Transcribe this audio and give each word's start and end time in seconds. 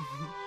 Mm-hmm. 0.00 0.24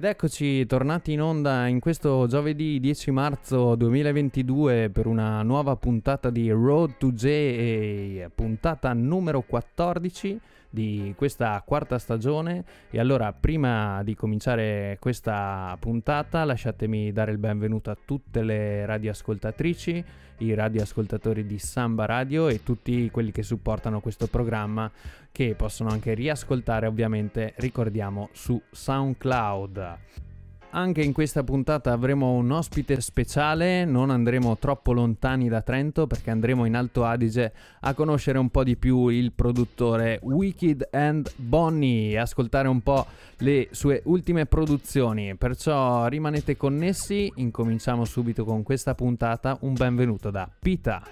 Ed 0.00 0.06
eccoci 0.06 0.64
tornati 0.64 1.12
in 1.12 1.20
onda 1.20 1.66
in 1.66 1.78
questo 1.78 2.26
giovedì 2.26 2.80
10 2.80 3.10
marzo 3.10 3.74
2022 3.74 4.88
per 4.88 5.06
una 5.06 5.42
nuova 5.42 5.76
puntata 5.76 6.30
di 6.30 6.50
Road 6.50 6.96
to 6.96 7.12
J, 7.12 8.24
puntata 8.34 8.94
numero 8.94 9.42
14 9.42 10.40
di 10.70 11.12
questa 11.18 11.62
quarta 11.66 11.98
stagione. 11.98 12.64
E 12.90 12.98
allora, 12.98 13.34
prima 13.34 14.02
di 14.02 14.14
cominciare 14.14 14.96
questa 14.98 15.76
puntata, 15.78 16.44
lasciatemi 16.44 17.12
dare 17.12 17.32
il 17.32 17.38
benvenuto 17.38 17.90
a 17.90 17.98
tutte 18.02 18.42
le 18.42 18.86
radioascoltatrici, 18.86 20.02
i 20.40 20.54
radioascoltatori 20.54 21.46
di 21.46 21.58
Samba 21.58 22.06
Radio 22.06 22.48
e 22.48 22.62
tutti 22.62 23.10
quelli 23.10 23.32
che 23.32 23.42
supportano 23.42 24.00
questo 24.00 24.26
programma 24.26 24.90
che 25.32 25.54
possono 25.54 25.90
anche 25.90 26.14
riascoltare 26.14 26.86
ovviamente, 26.86 27.54
ricordiamo, 27.56 28.28
su 28.32 28.60
SoundCloud. 28.70 30.29
Anche 30.72 31.02
in 31.02 31.12
questa 31.12 31.42
puntata 31.42 31.90
avremo 31.90 32.30
un 32.30 32.52
ospite 32.52 33.00
speciale, 33.00 33.84
non 33.84 34.10
andremo 34.10 34.56
troppo 34.56 34.92
lontani 34.92 35.48
da 35.48 35.62
Trento 35.62 36.06
perché 36.06 36.30
andremo 36.30 36.64
in 36.64 36.76
Alto 36.76 37.04
Adige 37.04 37.52
a 37.80 37.92
conoscere 37.92 38.38
un 38.38 38.50
po' 38.50 38.62
di 38.62 38.76
più 38.76 39.08
il 39.08 39.32
produttore 39.32 40.20
Wicked 40.22 40.90
and 40.92 41.32
Bonnie 41.34 42.16
ascoltare 42.16 42.68
un 42.68 42.82
po' 42.82 43.04
le 43.38 43.66
sue 43.72 44.02
ultime 44.04 44.46
produzioni. 44.46 45.34
Perciò 45.34 46.06
rimanete 46.06 46.56
connessi, 46.56 47.32
incominciamo 47.34 48.04
subito 48.04 48.44
con 48.44 48.62
questa 48.62 48.94
puntata. 48.94 49.58
Un 49.62 49.72
benvenuto 49.72 50.30
da 50.30 50.48
Pita. 50.56 51.02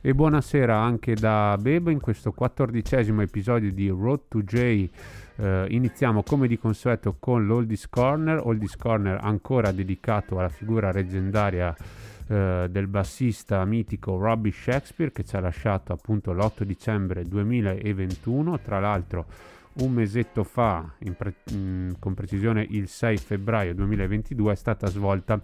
E 0.00 0.14
buonasera 0.14 0.74
anche 0.74 1.14
da 1.14 1.58
Bebo 1.60 1.90
in 1.90 2.00
questo 2.00 2.32
quattordicesimo 2.32 3.20
episodio 3.20 3.70
di 3.72 3.88
Road 3.88 4.20
to 4.28 4.42
J. 4.42 4.88
Eh, 5.40 5.68
iniziamo 5.70 6.22
come 6.22 6.46
di 6.46 6.58
consueto 6.58 7.16
con 7.18 7.46
l'Oldies 7.46 7.88
Corner, 7.88 8.42
Oldies 8.44 8.76
Corner 8.76 9.18
ancora 9.22 9.72
dedicato 9.72 10.38
alla 10.38 10.50
figura 10.50 10.92
leggendaria 10.92 11.74
eh, 12.26 12.66
del 12.70 12.86
bassista 12.86 13.64
mitico 13.64 14.18
Robbie 14.18 14.52
Shakespeare 14.52 15.10
che 15.10 15.24
ci 15.24 15.36
ha 15.36 15.40
lasciato 15.40 15.94
appunto 15.94 16.34
l'8 16.34 16.64
dicembre 16.64 17.24
2021, 17.24 18.60
tra 18.60 18.80
l'altro 18.80 19.24
un 19.80 19.92
mesetto 19.92 20.44
fa, 20.44 20.92
pre- 21.16 21.36
mh, 21.50 21.92
con 21.98 22.12
precisione 22.12 22.66
il 22.68 22.86
6 22.86 23.16
febbraio 23.16 23.74
2022, 23.74 24.52
è 24.52 24.56
stata 24.56 24.88
svolta 24.88 25.40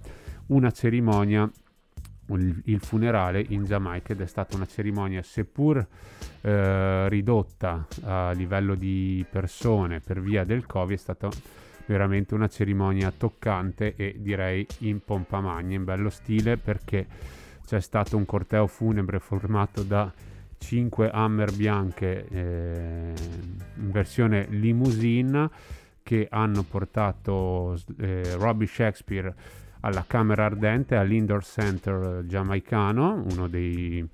una 0.49 0.71
cerimonia 0.73 1.51
il, 2.29 2.81
funerale 2.81 3.45
in 3.49 3.65
Giamaica 3.65 4.13
ed 4.13 4.21
è 4.21 4.27
stata 4.27 4.57
una 4.57 4.67
cerimonia 4.67 5.23
seppur 5.23 5.87
eh, 6.41 7.09
ridotta 7.09 7.87
a 8.03 8.33
livello 8.33 8.75
di 8.75 9.25
persone 9.31 10.01
per 10.01 10.21
via 10.21 10.45
del 10.45 10.67
Covid, 10.67 10.97
è 10.97 10.99
stata 10.99 11.29
veramente 11.87 12.35
una 12.35 12.49
cerimonia 12.49 13.13
toccante 13.17 13.95
e 13.97 14.17
direi 14.19 14.67
in 14.81 15.01
pompa 15.05 15.41
magna, 15.41 15.77
in 15.77 15.85
bello 15.85 16.11
stile 16.11 16.57
perché 16.57 17.07
c'è 17.65 17.81
stato 17.81 18.17
un 18.17 18.25
corteo 18.25 18.67
funebre 18.67 19.19
formato 19.19 19.83
da 19.83 20.13
5 20.59 21.11
Hammer 21.11 21.53
bianche 21.53 22.27
eh, 22.29 23.13
in 23.77 23.91
versione 23.91 24.47
limousine 24.49 25.51
che 26.03 26.29
hanno 26.31 26.63
portato 26.63 27.77
eh, 27.99 28.35
Robbie 28.37 28.67
Shakespeare 28.67 29.35
alla 29.87 30.05
Camera 30.07 30.45
Ardente 30.45 30.97
all'Indoor 30.97 31.45
Center 31.45 32.25
giamaicano, 32.27 33.25
uno 33.31 33.47
dei 33.47 34.05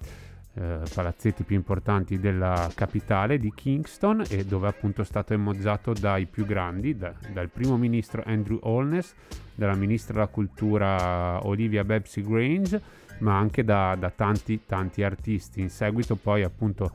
eh, 0.55 0.79
palazzetti 0.93 1.45
più 1.45 1.57
importanti 1.57 2.21
della 2.21 2.71
capitale 2.75 3.39
di 3.39 3.51
Kingston 3.55 4.23
e 4.29 4.45
dove 4.45 4.69
appunto 4.69 5.01
è 5.01 5.05
stato 5.05 5.33
emozzato 5.33 5.95
dai 5.95 6.27
più 6.27 6.45
grandi, 6.45 6.95
da, 6.95 7.15
dal 7.33 7.49
primo 7.49 7.79
ministro 7.79 8.23
Andrew 8.27 8.59
Holness, 8.61 9.15
dalla 9.55 9.75
ministra 9.75 10.13
della 10.13 10.27
cultura 10.27 11.45
Olivia 11.47 11.85
Bebsy 11.85 12.23
Grange, 12.23 12.81
ma 13.21 13.39
anche 13.39 13.65
da, 13.65 13.97
da 13.99 14.11
tanti 14.11 14.67
tanti 14.67 15.03
artisti. 15.03 15.63
In 15.63 15.71
seguito 15.71 16.17
poi 16.17 16.43
appunto 16.43 16.91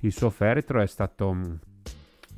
il 0.00 0.12
suo 0.12 0.28
feretro 0.28 0.82
è 0.82 0.86
stato 0.86 1.32
mh, 1.32 1.58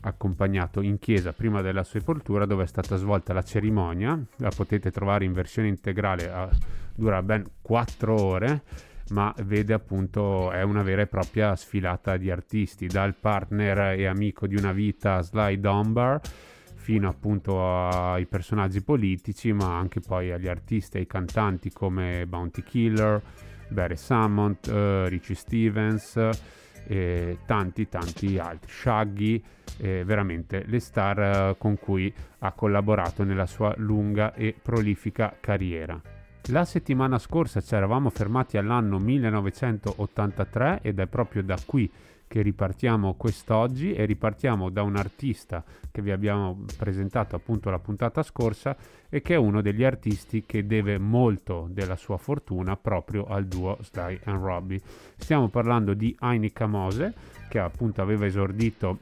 accompagnato 0.02 0.80
in 0.80 0.98
chiesa 0.98 1.32
prima 1.32 1.60
della 1.60 1.84
sepoltura 1.84 2.44
dove 2.44 2.64
è 2.64 2.66
stata 2.66 2.96
svolta 2.96 3.32
la 3.32 3.42
cerimonia, 3.42 4.18
la 4.36 4.50
potete 4.54 4.90
trovare 4.90 5.24
in 5.24 5.32
versione 5.32 5.68
integrale, 5.68 6.30
a, 6.30 6.48
dura 6.94 7.22
ben 7.22 7.44
4 7.60 8.20
ore, 8.20 8.62
ma 9.10 9.34
vede 9.44 9.72
appunto 9.72 10.50
è 10.50 10.62
una 10.62 10.82
vera 10.82 11.02
e 11.02 11.06
propria 11.06 11.54
sfilata 11.54 12.16
di 12.16 12.30
artisti, 12.30 12.86
dal 12.86 13.14
partner 13.14 13.98
e 13.98 14.06
amico 14.06 14.46
di 14.46 14.56
una 14.56 14.72
vita 14.72 15.20
Sly 15.20 15.60
Dunbar 15.60 16.20
fino 16.74 17.08
appunto 17.08 17.64
ai 17.64 18.26
personaggi 18.26 18.82
politici, 18.82 19.52
ma 19.52 19.78
anche 19.78 20.00
poi 20.00 20.32
agli 20.32 20.48
artisti 20.48 20.96
e 20.96 21.00
ai 21.00 21.06
cantanti 21.06 21.70
come 21.70 22.26
Bounty 22.26 22.64
Killer, 22.64 23.22
Barry 23.68 23.96
Sammont, 23.96 24.66
uh, 24.66 25.06
Richie 25.06 25.36
Stevens 25.36 26.16
e 26.86 27.38
tanti 27.46 27.88
tanti 27.88 28.38
altri, 28.38 28.70
Shaggy, 28.70 29.42
eh, 29.78 30.04
veramente 30.04 30.64
le 30.66 30.80
star 30.80 31.18
eh, 31.18 31.54
con 31.58 31.78
cui 31.78 32.12
ha 32.40 32.52
collaborato 32.52 33.24
nella 33.24 33.46
sua 33.46 33.74
lunga 33.78 34.34
e 34.34 34.54
prolifica 34.60 35.36
carriera. 35.38 36.00
La 36.46 36.64
settimana 36.64 37.18
scorsa 37.18 37.60
ci 37.60 37.74
eravamo 37.74 38.10
fermati 38.10 38.56
all'anno 38.56 38.98
1983 38.98 40.80
ed 40.82 40.98
è 40.98 41.06
proprio 41.06 41.44
da 41.44 41.56
qui 41.64 41.88
ripartiamo 42.40 43.14
quest'oggi 43.14 43.92
e 43.92 44.06
ripartiamo 44.06 44.70
da 44.70 44.82
un 44.82 44.96
artista 44.96 45.62
che 45.90 46.00
vi 46.00 46.10
abbiamo 46.10 46.64
presentato 46.78 47.36
appunto 47.36 47.68
la 47.68 47.78
puntata 47.78 48.22
scorsa 48.22 48.74
e 49.10 49.20
che 49.20 49.34
è 49.34 49.36
uno 49.36 49.60
degli 49.60 49.84
artisti 49.84 50.44
che 50.46 50.64
deve 50.64 50.96
molto 50.96 51.66
della 51.68 51.96
sua 51.96 52.16
fortuna 52.16 52.76
proprio 52.76 53.26
al 53.26 53.44
duo 53.46 53.76
Sly 53.82 54.20
and 54.24 54.42
Robbie. 54.42 54.80
Stiamo 55.16 55.48
parlando 55.48 55.92
di 55.92 56.16
Heini 56.18 56.52
Kamose 56.52 57.12
che 57.50 57.58
appunto 57.58 58.00
aveva 58.00 58.24
esordito 58.24 58.98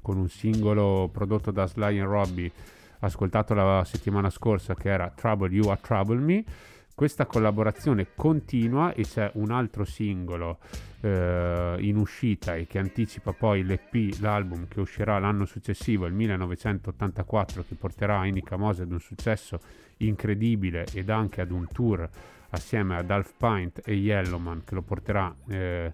con 0.00 0.18
un 0.18 0.28
singolo 0.28 1.08
prodotto 1.10 1.50
da 1.50 1.66
Sly 1.66 1.98
and 1.98 2.08
Robbie 2.08 2.52
ascoltato 3.00 3.54
la 3.54 3.82
settimana 3.84 4.30
scorsa 4.30 4.74
che 4.74 4.90
era 4.90 5.10
Trouble 5.14 5.52
You 5.52 5.68
Are 5.68 5.80
Trouble 5.82 6.18
Me 6.18 6.44
questa 6.94 7.26
collaborazione 7.26 8.08
continua 8.14 8.94
e 8.94 9.02
c'è 9.02 9.30
un 9.34 9.50
altro 9.50 9.84
singolo 9.84 10.58
eh, 11.00 11.76
in 11.80 11.96
uscita 11.96 12.54
e 12.54 12.66
che 12.66 12.78
anticipa 12.78 13.32
poi 13.32 13.64
l'EP, 13.64 14.20
l'album 14.20 14.68
che 14.68 14.80
uscirà 14.80 15.18
l'anno 15.18 15.44
successivo, 15.44 16.06
il 16.06 16.12
1984, 16.14 17.64
che 17.66 17.74
porterà 17.74 18.24
Inica 18.26 18.56
Mose 18.56 18.82
ad 18.82 18.92
un 18.92 19.00
successo 19.00 19.58
incredibile 19.98 20.86
ed 20.92 21.10
anche 21.10 21.40
ad 21.40 21.50
un 21.50 21.66
tour 21.66 22.08
assieme 22.50 22.96
ad 22.96 23.10
Half 23.10 23.32
Pint 23.36 23.80
e 23.84 23.94
Yellowman 23.94 24.62
che 24.64 24.74
lo 24.76 24.82
porterà 24.82 25.34
eh, 25.48 25.90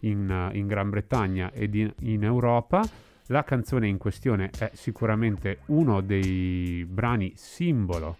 in, 0.00 0.50
in, 0.52 0.66
Gran 0.66 0.90
Bretagna 0.90 1.50
ed 1.52 1.74
in, 1.74 1.90
in 2.00 2.22
Europa. 2.22 2.86
La 3.28 3.42
canzone 3.44 3.88
in 3.88 3.96
questione 3.96 4.50
è 4.58 4.70
sicuramente 4.74 5.60
uno 5.66 6.02
dei 6.02 6.84
brani 6.86 7.32
simbolo 7.34 8.18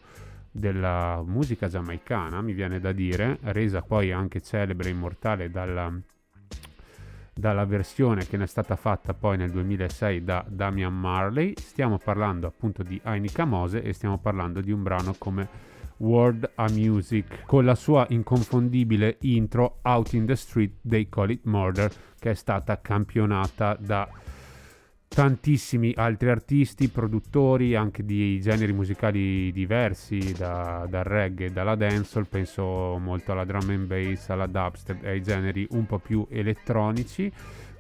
della 0.56 1.20
musica 1.26 1.66
giamaicana, 1.66 2.40
mi 2.40 2.52
viene 2.52 2.78
da 2.78 2.92
dire, 2.92 3.38
resa 3.42 3.82
poi 3.82 4.12
anche 4.12 4.40
celebre 4.40 4.88
e 4.88 4.92
immortale 4.92 5.50
dalla, 5.50 5.92
dalla 7.34 7.64
versione 7.64 8.24
che 8.24 8.36
ne 8.36 8.44
è 8.44 8.46
stata 8.46 8.76
fatta 8.76 9.14
poi 9.14 9.36
nel 9.36 9.50
2006 9.50 10.22
da 10.22 10.44
Damian 10.46 10.96
Marley. 10.96 11.54
Stiamo 11.56 11.98
parlando 11.98 12.46
appunto 12.46 12.84
di 12.84 13.00
Ainika 13.02 13.44
Mose 13.44 13.82
e 13.82 13.92
stiamo 13.92 14.18
parlando 14.18 14.60
di 14.60 14.70
un 14.70 14.84
brano 14.84 15.16
come 15.18 15.48
World 15.96 16.48
a 16.54 16.68
Music 16.70 17.44
con 17.46 17.64
la 17.64 17.74
sua 17.74 18.06
inconfondibile 18.10 19.16
intro 19.22 19.78
Out 19.82 20.12
in 20.12 20.26
the 20.26 20.36
Street 20.36 20.74
They 20.82 21.08
Call 21.08 21.30
It 21.30 21.44
Murder 21.44 21.90
che 22.18 22.30
è 22.30 22.34
stata 22.34 22.80
campionata 22.80 23.76
da 23.78 24.08
tantissimi 25.14 25.93
altri 25.94 26.28
artisti, 26.28 26.88
produttori 26.88 27.76
anche 27.76 28.05
di 28.05 28.40
generi 28.40 28.72
musicali 28.72 29.52
diversi, 29.52 30.32
da, 30.32 30.87
dal 30.90 31.05
reggae, 31.05 31.52
dalla 31.52 31.76
dancehall, 31.76 32.26
penso 32.28 32.99
molto 32.99 33.31
alla 33.31 33.44
drum 33.44 33.70
and 33.70 33.87
bass, 33.87 34.28
alla 34.31 34.49
dubstep 34.49 35.05
e 35.05 35.11
ai 35.11 35.22
generi 35.22 35.69
un 35.70 35.87
po' 35.87 36.00
più 36.00 36.26
elettronici. 36.28 37.31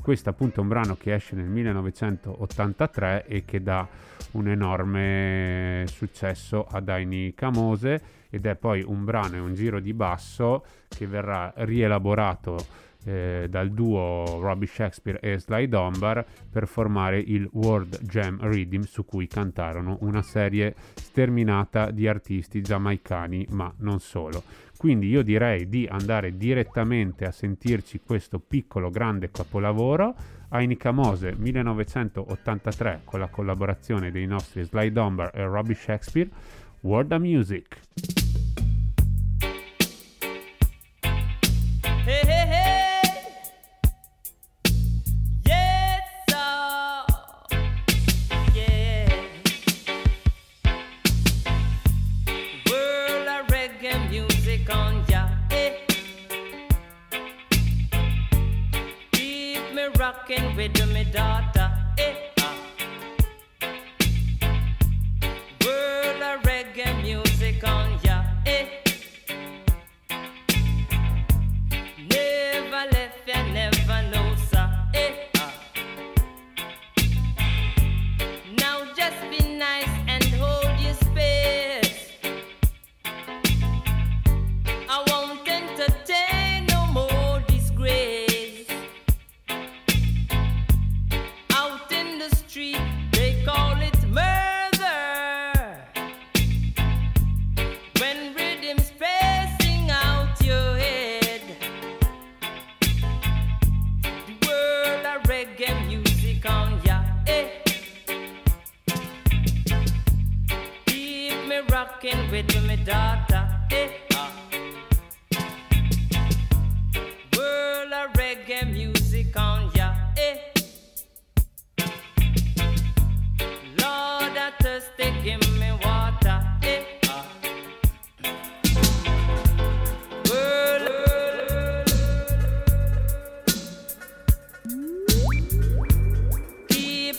Questo 0.00 0.30
appunto 0.30 0.60
è 0.60 0.62
un 0.62 0.68
brano 0.68 0.96
che 0.96 1.12
esce 1.12 1.34
nel 1.34 1.48
1983 1.48 3.26
e 3.26 3.44
che 3.44 3.60
dà 3.60 3.88
un 4.32 4.46
enorme 4.46 5.86
successo 5.88 6.64
a 6.70 6.78
Daini 6.78 7.34
Camose 7.34 8.00
ed 8.30 8.46
è 8.46 8.54
poi 8.54 8.84
un 8.86 9.04
brano 9.04 9.34
e 9.34 9.38
un 9.40 9.54
giro 9.54 9.80
di 9.80 9.92
basso 9.92 10.64
che 10.86 11.08
verrà 11.08 11.52
rielaborato 11.56 12.82
eh, 13.04 13.46
dal 13.48 13.70
duo 13.70 14.40
Robbie 14.40 14.66
Shakespeare 14.66 15.20
e 15.20 15.38
Sly 15.38 15.68
Dunbar 15.68 16.24
per 16.50 16.66
formare 16.66 17.18
il 17.18 17.48
World 17.52 18.00
Jam 18.02 18.38
Rhythm 18.40 18.82
su 18.82 19.04
cui 19.04 19.26
cantarono 19.26 19.98
una 20.00 20.22
serie 20.22 20.74
sterminata 20.94 21.90
di 21.90 22.08
artisti 22.08 22.60
giamaicani 22.60 23.46
ma 23.50 23.72
non 23.78 24.00
solo. 24.00 24.42
Quindi 24.76 25.08
io 25.08 25.22
direi 25.22 25.68
di 25.68 25.86
andare 25.90 26.36
direttamente 26.36 27.24
a 27.24 27.30
sentirci 27.30 28.00
questo 28.04 28.38
piccolo 28.38 28.90
grande 28.90 29.30
capolavoro 29.30 30.14
Ainica 30.48 30.92
Mose 30.92 31.34
1983 31.36 33.00
con 33.04 33.20
la 33.20 33.28
collaborazione 33.28 34.10
dei 34.10 34.26
nostri 34.26 34.62
Sly 34.62 34.92
Dunbar 34.92 35.30
e 35.34 35.44
Robbie 35.44 35.74
Shakespeare 35.74 36.30
World 36.80 37.12
of 37.12 37.20
Music. 37.20 38.23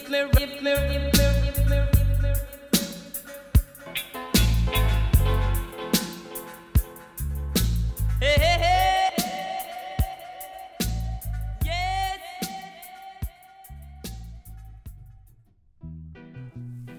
clear, 0.06 0.28
clear, 0.30 0.48
clear. 0.60 1.15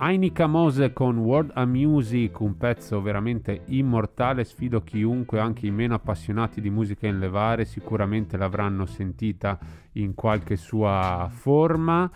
Ainica 0.06 0.46
Mose 0.46 0.92
con 0.92 1.18
World 1.18 1.50
a 1.54 1.64
Music, 1.64 2.38
un 2.38 2.56
pezzo 2.56 3.02
veramente 3.02 3.62
immortale, 3.66 4.44
sfido 4.44 4.84
chiunque, 4.84 5.40
anche 5.40 5.66
i 5.66 5.72
meno 5.72 5.94
appassionati 5.96 6.60
di 6.60 6.70
musica 6.70 7.08
in 7.08 7.18
levare, 7.18 7.64
sicuramente 7.64 8.36
l'avranno 8.36 8.86
sentita 8.86 9.58
in 9.94 10.14
qualche 10.14 10.54
sua 10.54 11.28
forma, 11.28 12.08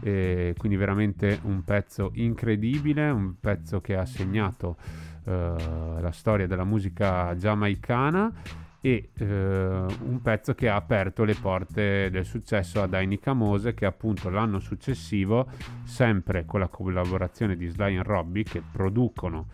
eh, 0.00 0.56
quindi 0.58 0.76
veramente 0.76 1.38
un 1.44 1.62
pezzo 1.62 2.10
incredibile, 2.14 3.10
un 3.10 3.34
pezzo 3.38 3.80
che 3.80 3.94
ha 3.94 4.06
segnato 4.06 4.76
eh, 5.24 5.54
la 6.00 6.10
storia 6.10 6.48
della 6.48 6.64
musica 6.64 7.32
giamaicana 7.36 8.65
e 8.86 9.08
eh, 9.18 9.24
un 9.24 10.20
pezzo 10.22 10.54
che 10.54 10.68
ha 10.68 10.76
aperto 10.76 11.24
le 11.24 11.34
porte 11.34 12.08
del 12.08 12.24
successo 12.24 12.80
a 12.80 12.86
Dainica 12.86 13.32
Mose 13.32 13.74
che 13.74 13.84
appunto 13.84 14.30
l'anno 14.30 14.60
successivo 14.60 15.48
sempre 15.82 16.44
con 16.44 16.60
la 16.60 16.68
collaborazione 16.68 17.56
di 17.56 17.66
Sly 17.66 17.96
e 17.96 18.02
Robbie 18.04 18.44
che 18.44 18.62
producono 18.70 19.48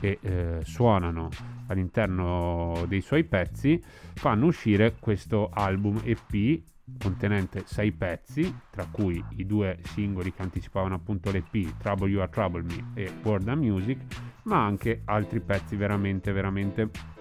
e 0.00 0.18
eh, 0.22 0.60
suonano 0.62 1.28
all'interno 1.66 2.82
dei 2.88 3.02
suoi 3.02 3.24
pezzi 3.24 3.78
fanno 4.14 4.46
uscire 4.46 4.94
questo 4.98 5.50
album 5.52 6.00
EP 6.04 6.62
contenente 6.98 7.64
sei 7.66 7.92
pezzi 7.92 8.50
tra 8.70 8.86
cui 8.90 9.22
i 9.36 9.44
due 9.44 9.80
singoli 9.82 10.32
che 10.32 10.40
anticipavano 10.40 10.94
appunto 10.94 11.30
l'EP 11.30 11.76
Trouble 11.76 12.08
You 12.08 12.22
Are 12.22 12.30
Trouble 12.30 12.62
Me 12.62 12.92
e 12.94 13.12
World 13.22 13.48
of 13.48 13.56
Music 13.56 14.00
ma 14.44 14.64
anche 14.64 15.02
altri 15.04 15.40
pezzi 15.40 15.76
veramente 15.76 16.32
veramente 16.32 17.16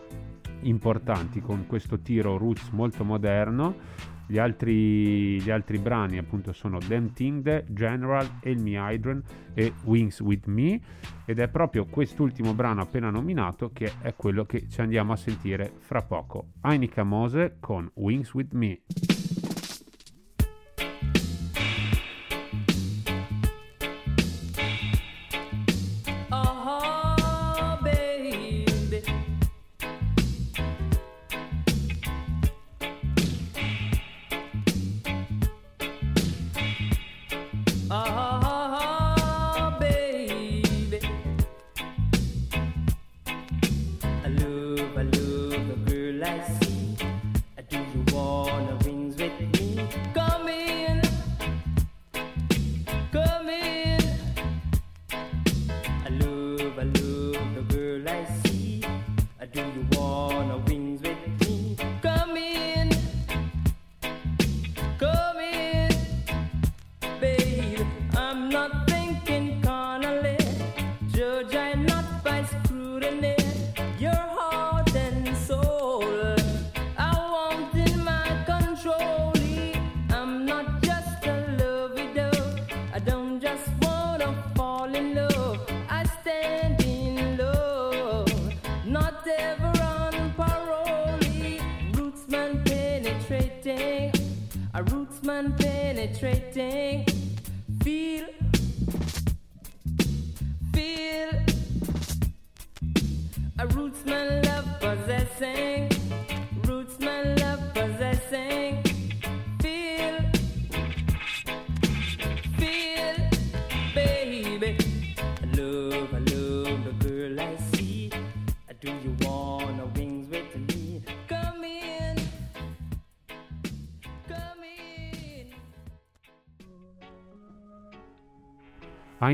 importanti 0.62 1.42
con 1.42 1.66
questo 1.68 2.00
tiro 2.00 2.38
roots 2.38 2.70
molto 2.70 3.04
moderno. 3.04 3.76
Gli 4.30 4.38
altri, 4.38 5.42
gli 5.42 5.50
altri 5.50 5.78
brani 5.80 6.18
appunto 6.18 6.52
sono 6.52 6.80
Damn 6.86 7.14
Thing, 7.14 7.64
General, 7.70 8.28
El 8.42 8.58
Mi 8.58 8.74
Hydran 8.74 9.24
e 9.54 9.72
Wings 9.86 10.20
With 10.20 10.48
Me 10.48 10.82
ed 11.26 11.40
è 11.40 11.48
proprio 11.48 11.86
quest'ultimo 11.86 12.54
brano 12.54 12.82
appena 12.82 13.10
nominato 13.10 13.72
che 13.72 13.94
è 14.02 14.14
quello 14.16 14.46
che 14.46 14.68
ci 14.68 14.82
andiamo 14.82 15.14
a 15.14 15.16
sentire 15.16 15.72
fra 15.80 16.02
poco. 16.02 16.48
Ainika 16.62 17.04
Mose 17.04 17.56
con 17.62 17.90
Wings 17.94 18.34
With 18.34 18.52
Me. 18.52 18.82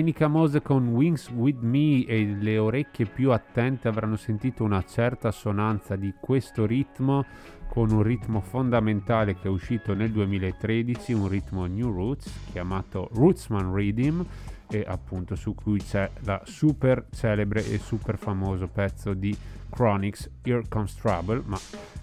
Heineken 0.03 0.31
Mose 0.31 0.62
con 0.62 0.89
Wings 0.89 1.29
With 1.29 1.62
Me 1.62 2.05
e 2.05 2.25
le 2.25 2.57
orecchie 2.57 3.05
più 3.05 3.31
attente 3.31 3.88
avranno 3.88 4.17
sentito 4.17 4.65
una 4.65 4.83
certa 4.83 5.29
assonanza 5.29 5.95
di 5.95 6.13
questo 6.19 6.65
ritmo 6.65 7.24
con 7.69 7.89
un 7.89 8.03
ritmo 8.03 8.41
fondamentale 8.41 9.36
che 9.36 9.48
è 9.48 9.50
uscito 9.50 9.93
nel 9.93 10.12
2013, 10.12 11.13
un 11.13 11.29
ritmo 11.29 11.65
New 11.67 11.89
Roots 11.89 12.50
chiamato 12.51 13.07
Rootsman 13.13 13.74
Rhythm 13.74 14.25
e 14.67 14.83
appunto 14.86 15.36
su 15.36 15.55
cui 15.55 15.79
c'è 15.79 16.10
la 16.24 16.41
super 16.43 17.05
celebre 17.10 17.65
e 17.65 17.77
super 17.77 18.17
famoso 18.17 18.67
pezzo 18.67 19.13
di 19.13 19.33
Chronics 19.69 20.29
Here 20.43 20.63
Comes 20.67 20.95
Trouble, 20.95 21.41
ma 21.45 21.57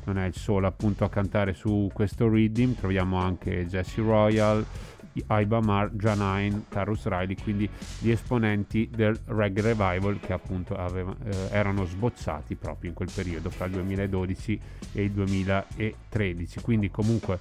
non 0.05 0.17
è 0.17 0.27
il 0.27 0.35
solo 0.35 0.67
appunto 0.67 1.05
a 1.05 1.11
cantare 1.11 1.53
su 1.53 1.91
questo 1.93 2.29
rhythm, 2.29 2.75
troviamo 2.75 3.19
anche 3.19 3.67
Jesse 3.67 4.01
Royal, 4.01 4.65
Ibamar, 5.13 5.91
Janine, 5.95 6.65
Tarus 6.69 7.07
Riley, 7.07 7.37
quindi 7.37 7.69
gli 7.99 8.11
esponenti 8.11 8.89
del 8.91 9.19
reggae 9.27 9.63
revival 9.63 10.21
che 10.21 10.33
appunto 10.33 10.77
aveva, 10.77 11.15
eh, 11.25 11.49
erano 11.51 11.85
sbozzati 11.85 12.55
proprio 12.55 12.91
in 12.91 12.97
quel 12.97 13.11
periodo 13.13 13.51
fra 13.51 13.67
il 13.67 13.73
2012 13.73 14.61
e 14.93 15.03
il 15.03 15.11
2013. 15.11 16.61
Quindi 16.61 16.91
comunque 16.91 17.39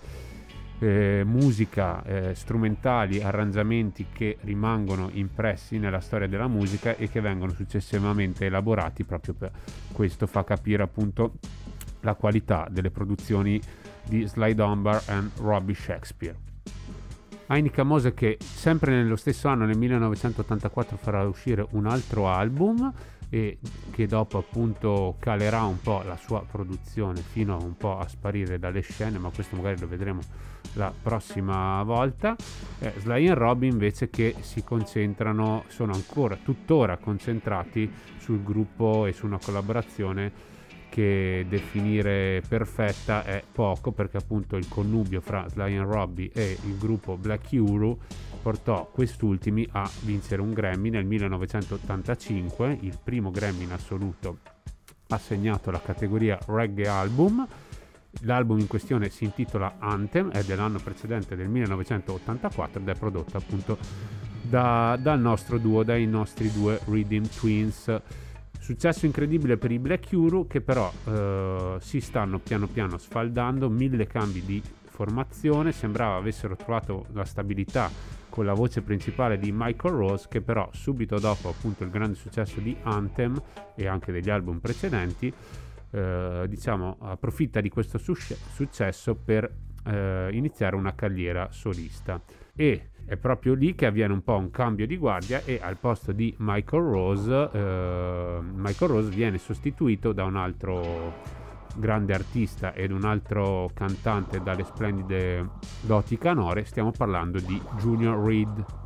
eh, 0.80 1.24
musica, 1.26 2.04
eh, 2.04 2.36
strumentali, 2.36 3.22
arrangiamenti 3.22 4.08
che 4.12 4.38
rimangono 4.42 5.10
impressi 5.14 5.78
nella 5.78 6.00
storia 6.00 6.28
della 6.28 6.48
musica 6.48 6.96
e 6.96 7.10
che 7.10 7.22
vengono 7.22 7.52
successivamente 7.52 8.46
elaborati 8.46 9.04
proprio 9.04 9.34
per 9.34 9.52
questo 9.92 10.26
fa 10.26 10.44
capire 10.44 10.84
appunto 10.84 11.34
la 12.02 12.16
qualità 12.16 12.68
delle 12.70 12.92
produzioni 12.92 13.60
di 14.06 14.26
Sly 14.26 14.54
Dunbar 14.54 15.04
e 15.08 15.30
Robbie 15.42 15.76
Shakespeare. 15.76 16.49
Heineken 17.52 17.88
Mose 17.88 18.14
che 18.14 18.38
sempre 18.40 18.96
nello 18.96 19.16
stesso 19.16 19.48
anno, 19.48 19.66
nel 19.66 19.78
1984, 19.78 20.98
farà 20.98 21.24
uscire 21.24 21.66
un 21.72 21.88
altro 21.88 22.30
album 22.30 22.94
e 23.32 23.58
che 23.92 24.06
dopo 24.06 24.38
appunto 24.38 25.16
calerà 25.20 25.64
un 25.64 25.82
po' 25.82 26.04
la 26.06 26.16
sua 26.16 26.44
produzione 26.50 27.22
fino 27.22 27.58
un 27.58 27.76
po' 27.76 27.98
a 27.98 28.08
sparire 28.08 28.60
dalle 28.60 28.82
scene, 28.82 29.18
ma 29.18 29.32
questo 29.32 29.56
magari 29.56 29.80
lo 29.80 29.88
vedremo 29.88 30.22
la 30.74 30.94
prossima 31.02 31.82
volta. 31.82 32.36
Eh, 32.80 32.94
Sly 32.98 33.30
e 33.30 33.34
Robin 33.34 33.72
invece 33.72 34.12
che 34.12 34.36
si 34.42 34.64
concentrano, 34.64 35.64
sono 35.70 35.94
ancora 35.94 36.38
tuttora 36.42 36.98
concentrati 36.98 37.92
sul 38.20 38.44
gruppo 38.44 39.08
e 39.08 39.14
su 39.14 39.26
una 39.26 39.40
collaborazione 39.44 40.49
che 40.90 41.46
definire 41.48 42.42
perfetta 42.48 43.24
è 43.24 43.44
poco 43.52 43.92
perché 43.92 44.18
appunto 44.18 44.58
il 44.58 44.68
connubio 44.68 45.22
fra 45.22 45.48
Sly 45.48 45.78
and 45.78 45.90
Robbie 45.90 46.32
e 46.34 46.58
il 46.66 46.78
gruppo 46.78 47.16
Black 47.16 47.54
Euro 47.54 47.98
portò 48.42 48.90
quest'ultimi 48.92 49.68
a 49.72 49.90
vincere 50.02 50.42
un 50.42 50.54
Grammy 50.54 50.90
nel 50.90 51.06
1985, 51.06 52.78
il 52.82 52.98
primo 53.02 53.32
Grammy 53.32 53.64
in 53.64 53.72
assoluto 53.72 54.40
assegnato 55.10 55.70
alla 55.70 55.82
categoria 55.82 56.38
Reggae 56.48 56.88
Album. 56.88 57.48
L'album 58.22 58.60
in 58.60 58.68
questione 58.68 59.10
si 59.10 59.26
intitola 59.26 59.76
Anthem, 59.80 60.32
è 60.32 60.44
dell'anno 60.44 60.80
precedente 60.80 61.36
del 61.36 61.48
1984 61.48 62.82
ed 62.82 62.88
è 62.88 62.96
prodotto 62.96 63.38
appunto 63.38 63.78
da, 64.42 64.98
dal 65.00 65.20
nostro 65.20 65.58
duo, 65.60 65.84
dai 65.84 66.08
nostri 66.08 66.52
due 66.52 66.80
Reading 66.86 67.28
Twins. 67.28 68.02
Successo 68.70 69.08
incredibile 69.08 69.58
per 69.58 69.72
i 69.72 69.80
Black 69.80 70.12
Euro 70.12 70.46
che 70.46 70.62
però 70.62 70.94
eh, 71.06 71.78
si 71.80 72.00
stanno 72.00 72.38
piano 72.38 72.68
piano 72.68 73.00
sfaldando, 73.00 73.68
mille 73.68 74.06
cambi 74.06 74.46
di 74.46 74.62
formazione, 74.86 75.72
sembrava 75.72 76.18
avessero 76.18 76.56
trovato 76.56 77.08
la 77.14 77.26
stabilità 77.26 77.90
con 78.30 78.46
la 78.46 78.54
voce 78.54 78.84
principale 78.84 79.40
di 79.40 79.52
Michael 79.52 79.96
Rose 79.96 80.28
che 80.30 80.42
però 80.42 80.70
subito 80.72 81.18
dopo 81.18 81.50
appunto 81.50 81.84
il 81.84 81.90
grande 81.90 82.14
successo 82.14 82.60
di 82.60 82.78
Anthem 82.84 83.42
e 83.74 83.88
anche 83.88 84.12
degli 84.12 84.30
album 84.30 84.60
precedenti 84.60 85.34
eh, 85.90 86.46
diciamo 86.48 86.98
approfitta 87.00 87.62
di 87.62 87.70
questo 87.70 87.98
su- 87.98 88.14
successo 88.14 89.16
per 89.16 89.52
eh, 89.84 90.30
iniziare 90.32 90.76
una 90.76 90.94
carriera 90.94 91.48
solista. 91.50 92.22
E 92.56 92.90
è 93.10 93.18
proprio 93.18 93.56
lì 93.56 93.74
che 93.74 93.88
avviene 93.88 94.14
un 94.14 94.22
po' 94.22 94.38
un 94.38 94.52
cambio 94.52 94.86
di 94.86 94.96
guardia 94.96 95.42
e 95.44 95.60
al 95.62 95.78
posto 95.78 96.12
di 96.12 96.34
Michael 96.38 96.84
Rose, 96.84 97.50
eh, 97.52 98.40
Michael 98.54 98.92
Rose 98.92 99.10
viene 99.10 99.40
sostituito 99.40 100.14
da 100.14 100.26
un 100.26 100.36
altro 100.36 101.38
grande 101.76 102.14
artista 102.14 102.74
ed 102.74 102.92
un 102.92 103.06
altro 103.06 103.72
cantante 103.74 104.44
dalle 104.44 104.64
splendide 104.64 105.50
doti 105.82 106.20
canore, 106.20 106.66
stiamo 106.66 106.92
parlando 106.92 107.40
di 107.40 107.60
Junior 107.78 108.24
Reed. 108.24 108.79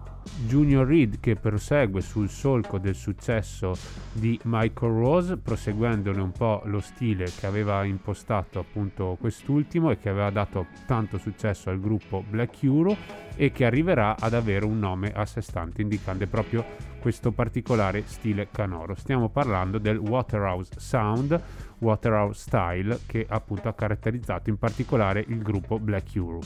Junior 0.46 0.86
Reed 0.86 1.20
che 1.20 1.36
prosegue 1.36 2.01
sul 2.01 2.30
solco 2.30 2.77
del 2.77 2.96
successo 2.96 3.75
di 4.12 4.39
Michael 4.44 4.92
Rose, 4.92 5.38
proseguendone 5.38 6.22
un 6.22 6.32
po' 6.32 6.62
lo 6.65 6.80
stile 6.80 7.25
che 7.25 7.46
aveva 7.46 7.84
impostato 7.84 8.60
appunto 8.60 9.18
quest'ultimo 9.20 9.92
e 9.92 9.98
che 9.98 10.10
aveva 10.10 10.30
dato 10.30 10.68
tanto 10.86 11.18
successo 11.18 11.70
al 11.70 11.80
gruppo 11.80 12.24
Black 12.27 12.63
Euro 12.63 12.96
e 13.36 13.51
che 13.51 13.65
arriverà 13.65 14.15
ad 14.18 14.34
avere 14.34 14.65
un 14.65 14.80
nome 14.80 15.12
a 15.13 15.25
sé 15.25 15.42
stante, 15.42 15.82
indicando 15.82 16.25
proprio 16.27 16.65
questo 17.00 17.32
particolare 17.32 18.03
stile 18.06 18.48
canoro. 18.50 18.96
Stiamo 18.96 19.30
parlando 19.30 19.77
del 19.77 19.98
Waterhouse 19.98 20.72
Sound, 20.77 21.42
Waterhouse 21.80 22.39
Style, 22.39 23.00
che 23.06 23.25
appunto 23.27 23.68
ha 23.68 23.74
caratterizzato 23.74 24.50
in 24.50 24.58
particolare 24.58 25.24
il 25.27 25.42
gruppo 25.42 25.80
Black 25.80 26.15
Euro. 26.15 26.39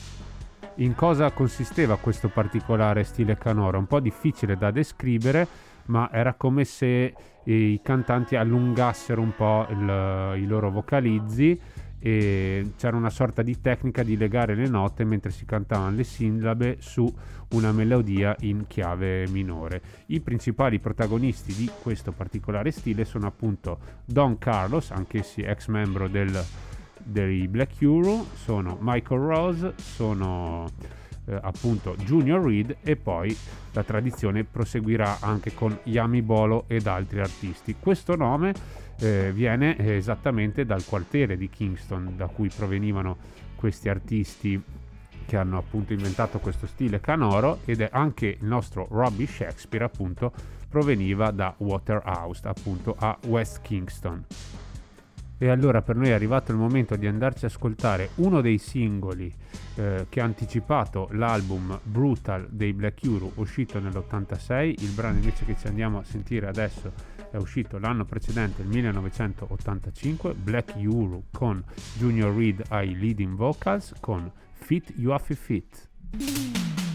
In 0.80 0.94
cosa 0.94 1.32
consisteva 1.32 1.96
questo 1.96 2.28
particolare 2.28 3.02
stile 3.02 3.36
canoro? 3.36 3.78
Un 3.78 3.88
po' 3.88 3.98
difficile 3.98 4.56
da 4.56 4.70
descrivere, 4.70 5.46
ma 5.86 6.08
era 6.12 6.34
come 6.34 6.64
se 6.64 7.14
i 7.44 7.80
cantanti 7.82 8.36
allungassero 8.36 9.20
un 9.20 9.34
po' 9.34 9.66
il, 9.70 10.40
i 10.40 10.46
loro 10.46 10.70
vocalizzi 10.70 11.60
e 11.98 12.74
c'era 12.76 12.96
una 12.96 13.10
sorta 13.10 13.42
di 13.42 13.60
tecnica 13.60 14.04
di 14.04 14.16
legare 14.16 14.54
le 14.54 14.68
note 14.68 15.02
mentre 15.02 15.32
si 15.32 15.44
cantavano 15.44 15.96
le 15.96 16.04
sillabe 16.04 16.76
su 16.78 17.12
una 17.54 17.72
melodia 17.72 18.36
in 18.40 18.68
chiave 18.68 19.26
minore. 19.30 19.82
I 20.06 20.20
principali 20.20 20.78
protagonisti 20.78 21.54
di 21.54 21.68
questo 21.82 22.12
particolare 22.12 22.70
stile 22.70 23.04
sono 23.04 23.26
appunto 23.26 23.80
Don 24.04 24.38
Carlos, 24.38 24.92
anch'essi 24.92 25.40
ex 25.40 25.66
membro 25.66 26.06
del, 26.06 26.40
dei 27.08 27.48
Black 27.48 27.80
Euro, 27.80 28.26
sono 28.34 28.76
Michael 28.80 29.20
Rose, 29.20 29.74
sono 29.76 30.70
eh, 31.24 31.38
appunto 31.40 31.96
Junior 31.96 32.44
Reed 32.44 32.76
e 32.82 32.96
poi 32.96 33.36
la 33.72 33.82
tradizione 33.82 34.44
proseguirà 34.44 35.18
anche 35.20 35.54
con 35.54 35.78
Yami 35.84 36.22
Bolo 36.22 36.64
ed 36.66 36.86
altri 36.86 37.20
artisti. 37.20 37.76
Questo 37.78 38.16
nome 38.16 38.52
eh, 39.00 39.30
viene 39.32 39.76
esattamente 39.96 40.64
dal 40.64 40.84
quartiere 40.84 41.36
di 41.36 41.48
Kingston 41.48 42.14
da 42.16 42.26
cui 42.26 42.50
provenivano 42.54 43.16
questi 43.54 43.88
artisti 43.88 44.60
che 45.26 45.36
hanno 45.36 45.58
appunto 45.58 45.92
inventato 45.92 46.38
questo 46.38 46.66
stile 46.66 47.00
canoro 47.00 47.58
ed 47.66 47.82
è 47.82 47.88
anche 47.92 48.38
il 48.40 48.46
nostro 48.46 48.86
Robbie 48.90 49.26
Shakespeare 49.26 49.84
appunto 49.84 50.32
proveniva 50.68 51.30
da 51.30 51.54
Waterhouse 51.58 52.48
appunto 52.48 52.94
a 52.98 53.16
West 53.26 53.60
Kingston. 53.60 54.24
E 55.40 55.48
allora 55.48 55.82
per 55.82 55.94
noi 55.94 56.08
è 56.08 56.12
arrivato 56.12 56.50
il 56.50 56.58
momento 56.58 56.96
di 56.96 57.06
andarci 57.06 57.44
a 57.44 57.48
ascoltare 57.48 58.10
uno 58.16 58.40
dei 58.40 58.58
singoli 58.58 59.32
eh, 59.76 60.06
che 60.08 60.20
ha 60.20 60.24
anticipato 60.24 61.08
l'album 61.12 61.78
Brutal 61.84 62.48
dei 62.50 62.72
Black 62.72 63.04
Euro 63.04 63.30
uscito 63.36 63.78
nell'86. 63.78 64.74
Il 64.82 64.90
brano 64.90 65.18
invece 65.18 65.44
che 65.44 65.56
ci 65.56 65.68
andiamo 65.68 66.00
a 66.00 66.04
sentire 66.04 66.48
adesso 66.48 66.92
è 67.30 67.36
uscito 67.36 67.78
l'anno 67.78 68.04
precedente, 68.04 68.62
il 68.62 68.68
1985, 68.68 70.34
Black 70.34 70.74
Euro 70.76 71.24
con 71.30 71.62
Junior 71.96 72.34
Reed 72.34 72.64
ai 72.68 72.98
leading 72.98 73.36
vocals 73.36 73.92
con 74.00 74.30
Fit 74.54 74.92
You 74.96 75.12
Have 75.12 75.34
Fit. 75.34 76.87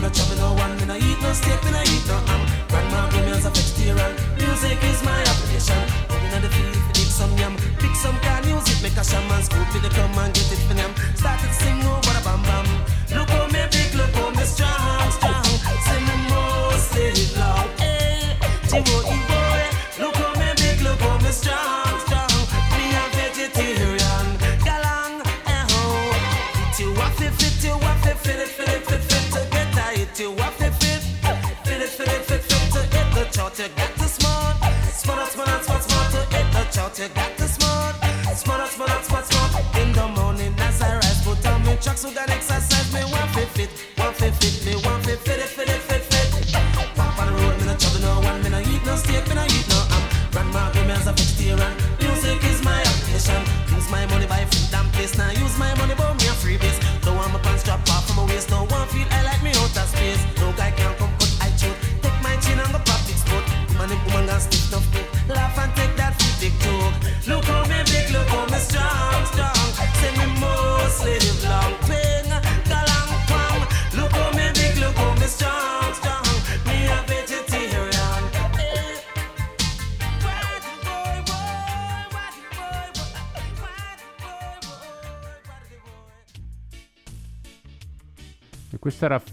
No 0.00 0.08
chop. 0.10 0.36
No 0.36 0.54
one, 0.54 0.76
me 0.78 0.86
no 0.86 0.96
eat 0.96 1.20
no 1.22 1.32
steak, 1.32 1.62
me 1.64 1.70
no 1.70 1.82
eat 1.82 2.06
no 2.06 2.39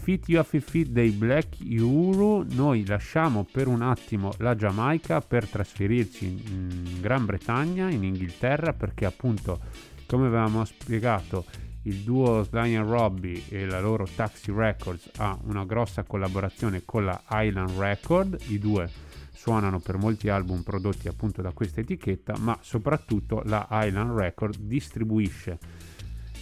Fit 0.08 0.26
Fit 0.60 0.88
dei 0.88 1.10
Black 1.10 1.58
Euro. 1.68 2.42
Noi 2.42 2.86
lasciamo 2.86 3.44
per 3.44 3.66
un 3.66 3.82
attimo 3.82 4.32
la 4.38 4.56
Giamaica 4.56 5.20
per 5.20 5.46
trasferirci 5.46 6.24
in 6.24 6.98
Gran 7.02 7.26
Bretagna, 7.26 7.90
in 7.90 8.04
Inghilterra, 8.04 8.72
perché 8.72 9.04
appunto, 9.04 9.60
come 10.06 10.28
avevamo 10.28 10.64
spiegato, 10.64 11.44
il 11.82 11.96
duo 11.96 12.42
and 12.74 12.88
Robbie 12.88 13.50
e 13.50 13.66
la 13.66 13.82
loro 13.82 14.08
Taxi 14.16 14.50
Records 14.50 15.10
ha 15.18 15.38
una 15.42 15.66
grossa 15.66 16.04
collaborazione 16.04 16.84
con 16.86 17.04
la 17.04 17.22
Island 17.28 17.78
Record. 17.78 18.38
I 18.46 18.58
due 18.58 18.90
suonano 19.30 19.78
per 19.78 19.98
molti 19.98 20.30
album 20.30 20.62
prodotti 20.62 21.08
appunto 21.08 21.42
da 21.42 21.52
questa 21.52 21.80
etichetta, 21.80 22.34
ma 22.38 22.58
soprattutto 22.62 23.42
la 23.44 23.68
Island 23.70 24.18
Record 24.18 24.56
distribuisce 24.58 25.58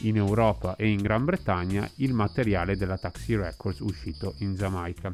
in 0.00 0.16
Europa 0.16 0.76
e 0.76 0.88
in 0.88 1.00
Gran 1.00 1.24
Bretagna 1.24 1.88
il 1.96 2.12
materiale 2.12 2.76
della 2.76 2.98
Taxi 2.98 3.36
Records 3.36 3.80
uscito 3.80 4.34
in 4.38 4.54
Giamaica 4.54 5.12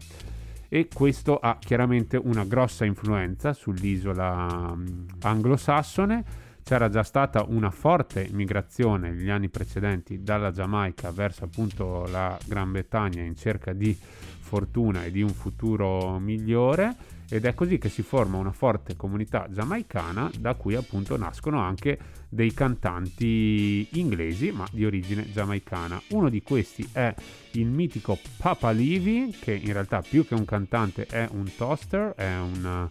e 0.75 0.89
questo 0.91 1.37
ha 1.37 1.59
chiaramente 1.61 2.17
una 2.17 2.45
grossa 2.45 2.87
influenza 2.87 3.53
sull'isola 3.53 4.75
mm, 4.75 5.07
anglosassone. 5.21 6.25
C'era 6.63 6.89
già 6.89 7.03
stata 7.03 7.45
una 7.47 7.71
forte 7.71 8.27
migrazione 8.33 9.11
negli 9.11 9.29
anni 9.29 9.51
precedenti 9.51 10.23
dalla 10.23 10.51
Giamaica 10.51 11.11
verso 11.11 11.45
appunto 11.45 12.07
la 12.07 12.39
Gran 12.47 12.73
Bretagna 12.73 13.21
in 13.21 13.37
cerca 13.37 13.75
di 13.75 13.95
fortuna 13.95 15.05
e 15.05 15.11
di 15.11 15.21
un 15.21 15.29
futuro 15.29 16.19
migliore 16.19 16.97
ed 17.33 17.47
è 17.47 17.55
così 17.55 17.79
che 17.79 17.89
si 17.89 18.03
forma 18.03 18.37
una 18.37 18.53
forte 18.53 18.95
comunità 18.95 19.47
giamaicana 19.49 20.31
da 20.39 20.55
cui 20.55 20.75
appunto 20.75 21.17
nascono 21.17 21.61
anche 21.61 21.99
dei 22.29 22.53
cantanti 22.53 23.89
inglesi 23.93 24.51
ma 24.53 24.67
di 24.71 24.85
origine 24.85 25.33
giamaicana. 25.33 25.99
Uno 26.11 26.29
di 26.29 26.43
questi 26.43 26.87
è 26.93 27.15
il 27.53 27.69
mitico 27.69 28.19
Papa 28.37 28.71
Levy 28.71 29.31
che 29.31 29.55
in 29.55 29.73
realtà 29.73 30.03
più 30.03 30.27
che 30.27 30.35
un 30.35 30.45
cantante 30.45 31.07
è 31.07 31.27
un 31.33 31.51
toaster, 31.57 32.13
è 32.17 32.37
un, 32.37 32.87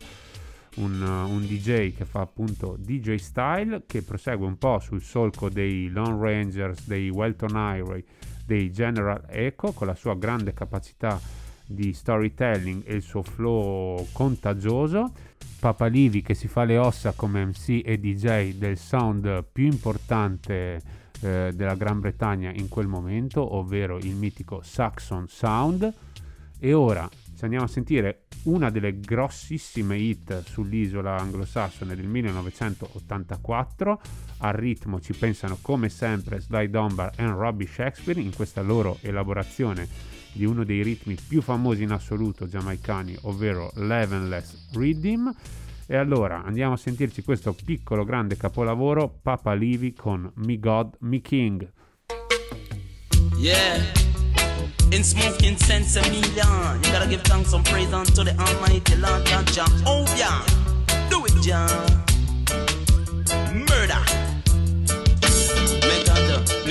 un, 0.78 1.02
un 1.04 1.46
DJ 1.46 1.94
che 1.96 2.06
fa 2.06 2.22
appunto 2.22 2.78
DJ 2.80 3.18
style 3.18 3.84
che 3.86 4.02
prosegue 4.02 4.48
un 4.48 4.58
po' 4.58 4.80
sul 4.80 5.04
solco 5.04 5.50
dei 5.50 5.88
Lone 5.90 6.18
Rangers, 6.20 6.88
dei 6.88 7.10
Welton 7.10 7.52
Highway, 7.54 8.04
dei 8.44 8.72
General 8.72 9.24
Echo 9.30 9.72
con 9.72 9.86
la 9.86 9.94
sua 9.94 10.16
grande 10.16 10.52
capacità 10.52 11.41
di 11.74 11.94
storytelling 11.94 12.84
e 12.86 12.96
il 12.96 13.02
suo 13.02 13.24
flow 13.24 14.08
contagioso. 14.12 15.12
Papa 15.60 15.86
Livi 15.86 16.22
che 16.22 16.34
si 16.34 16.48
fa 16.48 16.64
le 16.64 16.78
ossa 16.78 17.14
come 17.16 17.46
MC 17.46 17.82
e 17.86 18.00
DJ 18.00 18.56
del 18.56 18.78
sound 18.78 19.46
più 19.52 19.66
importante 19.66 20.82
eh, 21.22 21.52
della 21.54 21.76
Gran 21.76 22.00
Bretagna 22.00 22.52
in 22.52 22.68
quel 22.68 22.88
momento, 22.88 23.56
ovvero 23.56 23.98
il 23.98 24.16
mitico 24.16 24.62
Saxon 24.64 25.28
Sound. 25.28 25.94
E 26.60 26.74
ora 26.74 27.08
ci 27.42 27.44
andiamo 27.44 27.66
a 27.66 27.70
sentire 27.70 28.26
una 28.44 28.70
delle 28.70 29.00
grossissime 29.00 29.98
hit 29.98 30.44
sull'isola 30.44 31.16
anglosassone 31.18 31.96
del 31.96 32.08
1984. 32.08 34.02
Al 34.40 34.54
ritmo 34.54 35.00
ci 35.00 35.14
pensano 35.14 35.58
come 35.62 35.90
sempre 35.90 36.40
Sly 36.40 36.70
Dunbar 36.70 37.14
e 37.16 37.26
Robbie 37.26 37.68
Shakespeare 37.68 38.20
in 38.20 38.34
questa 38.34 38.62
loro 38.62 38.98
elaborazione 39.02 39.88
di 40.32 40.46
uno 40.46 40.64
dei 40.64 40.84
ritmi 40.84 41.16
più 41.28 41.42
famosi 41.42 41.84
in 41.84 41.92
assoluto 41.92 42.48
giamaicani, 42.48 43.18
ovvero 43.24 43.72
l'Evenless 43.76 44.70
Rhythm. 44.74 45.34
E 45.86 45.96
allora 45.98 46.44
andiamo 46.44 46.74
a 46.74 46.78
sentirci 46.78 47.22
questo 47.22 47.54
piccolo 47.54 48.06
grande 48.06 48.38
capolavoro 48.38 49.20
Papa 49.22 49.54
Livi 49.54 49.94
con 49.94 50.32
Me 50.36 50.58
God, 50.58 50.96
Me 51.00 51.20
King. 51.20 51.70
Yeah. 53.38 53.82
In 54.92 55.04
smoking 55.04 55.58
sense 55.58 55.98
a 55.98 56.02
million, 56.10 56.80
you 56.84 56.92
gotta 56.92 57.08
give 57.08 57.22
thanks 57.24 57.54
and 57.54 57.64
praise 57.64 57.94
unto 57.94 58.24
the 58.24 58.36
Almighty 58.38 58.96
Lord 58.98 59.26
Jah. 59.52 59.66
Oh 59.86 60.04
yeah, 60.18 60.44
do 61.10 61.26
it, 61.26 61.34
Jah. 61.42 62.11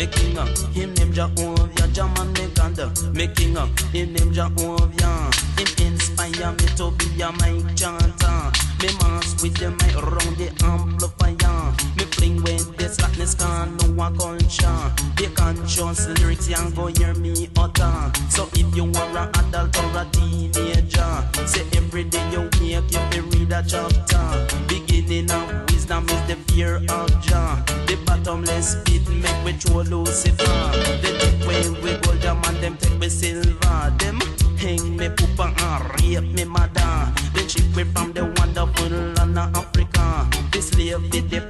God, 0.00 0.06
make 0.06 0.12
King, 0.12 0.72
him 0.72 0.94
name 0.94 1.12
Jehovah. 1.12 1.88
Jah 1.92 2.06
man 2.16 2.32
me 2.32 2.48
God, 2.54 3.14
me 3.14 3.26
king, 3.28 3.56
him 3.92 4.12
name 4.12 4.32
Jehovah. 4.32 5.30
Him 5.58 5.86
inspire 5.86 6.52
me 6.52 6.66
to 6.76 6.90
be 6.92 7.20
a 7.20 7.32
mic 7.32 7.76
chanter. 7.76 8.52
Me 8.80 8.88
mass 9.00 9.42
with 9.42 9.56
the 9.56 9.70
mic 9.70 9.96
round 9.96 10.36
the 10.36 10.48
amplifier. 10.64 11.39
Fling 12.20 12.42
with 12.42 12.76
the 12.76 12.86
slackness 12.86 13.34
can 13.34 13.78
no 13.78 14.04
a 14.04 14.10
culture. 14.12 14.92
The 15.16 15.32
conscious 15.34 16.06
lyrics 16.20 16.50
and 16.52 16.76
go 16.76 16.88
hear 16.88 17.14
me 17.14 17.48
utter. 17.56 18.12
So 18.28 18.46
if 18.52 18.76
you 18.76 18.92
are 18.92 19.16
a 19.16 19.30
adult 19.40 19.74
or 19.78 20.00
a 20.02 20.04
teenager, 20.12 21.12
say 21.46 21.64
every 21.72 22.04
day 22.04 22.22
you 22.30 22.42
wake, 22.60 22.92
you 22.92 23.00
be 23.08 23.20
read 23.20 23.52
a 23.52 23.64
chapter. 23.66 24.46
Beginning 24.68 25.30
of 25.30 25.72
wisdom 25.72 26.04
is 26.10 26.22
the 26.28 26.36
fear 26.52 26.76
of 26.90 27.08
Jah. 27.22 27.64
The 27.86 27.96
bottomless 28.04 28.76
pit 28.84 29.08
make 29.08 29.42
we 29.42 29.52
throw 29.54 29.80
Lucifer. 29.80 30.60
They 31.00 31.16
take 31.16 31.42
away 31.46 31.70
we 31.80 31.96
gold, 32.04 32.22
and 32.22 32.56
them 32.60 32.76
take 32.76 33.00
we 33.00 33.08
silver. 33.08 33.94
Them 33.96 34.20
hang 34.58 34.94
me 34.94 35.08
poopa 35.08 35.56
and 35.56 36.02
rape 36.04 36.34
me 36.34 36.44
mother. 36.44 37.14
Then 37.32 37.48
ship 37.48 37.64
we 37.74 37.84
from 37.84 38.12
the 38.12 38.26
wonderful 38.36 38.90
land 39.16 39.38
of 39.38 39.56
Africa. 39.56 40.28
This 40.52 40.68
slave 40.68 41.00
with 41.00 41.30
the 41.30 41.40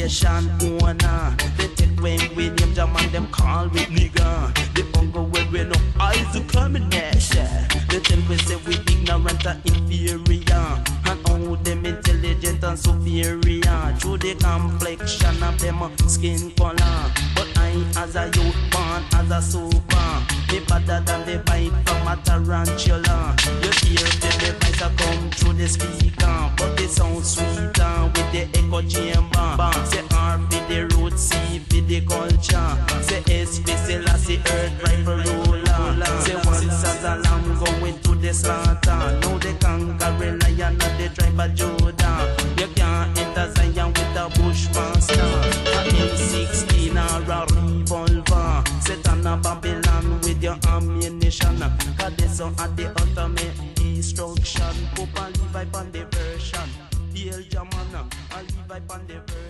plantation 0.00 0.50
owner. 0.82 1.36
They 1.58 1.68
take 1.74 1.98
away 1.98 2.18
we 2.34 2.48
name 2.50 2.74
Jah 2.74 2.86
and 2.86 3.12
them 3.12 3.26
call 3.28 3.68
we 3.68 3.80
nigga. 3.80 4.54
The 4.74 4.98
hunger 4.98 5.22
where 5.22 5.46
we 5.50 5.64
no 5.64 5.74
eyes 6.00 6.32
to 6.32 6.40
combination. 6.44 7.46
They 7.88 8.00
tell 8.00 8.20
we 8.28 8.36
say 8.38 8.56
we 8.66 8.74
ignorant 8.92 9.46
and 9.46 9.60
inferior. 9.66 10.82
And 11.04 11.20
them 11.26 11.29
and 12.70 12.78
superior. 12.78 13.96
Through 13.98 14.18
the 14.18 14.34
complexion 14.36 15.42
of 15.42 15.58
them 15.58 15.82
uh, 15.82 15.90
skin 16.06 16.50
color. 16.52 17.12
But 17.34 17.48
I 17.56 17.70
as 17.96 18.16
a 18.16 18.26
youth 18.26 18.56
born 18.70 19.02
as 19.12 19.30
a 19.30 19.42
super. 19.42 20.10
Me 20.50 20.60
better 20.66 21.00
than 21.04 21.26
the 21.26 21.42
bite 21.46 21.72
from 21.84 22.06
a 22.06 22.16
tarantula. 22.24 23.36
You 23.62 23.70
hear 23.82 24.06
the 24.22 24.56
voice 24.60 24.80
a 24.80 24.88
come 24.96 25.30
through 25.30 25.54
the 25.54 25.68
speaker. 25.68 26.52
But 26.56 26.76
they 26.76 26.86
sound 26.86 27.24
sweeter 27.24 28.10
with 28.14 28.30
the 28.32 28.48
echo 28.54 28.80
chamber. 28.82 29.70
Say 29.90 30.04
R 30.14 30.38
for 30.38 30.62
the 30.68 30.96
root, 30.96 31.18
C 31.18 31.58
for 31.58 31.80
the 31.88 32.00
culture. 32.02 33.02
Say 33.02 33.22
S 33.42 33.58
for 33.58 33.76
Selassie, 33.76 34.40
earth 34.46 34.82
rifle 34.84 35.16
ruler. 35.16 36.06
Say 36.20 36.36
once 36.44 36.64
as 36.64 37.04
a 37.04 37.16
lamb 37.16 37.58
going 37.58 37.98
to 38.00 38.14
the 38.14 38.32
slaughter. 38.32 39.18
Now 39.20 39.38
the 39.38 39.56
conquering 39.60 40.38
lion 40.40 40.74
of 40.74 40.98
the 40.98 41.10
tribe 41.14 41.40
of 41.40 41.54
Judah. 41.54 42.39
You 42.60 42.68
can't 42.74 43.18
enter 43.18 43.50
Zion 43.54 43.88
with 43.88 44.20
a 44.20 44.28
bushmaster. 44.36 45.14
A 45.14 45.88
M16 45.96 46.92
or 46.92 47.32
a 47.32 47.46
revolver. 47.56 48.62
Set 48.82 49.08
on 49.08 49.26
a 49.26 49.38
Babylon 49.38 50.20
with 50.20 50.42
your 50.42 50.58
ammunition. 50.68 51.58
Cause 51.96 52.14
this 52.16 52.38
at 52.38 52.76
the 52.76 52.92
ultimate 53.00 53.74
destruction. 53.76 54.76
Pope 54.94 55.08
and 55.22 55.38
Levi 55.40 55.64
on 55.72 55.90
the 55.90 56.04
version. 56.10 56.68
Hail 57.14 57.40
Jamana, 57.48 58.04
and 58.36 58.50
Levi 58.54 58.80
on 58.90 59.06
the 59.06 59.14
version. 59.14 59.40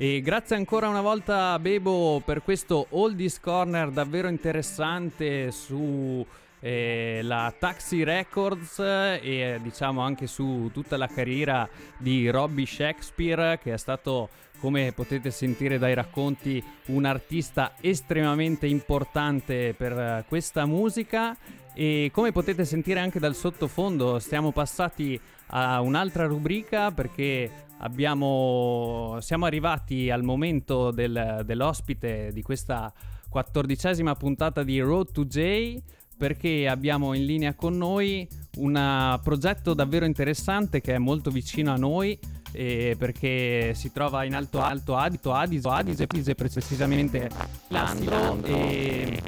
E 0.00 0.20
grazie 0.20 0.54
ancora 0.54 0.88
una 0.88 1.00
volta 1.00 1.58
Bebo 1.58 2.22
per 2.24 2.42
questo 2.42 2.86
Oldies 2.90 3.40
Corner 3.40 3.90
davvero 3.90 4.28
interessante 4.28 5.50
su 5.50 6.24
eh, 6.60 7.20
la 7.22 7.52
Taxi 7.56 8.02
Records 8.02 8.78
e 8.78 9.20
eh, 9.22 9.60
diciamo 9.62 10.00
anche 10.00 10.26
su 10.26 10.70
tutta 10.72 10.96
la 10.96 11.06
carriera 11.06 11.68
di 11.98 12.28
Robbie 12.30 12.66
Shakespeare 12.66 13.58
che 13.58 13.72
è 13.72 13.78
stato 13.78 14.28
come 14.60 14.92
potete 14.92 15.30
sentire 15.30 15.78
dai 15.78 15.94
racconti 15.94 16.62
un 16.86 17.04
artista 17.04 17.74
estremamente 17.80 18.66
importante 18.66 19.74
per 19.76 19.92
eh, 19.92 20.24
questa 20.26 20.66
musica. 20.66 21.36
E 21.74 22.10
come 22.12 22.32
potete 22.32 22.64
sentire 22.64 22.98
anche 22.98 23.20
dal 23.20 23.36
sottofondo 23.36 24.18
stiamo 24.18 24.50
passati 24.50 25.18
a 25.50 25.80
un'altra 25.80 26.26
rubrica 26.26 26.90
perché 26.90 27.48
abbiamo, 27.78 29.16
siamo 29.20 29.46
arrivati 29.46 30.10
al 30.10 30.24
momento 30.24 30.90
del- 30.90 31.42
dell'ospite 31.44 32.32
di 32.32 32.42
questa 32.42 32.92
quattordicesima 33.28 34.16
puntata 34.16 34.64
di 34.64 34.80
Road 34.80 35.12
to 35.12 35.24
J 35.24 35.80
perché 36.18 36.68
abbiamo 36.68 37.14
in 37.14 37.24
linea 37.24 37.54
con 37.54 37.78
noi 37.78 38.28
un 38.56 38.74
uh, 38.74 39.22
progetto 39.22 39.72
davvero 39.72 40.04
interessante 40.04 40.80
che 40.80 40.94
è 40.94 40.98
molto 40.98 41.30
vicino 41.30 41.72
a 41.72 41.76
noi 41.76 42.18
eh, 42.52 42.96
perché 42.98 43.72
si 43.74 43.92
trova 43.92 44.24
in 44.24 44.34
Alto 44.34 44.60
Alto 44.60 44.96
Adito, 44.96 45.32
Adise, 45.32 45.68
Adise, 45.68 46.06
Pise, 46.06 46.34
precisamente 46.34 47.30
Landro. 47.68 48.42
E 48.44 49.22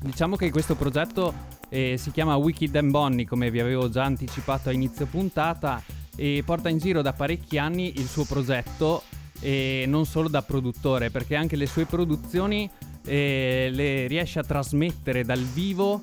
diciamo 0.00 0.36
che 0.36 0.50
questo 0.50 0.76
progetto 0.76 1.34
eh, 1.68 1.96
si 1.98 2.10
chiama 2.12 2.36
Wicked 2.36 2.74
and 2.76 2.90
Bonnie 2.90 3.26
come 3.26 3.50
vi 3.50 3.60
avevo 3.60 3.88
già 3.88 4.04
anticipato 4.04 4.68
a 4.68 4.72
inizio 4.72 5.06
puntata 5.06 5.82
e 6.14 6.42
porta 6.44 6.68
in 6.68 6.78
giro 6.78 7.02
da 7.02 7.12
parecchi 7.12 7.58
anni 7.58 7.98
il 7.98 8.06
suo 8.06 8.24
progetto 8.24 9.02
e 9.40 9.84
non 9.86 10.06
solo 10.06 10.28
da 10.28 10.42
produttore 10.42 11.10
perché 11.10 11.34
anche 11.34 11.56
le 11.56 11.66
sue 11.66 11.84
produzioni 11.84 12.70
eh, 13.04 13.68
le 13.70 14.06
riesce 14.06 14.38
a 14.38 14.42
trasmettere 14.42 15.24
dal 15.24 15.42
vivo 15.42 16.00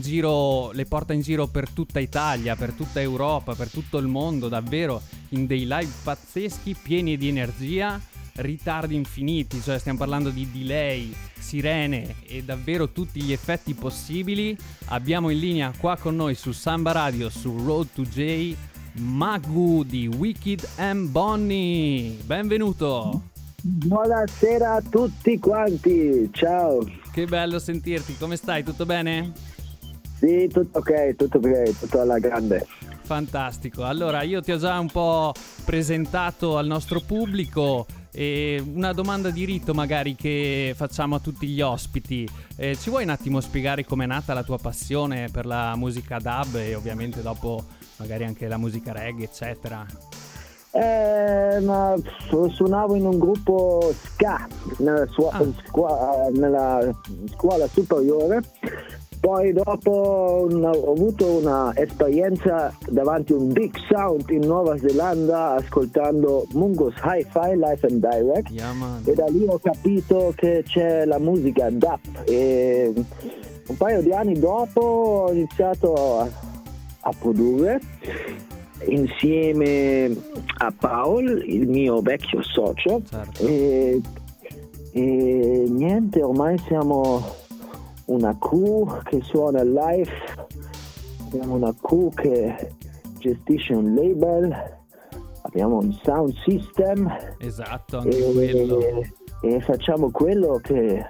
giro, 0.00 0.72
le 0.72 0.84
porta 0.84 1.12
in 1.12 1.20
giro 1.20 1.46
per 1.46 1.68
tutta 1.70 2.00
Italia, 2.00 2.56
per 2.56 2.72
tutta 2.72 3.00
Europa, 3.00 3.54
per 3.54 3.70
tutto 3.70 3.98
il 3.98 4.08
mondo, 4.08 4.48
davvero 4.48 5.00
in 5.30 5.46
dei 5.46 5.60
live 5.60 5.92
pazzeschi, 6.02 6.74
pieni 6.82 7.16
di 7.16 7.28
energia, 7.28 8.00
ritardi 8.36 8.96
infiniti, 8.96 9.60
cioè 9.60 9.78
stiamo 9.78 9.98
parlando 9.98 10.30
di 10.30 10.50
delay, 10.50 11.14
sirene 11.38 12.16
e 12.26 12.42
davvero 12.42 12.90
tutti 12.90 13.22
gli 13.22 13.32
effetti 13.32 13.74
possibili. 13.74 14.56
Abbiamo 14.86 15.30
in 15.30 15.38
linea 15.38 15.72
qua 15.78 15.96
con 15.96 16.16
noi 16.16 16.34
su 16.34 16.52
Samba 16.52 16.92
Radio, 16.92 17.30
su 17.30 17.56
Road 17.64 17.88
to 17.94 18.02
J, 18.02 18.54
Magu 18.94 19.84
di 19.84 20.08
Wicked 20.08 20.66
and 20.76 21.10
Bonnie. 21.10 22.16
Benvenuto! 22.24 23.30
Buonasera 23.62 24.74
a 24.74 24.82
tutti 24.82 25.38
quanti, 25.38 26.28
ciao. 26.32 27.03
Che 27.14 27.26
bello 27.26 27.60
sentirti, 27.60 28.16
come 28.18 28.34
stai? 28.34 28.64
Tutto 28.64 28.84
bene? 28.84 29.30
Sì, 30.18 30.48
tutto 30.52 30.80
ok, 30.80 31.14
tutto 31.14 31.38
ok, 31.38 31.78
tutto 31.78 32.00
alla 32.00 32.18
grande. 32.18 32.66
Fantastico. 33.02 33.84
Allora, 33.84 34.22
io 34.22 34.40
ti 34.40 34.50
ho 34.50 34.58
già 34.58 34.80
un 34.80 34.90
po' 34.90 35.32
presentato 35.64 36.58
al 36.58 36.66
nostro 36.66 36.98
pubblico 36.98 37.86
e 38.10 38.60
una 38.66 38.92
domanda 38.92 39.30
di 39.30 39.44
rito 39.44 39.74
magari 39.74 40.16
che 40.16 40.72
facciamo 40.74 41.14
a 41.14 41.20
tutti 41.20 41.46
gli 41.46 41.60
ospiti. 41.60 42.28
Eh, 42.56 42.76
ci 42.76 42.90
vuoi 42.90 43.04
un 43.04 43.10
attimo 43.10 43.40
spiegare 43.40 43.84
com'è 43.84 44.06
nata 44.06 44.34
la 44.34 44.42
tua 44.42 44.58
passione 44.58 45.28
per 45.30 45.46
la 45.46 45.76
musica 45.76 46.18
dub 46.18 46.56
e 46.56 46.74
ovviamente 46.74 47.22
dopo 47.22 47.64
magari 47.98 48.24
anche 48.24 48.48
la 48.48 48.56
musica 48.56 48.90
reggae, 48.90 49.26
eccetera? 49.26 49.86
Eh, 50.76 51.60
ma 51.60 51.94
suonavo 52.50 52.96
in 52.96 53.06
un 53.06 53.16
gruppo 53.18 53.92
ska 54.02 54.44
nella, 54.78 55.06
sua- 55.06 55.30
Ah. 55.30 55.44
scuola, 55.68 56.28
nella 56.32 56.92
scuola 57.32 57.66
superiore. 57.68 58.42
Poi 59.20 59.52
dopo 59.52 60.46
un- 60.50 60.64
ho 60.64 60.92
avuto 60.92 61.26
un'esperienza 61.26 62.74
davanti 62.90 63.32
a 63.32 63.36
un 63.36 63.52
big 63.52 63.72
sound 63.88 64.28
in 64.30 64.40
Nuova 64.46 64.76
Zelanda 64.76 65.52
ascoltando 65.54 66.44
Mungo's 66.54 66.94
Hi-Fi 67.02 67.54
Live 67.54 67.86
and 67.88 68.06
Direct. 68.06 68.50
Yeah, 68.50 68.72
e 69.04 69.14
da 69.14 69.26
lì 69.28 69.46
ho 69.48 69.58
capito 69.62 70.32
che 70.34 70.64
c'è 70.66 71.04
la 71.06 71.18
musica 71.20 71.70
DAP 71.70 72.00
e 72.26 72.92
un 73.68 73.76
paio 73.78 74.02
di 74.02 74.12
anni 74.12 74.38
dopo 74.38 74.80
ho 74.80 75.32
iniziato 75.32 76.18
a, 76.20 76.28
a 77.00 77.12
produrre 77.18 77.80
insieme 78.88 80.14
a 80.58 80.72
Paul, 80.76 81.42
il 81.46 81.68
mio 81.68 82.00
vecchio 82.00 82.42
socio 82.42 83.02
Certo. 83.08 83.46
e, 83.46 84.00
e 84.92 85.64
niente, 85.68 86.22
ormai 86.22 86.58
siamo 86.66 87.22
una 88.06 88.36
crew 88.38 89.02
che 89.04 89.20
suona 89.22 89.62
live, 89.62 90.10
siamo 91.30 91.54
una 91.54 91.74
crew 91.80 92.10
che 92.14 92.72
gestisce 93.18 93.72
un 93.74 93.94
label, 93.94 94.54
abbiamo 95.42 95.78
un 95.78 95.92
sound 96.02 96.34
system 96.44 97.10
Esatto, 97.38 97.98
anche 97.98 98.32
quello. 98.32 98.80
e, 98.80 99.12
e 99.42 99.60
facciamo 99.60 100.10
quello 100.10 100.60
che, 100.62 101.06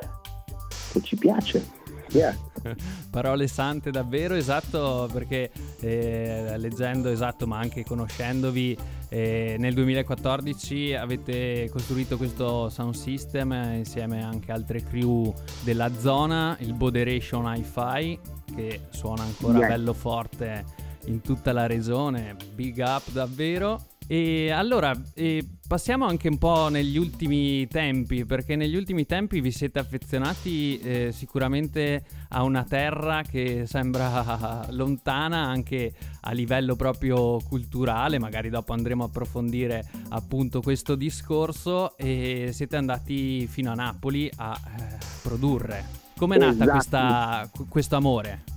che 0.92 1.00
ci 1.02 1.16
piace. 1.16 1.62
Yeah. 2.10 2.34
Parole 3.10 3.46
sante 3.48 3.90
davvero, 3.90 4.34
esatto, 4.34 5.08
perché 5.12 5.50
eh, 5.80 6.54
leggendo 6.56 7.08
esatto, 7.08 7.46
ma 7.46 7.58
anche 7.58 7.84
conoscendovi, 7.84 8.76
eh, 9.08 9.56
nel 9.58 9.74
2014 9.74 10.94
avete 10.94 11.68
costruito 11.70 12.16
questo 12.16 12.68
sound 12.68 12.94
system 12.94 13.52
eh, 13.52 13.76
insieme 13.78 14.22
anche 14.24 14.50
altre 14.50 14.82
crew 14.82 15.32
della 15.62 15.90
zona, 15.98 16.56
il 16.60 16.72
Boderation 16.74 17.44
Hi-Fi, 17.54 18.18
che 18.54 18.80
suona 18.90 19.22
ancora 19.22 19.58
Yeah. 19.58 19.68
bello 19.68 19.92
forte 19.92 20.64
in 21.06 21.20
tutta 21.20 21.52
la 21.52 21.66
regione, 21.66 22.36
big 22.54 22.78
up 22.78 23.10
davvero. 23.12 23.80
E 24.06 24.50
allora 24.50 24.92
eh, 25.14 25.46
passiamo 25.66 26.04
anche 26.06 26.28
un 26.28 26.36
po' 26.36 26.68
negli 26.68 26.98
ultimi 26.98 27.66
tempi, 27.68 28.24
perché 28.26 28.54
negli 28.54 28.76
ultimi 28.76 29.06
tempi 29.06 29.40
vi 29.40 29.50
siete 29.50 29.78
affezionati 29.78 30.78
eh, 30.80 31.10
sicuramente 31.12 32.04
a 32.28 32.42
una 32.42 32.64
terra 32.64 33.22
che 33.22 33.64
sembra 33.66 34.66
lontana 34.70 35.38
anche 35.38 35.92
a 36.20 36.32
livello 36.32 36.76
proprio 36.76 37.40
culturale, 37.40 38.18
magari 38.18 38.50
dopo 38.50 38.72
andremo 38.72 39.04
a 39.04 39.06
approfondire 39.06 39.84
appunto 40.10 40.60
questo 40.60 40.94
discorso 40.94 41.96
e 41.96 42.50
siete 42.52 42.76
andati 42.76 43.46
fino 43.46 43.70
a 43.70 43.74
Napoli 43.74 44.30
a 44.36 44.58
eh, 44.78 44.98
produrre. 45.22 46.02
Com'è 46.16 46.38
nata 46.38 46.52
Esatto. 46.52 46.70
questa, 46.70 47.50
questo 47.68 47.96
amore? 47.96 48.53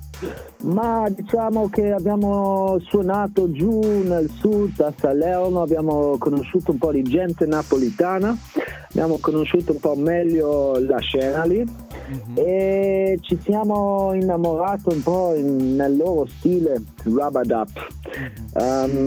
Ma 0.64 1.08
diciamo 1.10 1.70
che 1.70 1.92
abbiamo 1.92 2.80
suonato 2.80 3.52
giù 3.52 3.80
nel 4.04 4.30
sud 4.30 4.80
a 4.80 4.92
Salerno, 4.98 5.62
abbiamo 5.62 6.18
conosciuto 6.18 6.72
un 6.72 6.78
po' 6.80 6.92
di 6.92 7.04
gente 7.04 7.46
napolitana, 7.46 8.36
abbiamo 8.90 9.20
conosciuto 9.20 9.74
un 9.74 9.80
po' 9.80 9.96
meglio 9.96 10.80
la 10.80 10.98
scena 10.98 11.44
lì 11.46 11.58
mm-hmm. 11.58 12.34
e 12.36 13.20
ci 13.22 13.40
siamo 13.44 14.14
innamorati 14.14 14.90
un 14.94 15.04
po' 15.04 15.36
in, 15.36 15.76
nel 15.76 15.96
loro 15.96 16.26
stile 16.26 16.82
Rubadap. 17.04 17.70
Mm-hmm. 18.56 19.06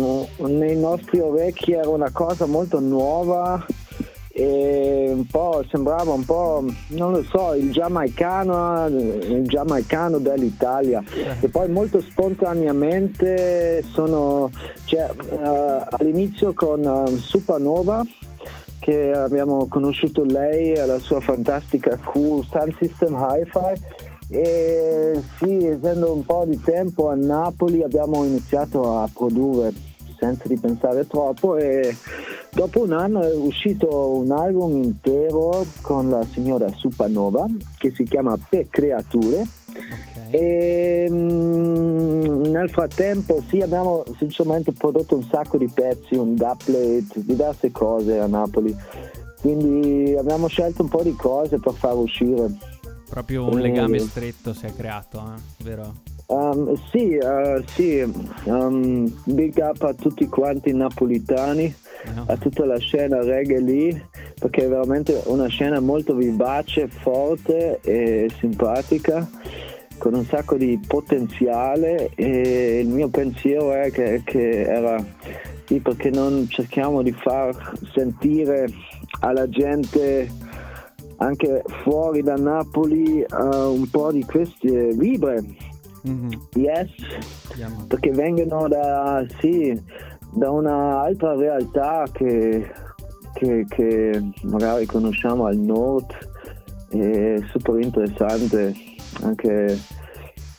Um, 0.00 0.26
nei 0.58 0.76
nostri 0.76 1.20
orecchi 1.20 1.72
era 1.72 1.88
una 1.88 2.10
cosa 2.10 2.46
molto 2.46 2.80
nuova 2.80 3.64
e 4.38 5.10
un 5.12 5.26
po' 5.26 5.64
sembrava 5.68 6.12
un 6.12 6.24
po' 6.24 6.64
non 6.90 7.10
lo 7.10 7.24
so 7.24 7.54
il 7.54 7.72
giamaicano 7.72 8.86
il 8.86 9.42
giamaicano 9.48 10.18
dell'Italia 10.18 11.02
eh. 11.12 11.34
e 11.40 11.48
poi 11.48 11.68
molto 11.68 12.00
spontaneamente 12.00 13.82
sono 13.90 14.48
cioè, 14.84 15.10
uh, 15.10 15.86
all'inizio 15.90 16.52
con 16.54 16.84
uh, 16.84 17.16
Supernova 17.16 18.06
che 18.78 19.10
abbiamo 19.10 19.66
conosciuto 19.66 20.22
lei 20.22 20.70
e 20.72 20.86
la 20.86 21.00
sua 21.00 21.18
fantastica 21.18 21.98
crew 22.00 22.44
Sun 22.44 22.76
System 22.78 23.16
Hi-Fi 23.18 24.06
e 24.30 25.20
sì, 25.38 25.66
essendo 25.66 26.12
un 26.12 26.24
po' 26.24 26.44
di 26.46 26.60
tempo 26.60 27.08
a 27.08 27.16
Napoli 27.16 27.82
abbiamo 27.82 28.22
iniziato 28.22 28.98
a 29.00 29.08
produrre 29.12 29.72
senza 30.18 30.46
di 30.46 30.58
pensare 30.58 31.06
troppo 31.06 31.56
e 31.56 31.96
dopo 32.58 32.82
un 32.82 32.90
anno 32.92 33.22
è 33.22 33.32
uscito 33.32 34.16
un 34.16 34.32
album 34.32 34.82
intero 34.82 35.64
con 35.80 36.10
la 36.10 36.24
signora 36.24 36.66
Supernova 36.74 37.46
che 37.76 37.92
si 37.94 38.02
chiama 38.02 38.36
Per 38.36 38.66
Creature 38.68 39.46
okay. 39.68 40.30
e 40.30 41.06
mm, 41.08 42.46
nel 42.46 42.68
frattempo 42.68 43.40
sì 43.46 43.60
abbiamo 43.60 44.02
sinceramente 44.18 44.72
prodotto 44.72 45.14
un 45.14 45.22
sacco 45.22 45.56
di 45.56 45.70
pezzi, 45.72 46.16
un 46.16 46.34
dubplate, 46.34 47.22
diverse 47.24 47.70
cose 47.70 48.18
a 48.18 48.26
Napoli 48.26 48.76
quindi 49.40 50.16
abbiamo 50.18 50.48
scelto 50.48 50.82
un 50.82 50.88
po' 50.88 51.04
di 51.04 51.14
cose 51.14 51.60
per 51.60 51.74
far 51.74 51.94
uscire 51.94 52.50
proprio 53.08 53.48
un 53.48 53.60
legame 53.60 54.00
stretto 54.00 54.52
si 54.52 54.66
è 54.66 54.74
creato, 54.74 55.32
eh? 55.32 55.62
vero? 55.62 55.94
Um, 56.26 56.78
sì, 56.90 57.16
uh, 57.16 57.64
sì. 57.66 58.04
Um, 58.44 59.10
big 59.24 59.56
up 59.58 59.80
a 59.82 59.94
tutti 59.94 60.26
quanti 60.26 60.74
napolitani. 60.74 61.74
A 62.26 62.36
tutta 62.36 62.64
la 62.64 62.78
scena 62.78 63.22
reggae 63.22 63.60
lì, 63.60 64.02
perché 64.38 64.64
è 64.64 64.68
veramente 64.68 65.22
una 65.26 65.46
scena 65.48 65.80
molto 65.80 66.14
vivace, 66.14 66.88
forte 66.88 67.80
e 67.82 68.30
simpatica, 68.38 69.28
con 69.98 70.14
un 70.14 70.24
sacco 70.24 70.56
di 70.56 70.80
potenziale 70.86 72.10
e 72.14 72.80
il 72.80 72.88
mio 72.88 73.08
pensiero 73.08 73.72
è 73.72 73.90
che, 73.90 74.22
che 74.24 74.62
era 74.62 75.04
sì, 75.64 75.80
perché 75.80 76.10
non 76.10 76.46
cerchiamo 76.48 77.02
di 77.02 77.12
far 77.12 77.54
sentire 77.92 78.68
alla 79.20 79.48
gente 79.48 80.30
anche 81.16 81.62
fuori 81.82 82.22
da 82.22 82.36
Napoli 82.36 83.24
uh, 83.28 83.72
un 83.72 83.88
po' 83.90 84.12
di 84.12 84.24
queste 84.24 84.92
vibre. 84.94 85.44
Mm-hmm. 86.08 86.30
Yes, 86.54 86.90
perché 87.88 88.10
vengono 88.12 88.68
da, 88.68 89.26
sì, 89.40 89.78
da 90.32 90.50
un'altra 90.50 91.34
realtà 91.34 92.04
che, 92.12 92.70
che, 93.34 93.64
che 93.68 94.30
magari 94.42 94.86
conosciamo 94.86 95.46
al 95.46 95.56
nord, 95.56 96.12
è 96.90 97.36
super 97.50 97.80
interessante 97.80 98.74
anche 99.22 99.78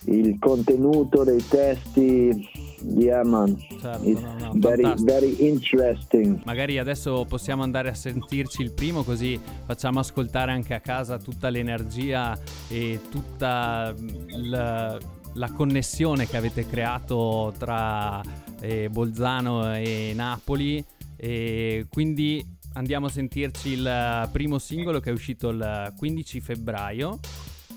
il 0.05 0.37
contenuto 0.39 1.23
dei 1.23 1.43
testi 1.47 2.67
Yeah, 2.81 3.23
man. 3.23 3.57
Certo, 3.81 4.07
It's 4.07 4.21
no, 4.21 4.35
no, 4.39 4.51
very, 4.55 4.93
very 5.03 5.35
interesting. 5.45 6.41
Magari 6.45 6.77
adesso 6.77 7.25
possiamo 7.27 7.63
andare 7.63 7.89
a 7.89 7.93
sentirci 7.93 8.61
il 8.61 8.71
primo, 8.71 9.03
così 9.03 9.39
facciamo 9.65 9.99
ascoltare 9.99 10.51
anche 10.51 10.73
a 10.73 10.79
casa 10.79 11.17
tutta 11.17 11.49
l'energia 11.49 12.37
e 12.69 13.01
tutta 13.09 13.93
la, 14.27 14.97
la 15.33 15.51
connessione 15.51 16.25
che 16.25 16.37
avete 16.37 16.65
creato 16.65 17.53
tra 17.57 18.21
eh, 18.59 18.89
Bolzano 18.89 19.75
e 19.75 20.13
Napoli. 20.15 20.83
E 21.15 21.85
quindi 21.89 22.45
andiamo 22.73 23.07
a 23.07 23.09
sentirci 23.09 23.69
il 23.69 24.29
primo 24.31 24.57
singolo 24.57 24.99
che 24.99 25.09
è 25.09 25.13
uscito 25.13 25.49
il 25.49 25.93
15 25.97 26.41
febbraio. 26.41 27.19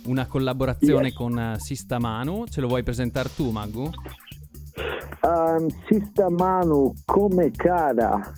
Una 0.04 0.26
collaborazione 0.26 1.08
yes. 1.08 1.14
con 1.14 1.54
Sista 1.58 1.98
Manu. 1.98 2.44
Ce 2.48 2.60
lo 2.60 2.68
vuoi 2.68 2.82
presentare 2.82 3.30
tu 3.34 3.50
Magu? 3.50 3.90
Um, 5.22 5.68
Sista 5.86 6.28
Manu 6.28 6.92
come 7.04 7.50
cara 7.52 8.32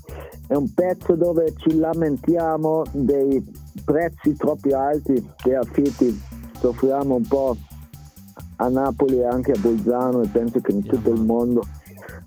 è 0.46 0.54
un 0.54 0.72
pezzo 0.74 1.14
dove 1.14 1.54
ci 1.56 1.74
lamentiamo 1.76 2.82
dei 2.92 3.42
prezzi 3.84 4.36
troppo 4.36 4.76
alti 4.76 5.26
dei 5.42 5.54
affitti 5.54 6.20
soffriamo 6.58 7.14
un 7.14 7.26
po' 7.26 7.56
a 8.56 8.68
Napoli 8.68 9.18
e 9.18 9.26
anche 9.26 9.52
a 9.52 9.58
Bolzano 9.58 10.22
e 10.22 10.28
penso 10.28 10.60
che 10.60 10.72
in 10.72 10.82
tutto 10.82 11.10
il 11.10 11.20
mondo 11.20 11.62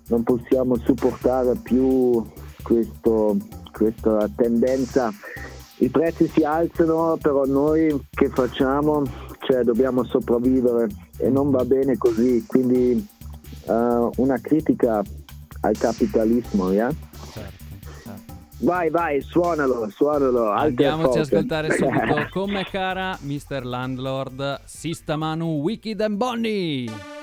non 0.08 0.22
possiamo 0.22 0.76
supportare 0.76 1.54
più 1.62 2.24
questo, 2.62 3.36
questa 3.72 4.28
tendenza. 4.34 5.12
I 5.78 5.88
prezzi 5.88 6.28
si 6.28 6.42
alzano, 6.42 7.16
però 7.20 7.44
noi 7.44 8.06
che 8.10 8.28
facciamo? 8.28 9.02
Cioè 9.40 9.62
dobbiamo 9.62 10.04
sopravvivere 10.04 10.88
e 11.18 11.30
non 11.30 11.50
va 11.50 11.64
bene 11.64 11.96
così, 11.96 12.44
quindi 12.46 13.06
uh, 13.66 14.10
una 14.16 14.38
critica 14.40 15.02
al 15.60 15.78
capitalismo, 15.78 16.72
yeah? 16.72 16.92
Certo. 17.32 17.58
Vai, 18.60 18.90
vai, 18.90 19.20
suonalo, 19.20 19.88
suonalo. 19.88 20.50
Andiamoci 20.50 21.18
a 21.18 21.20
ascoltare 21.20 21.70
subito 21.70 22.26
come 22.32 22.64
cara 22.64 23.16
Mr. 23.20 23.64
Landlord, 23.64 24.62
Sistamanu 24.64 25.60
Wicked 25.60 26.00
and 26.00 26.16
Bonnie. 26.16 27.17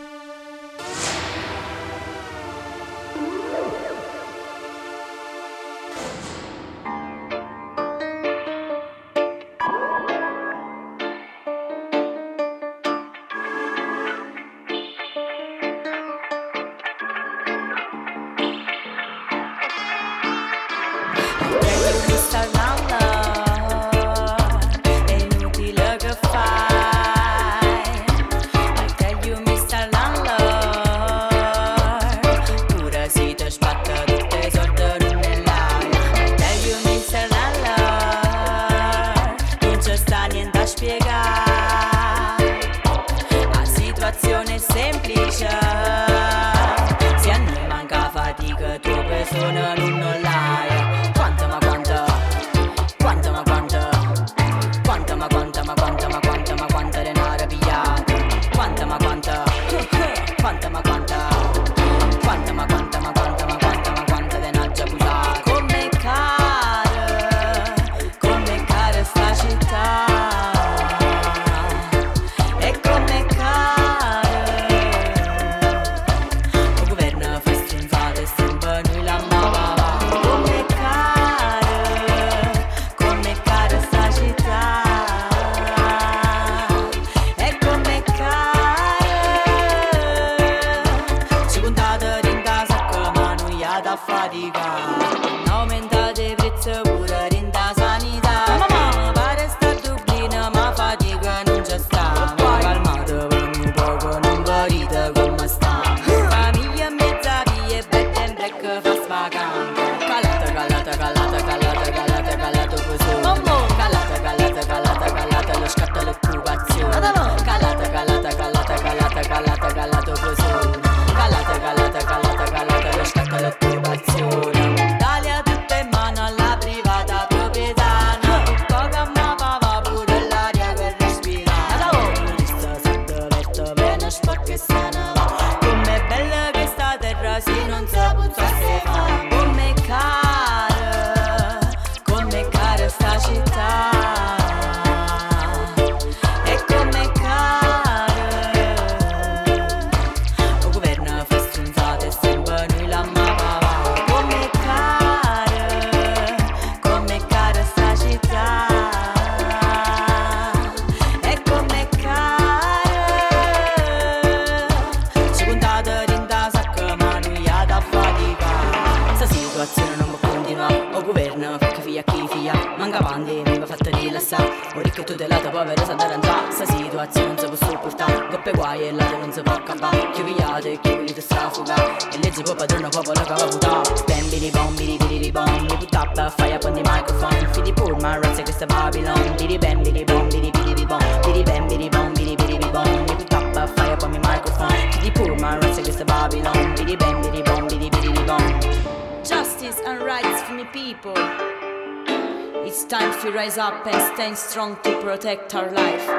Stand 204.26 204.38
strong 204.38 204.76
to 204.82 205.02
protect 205.02 205.54
our 205.54 205.70
life, 205.72 206.10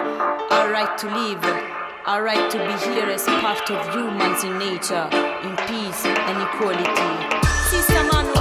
our 0.52 0.70
right 0.70 0.96
to 0.96 1.06
live, 1.06 1.42
our 2.06 2.22
right 2.22 2.48
to 2.52 2.58
be 2.58 2.94
here 2.94 3.06
as 3.06 3.24
part 3.24 3.68
of 3.68 3.94
humans 3.94 4.44
in 4.44 4.56
nature, 4.58 5.08
in 5.42 5.56
peace 5.66 6.06
and 6.06 6.42
equality. 6.46 7.46
Sister 7.68 8.04
Manu, 8.04 8.35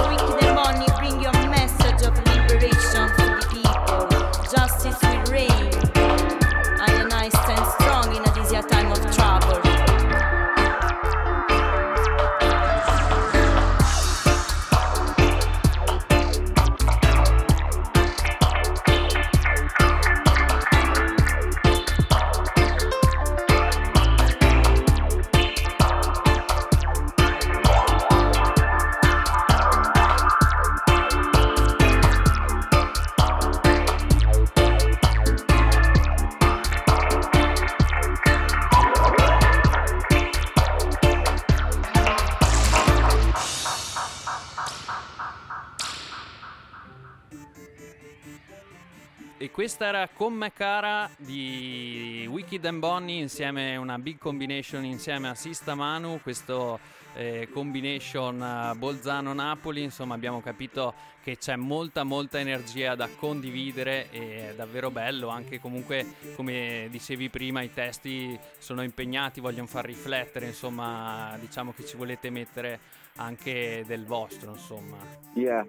questa 49.66 49.86
era 49.86 50.08
Come 50.14 50.52
Cara 50.52 51.10
di 51.16 52.24
Wicked 52.30 52.64
and 52.66 52.78
Bonnie 52.78 53.20
insieme 53.20 53.74
a 53.74 53.80
una 53.80 53.98
big 53.98 54.16
combination 54.16 54.84
insieme 54.84 55.28
a 55.28 55.34
Sista 55.34 55.74
Manu, 55.74 56.20
questo 56.22 56.78
eh, 57.14 57.48
combination 57.52 58.40
eh, 58.40 58.76
Bolzano-Napoli, 58.76 59.82
insomma 59.82 60.14
abbiamo 60.14 60.40
capito 60.40 60.94
che 61.20 61.36
c'è 61.36 61.56
molta 61.56 62.04
molta 62.04 62.38
energia 62.38 62.94
da 62.94 63.08
condividere 63.08 64.08
e 64.12 64.50
è 64.50 64.54
davvero 64.54 64.92
bello, 64.92 65.30
anche 65.30 65.58
comunque 65.58 66.14
come 66.36 66.86
dicevi 66.88 67.28
prima 67.28 67.60
i 67.60 67.72
testi 67.72 68.38
sono 68.58 68.84
impegnati, 68.84 69.40
vogliono 69.40 69.66
far 69.66 69.84
riflettere, 69.84 70.46
insomma 70.46 71.36
diciamo 71.40 71.72
che 71.72 71.84
ci 71.84 71.96
volete 71.96 72.30
mettere 72.30 72.78
anche 73.16 73.82
del 73.84 74.04
vostro, 74.04 74.52
insomma. 74.52 74.98
Yeah. 75.34 75.66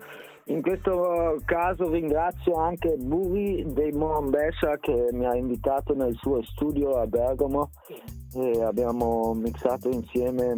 In 0.50 0.62
questo 0.62 1.42
caso 1.44 1.90
ringrazio 1.90 2.56
anche 2.56 2.96
Buri 2.98 3.66
dei 3.74 3.92
Moambessa 3.92 4.78
che 4.80 5.10
mi 5.12 5.26
ha 5.26 5.36
invitato 5.36 5.94
nel 5.94 6.16
suo 6.16 6.42
studio 6.44 7.00
a 7.00 7.06
Bergamo 7.06 7.72
e 8.34 8.64
abbiamo 8.64 9.34
mixato 9.34 9.90
insieme 9.90 10.58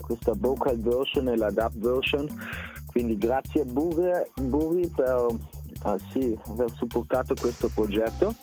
questa 0.00 0.32
vocal 0.34 0.80
version 0.80 1.28
e 1.28 1.36
la 1.36 1.50
dub 1.50 1.72
version. 1.76 2.26
Quindi 2.86 3.16
grazie 3.16 3.64
Buri, 3.64 4.10
Buri 4.42 4.88
per 4.88 5.26
ah, 5.82 5.96
sì, 6.10 6.36
aver 6.48 6.70
supportato 6.72 7.34
questo 7.40 7.70
progetto. 7.72 8.34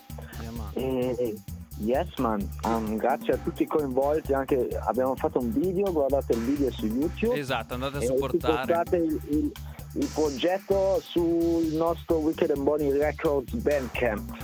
Yeah. 0.75 1.15
E 1.17 1.35
yes 1.79 2.15
man, 2.19 2.47
um, 2.63 2.95
grazie 2.95 3.33
a 3.33 3.37
tutti 3.37 3.63
i 3.63 3.67
coinvolti, 3.67 4.31
anche 4.31 4.69
abbiamo 4.85 5.13
fatto 5.15 5.39
un 5.39 5.51
video, 5.51 5.91
guardate 5.91 6.33
il 6.33 6.39
video 6.39 6.71
su 6.71 6.85
YouTube. 6.85 7.37
Esatto, 7.37 7.73
andate 7.73 7.97
a 7.97 8.01
supportare. 8.01 8.85
Il 9.97 10.07
progetto 10.13 11.01
sul 11.01 11.73
nostro 11.73 12.17
Wicked 12.17 12.49
and 12.51 12.63
Bonnie 12.63 12.97
Records 12.97 13.53
Bandcamp. 13.53 14.37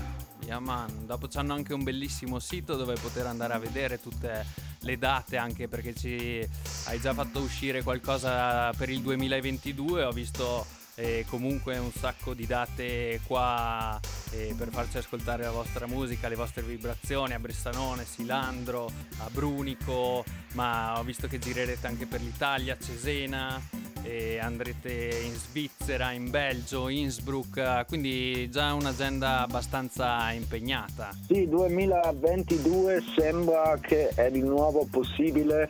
Yeah, 0.45 0.59
man. 0.59 1.05
Dopo 1.05 1.27
c'hanno 1.27 1.53
anche 1.53 1.73
un 1.73 1.83
bellissimo 1.83 2.39
sito 2.39 2.75
dove 2.75 2.95
poter 2.95 3.25
andare 3.25 3.53
a 3.53 3.59
vedere 3.59 3.99
tutte 3.99 4.45
le 4.79 4.97
date, 4.97 5.37
anche 5.37 5.67
perché 5.67 5.93
ci 5.93 6.45
hai 6.85 6.99
già 6.99 7.13
fatto 7.13 7.39
uscire 7.39 7.83
qualcosa 7.83 8.71
per 8.71 8.89
il 8.89 9.01
2022. 9.01 10.03
Ho 10.03 10.11
visto 10.11 10.65
eh, 11.01 11.25
comunque 11.27 11.79
un 11.79 11.91
sacco 11.91 12.35
di 12.35 12.45
date 12.45 13.21
qua 13.25 13.99
eh, 14.31 14.53
per 14.55 14.69
farci 14.69 14.99
ascoltare 14.99 15.43
la 15.43 15.51
vostra 15.51 15.87
musica, 15.87 16.29
le 16.29 16.35
vostre 16.35 16.61
vibrazioni 16.61 17.33
a 17.33 17.39
Bressanone, 17.39 18.05
Silandro, 18.05 18.85
a 19.17 19.29
Brunico, 19.31 20.23
ma 20.53 20.99
ho 20.99 21.03
visto 21.03 21.27
che 21.27 21.39
girerete 21.39 21.87
anche 21.87 22.05
per 22.05 22.21
l'Italia, 22.21 22.77
Cesena. 22.79 23.89
E 24.03 24.39
andrete 24.39 25.21
in 25.23 25.35
Svizzera, 25.35 26.11
in 26.11 26.31
Belgio, 26.31 26.89
Innsbruck, 26.89 27.85
quindi 27.85 28.49
già 28.49 28.73
un'agenda 28.73 29.41
abbastanza 29.41 30.31
impegnata. 30.31 31.11
Sì, 31.27 31.47
2022 31.47 33.03
sembra 33.15 33.77
che 33.79 34.09
è 34.09 34.31
di 34.31 34.41
nuovo 34.41 34.87
possibile 34.89 35.69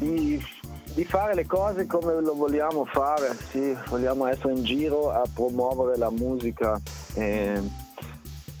di, 0.00 0.44
di 0.94 1.04
fare 1.04 1.34
le 1.34 1.46
cose 1.46 1.86
come 1.86 2.20
lo 2.20 2.34
vogliamo 2.34 2.84
fare, 2.84 3.36
sì, 3.50 3.76
vogliamo 3.88 4.26
essere 4.26 4.52
in 4.52 4.64
giro 4.64 5.10
a 5.10 5.22
promuovere 5.32 5.96
la 5.96 6.10
musica. 6.10 6.80
E 7.14 7.60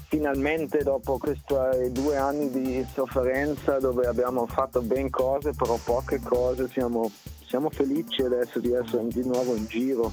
finalmente 0.08 0.82
dopo 0.82 1.18
questi 1.18 1.54
due 1.90 2.16
anni 2.16 2.50
di 2.50 2.86
sofferenza 2.92 3.78
dove 3.78 4.06
abbiamo 4.06 4.46
fatto 4.46 4.80
ben 4.82 5.08
cose, 5.10 5.52
però 5.52 5.78
poche 5.82 6.20
cose, 6.20 6.68
siamo, 6.68 7.10
siamo 7.46 7.70
felici 7.70 8.22
adesso 8.22 8.58
di 8.58 8.72
essere 8.72 9.06
di 9.08 9.24
nuovo 9.24 9.54
in 9.54 9.66
giro. 9.66 10.12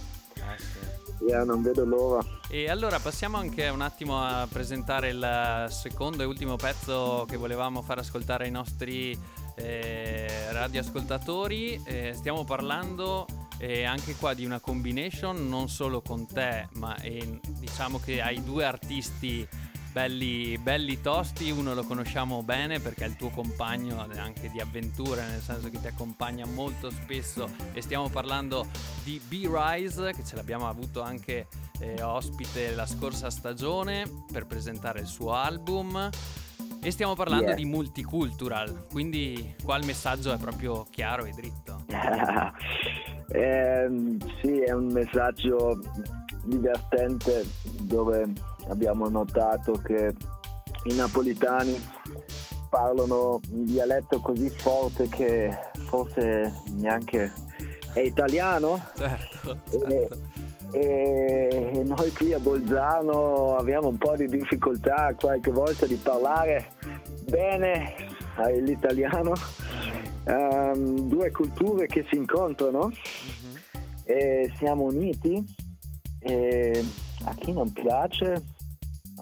Yeah, 1.19 1.43
non 1.43 1.63
vedo 1.63 1.83
l'ora. 1.83 2.23
E 2.47 2.69
allora 2.69 2.99
passiamo 2.99 3.37
anche 3.37 3.67
un 3.69 3.81
attimo 3.81 4.23
a 4.23 4.47
presentare 4.49 5.09
il 5.09 5.65
secondo 5.69 6.21
e 6.21 6.25
ultimo 6.25 6.57
pezzo 6.57 7.25
che 7.27 7.37
volevamo 7.37 7.81
far 7.81 7.97
ascoltare 7.97 8.45
ai 8.45 8.51
nostri 8.51 9.17
eh, 9.57 10.51
radioascoltatori. 10.51 11.81
Eh, 11.83 12.13
stiamo 12.15 12.43
parlando 12.43 13.25
eh, 13.57 13.83
anche 13.83 14.15
qua 14.15 14.33
di 14.33 14.45
una 14.45 14.59
combination 14.59 15.47
non 15.47 15.69
solo 15.69 16.01
con 16.01 16.25
te, 16.25 16.67
ma 16.73 16.95
eh, 16.97 17.39
diciamo 17.59 17.99
che 17.99 18.21
hai 18.21 18.43
due 18.43 18.63
artisti 18.63 19.47
belli, 19.91 20.57
belli 20.59 21.01
tosti. 21.01 21.49
Uno 21.49 21.73
lo 21.73 21.83
conosciamo 21.83 22.43
bene 22.43 22.79
perché 22.79 23.05
è 23.05 23.07
il 23.07 23.15
tuo 23.15 23.29
compagno 23.29 24.05
anche 24.17 24.49
di 24.51 24.59
avventure, 24.59 25.25
nel 25.25 25.41
senso 25.41 25.69
che 25.71 25.79
ti 25.81 25.87
accompagna 25.87 26.45
molto 26.45 26.91
spesso. 26.91 27.49
E 27.73 27.81
stiamo 27.81 28.09
parlando 28.09 28.67
di 29.03 29.19
B-Rise, 29.27 30.13
che 30.13 30.23
ce 30.23 30.35
l'abbiamo 30.35 30.69
avuto 30.69 31.01
anche 31.01 31.47
eh, 31.79 32.01
ospite 32.03 32.75
la 32.75 32.85
scorsa 32.85 33.31
stagione 33.31 34.05
per 34.31 34.45
presentare 34.45 34.99
il 34.99 35.07
suo 35.07 35.33
album. 35.33 36.09
E 36.81 36.91
stiamo 36.91 37.15
parlando 37.15 37.45
Yeah. 37.47 37.55
di 37.55 37.65
multicultural, 37.65 38.85
quindi 38.91 39.55
qua 39.63 39.77
il 39.77 39.85
messaggio 39.85 40.31
è 40.31 40.37
proprio 40.37 40.85
chiaro 40.89 41.25
e 41.25 41.31
dritto. 41.31 41.85
Ehm, 43.29 44.17
sì, 44.41 44.61
è 44.61 44.71
un 44.71 44.85
messaggio 44.85 45.81
divertente 46.45 47.45
dove 47.81 48.25
abbiamo 48.69 49.09
notato 49.09 49.73
che 49.73 50.13
i 50.85 50.95
napolitani 50.95 51.77
parlano 52.69 53.41
un 53.51 53.65
dialetto 53.65 54.21
così 54.21 54.49
forte 54.49 55.09
che 55.09 55.53
forse 55.89 56.53
neanche 56.75 57.33
è 57.93 57.99
italiano 57.99 58.81
Certo, 58.95 59.57
certo. 59.69 59.87
e 59.89 60.07
noi 61.85 62.11
qui 62.13 62.33
a 62.33 62.39
Bolzano 62.39 63.55
abbiamo 63.55 63.87
un 63.89 63.97
po' 63.97 64.15
di 64.15 64.27
difficoltà 64.27 65.13
qualche 65.19 65.51
volta 65.51 65.85
di 65.85 65.95
parlare 65.95 66.71
bene 67.23 67.95
eh, 68.45 68.61
l'italiano. 68.61 69.33
Ehm, 70.25 71.07
due 71.07 71.31
culture 71.31 71.85
che 71.87 72.05
si 72.09 72.17
incontrano 72.17 72.87
Mhm. 72.87 73.59
e 74.03 74.51
siamo 74.57 74.83
uniti 74.83 75.43
e 76.19 76.83
a 77.23 77.33
chi 77.35 77.53
non 77.53 77.71
piace 77.71 78.43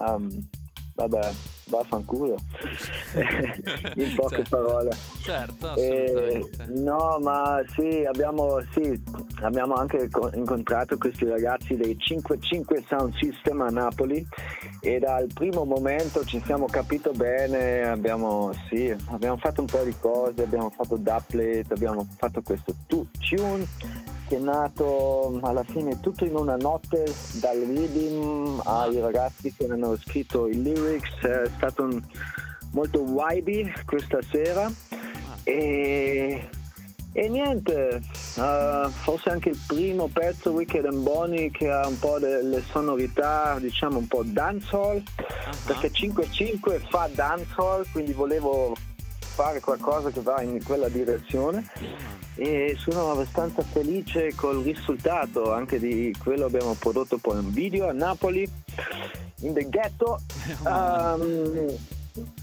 ehm, 0.00 0.48
vabbè 0.94 1.30
vaffanculo, 1.68 2.36
in 3.96 4.14
poche 4.14 4.42
parole. 4.48 4.90
Certo, 5.22 5.74
Eh, 5.74 6.48
no, 6.68 7.18
ma 7.20 7.60
sì 7.74 8.04
abbiamo, 8.06 8.60
sì, 8.72 9.00
abbiamo 9.42 9.74
anche 9.74 10.08
co- 10.08 10.30
incontrato 10.34 10.96
questi 10.96 11.26
ragazzi 11.26 11.76
dei 11.76 11.96
5-5 11.96 12.84
Sound 12.86 13.14
System 13.16 13.60
a 13.62 13.68
Napoli 13.70 14.24
e 14.80 14.98
dal 14.98 15.26
primo 15.34 15.64
momento 15.64 16.24
ci 16.24 16.40
siamo 16.44 16.66
capito 16.66 17.10
bene, 17.10 17.82
abbiamo, 17.88 18.52
sì, 18.68 18.94
abbiamo 19.10 19.36
fatto 19.36 19.60
un 19.60 19.66
po' 19.66 19.82
di 19.82 19.94
cose, 19.98 20.42
abbiamo 20.44 20.70
fatto 20.70 20.96
dubplate, 20.96 21.66
abbiamo 21.70 22.06
fatto 22.16 22.42
questo 22.42 22.74
tu- 22.86 23.06
tune 23.18 23.66
che 24.26 24.36
è 24.36 24.40
nato 24.40 25.38
alla 25.42 25.62
fine 25.62 26.00
tutto 26.00 26.24
in 26.24 26.34
una 26.34 26.56
notte 26.56 27.04
dal 27.34 27.58
rhythm 27.58 28.60
ai 28.64 28.98
ragazzi 29.00 29.54
che 29.54 29.66
hanno 29.70 29.96
scritto 29.96 30.48
i 30.48 30.60
lyrics, 30.62 31.20
è 31.20 31.48
stato 31.56 31.82
un- 31.84 32.02
molto 32.72 33.04
vibey 33.04 33.72
questa 33.84 34.18
sera. 34.22 34.70
E, 35.44 36.48
e 37.12 37.28
niente, 37.28 38.00
eh, 38.36 38.88
forse 38.90 39.30
anche 39.30 39.50
il 39.50 39.60
primo 39.66 40.08
pezzo 40.12 40.50
Wicked 40.50 40.84
and 40.84 41.02
Bonnie 41.02 41.50
che 41.50 41.70
ha 41.70 41.86
un 41.86 41.98
po' 41.98 42.18
delle 42.18 42.62
sonorità 42.68 43.56
diciamo 43.60 43.98
un 43.98 44.08
po' 44.08 44.22
dancehall. 44.24 45.02
Ah, 45.16 45.54
perché 45.66 45.90
5-5 45.92 46.80
fa 46.88 47.08
dancehall 47.12 47.86
quindi 47.92 48.12
volevo 48.12 48.74
fare 49.18 49.60
qualcosa 49.60 50.10
che 50.10 50.20
va 50.20 50.40
in 50.42 50.62
quella 50.64 50.88
direzione 50.88 51.70
e 52.36 52.76
sono 52.78 53.10
abbastanza 53.10 53.62
felice 53.62 54.34
col 54.34 54.62
risultato 54.62 55.52
anche 55.52 55.78
di 55.78 56.14
quello 56.22 56.44
abbiamo 56.44 56.74
prodotto 56.74 57.16
poi 57.16 57.38
un 57.38 57.50
video 57.50 57.88
a 57.88 57.92
Napoli 57.92 58.48
in 59.40 59.52
the 59.54 59.68
ghetto 59.68 60.20
Um, 60.64 61.74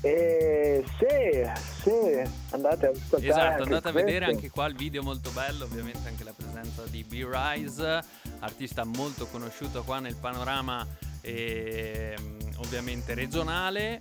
e 0.02 0.84
se, 1.00 1.52
se 1.82 2.30
andate 2.52 2.86
a 2.88 2.90
ascoltare 2.90 3.28
Esatto, 3.28 3.64
andate 3.64 3.88
a 3.88 3.92
vedere 3.92 4.26
questo. 4.26 4.34
anche 4.36 4.50
qua 4.52 4.66
il 4.68 4.76
video 4.76 5.02
molto 5.02 5.32
bello, 5.32 5.64
ovviamente 5.66 6.08
anche 6.08 6.24
la 6.24 6.34
presenza 6.36 6.84
di 6.86 7.04
B-Rise, 7.04 8.04
artista 8.40 8.84
molto 8.84 9.26
conosciuto 9.28 9.84
qua 9.84 10.00
nel 10.00 10.16
panorama 10.16 10.86
ehm, 11.22 12.38
ovviamente 12.58 13.14
regionale, 13.14 14.00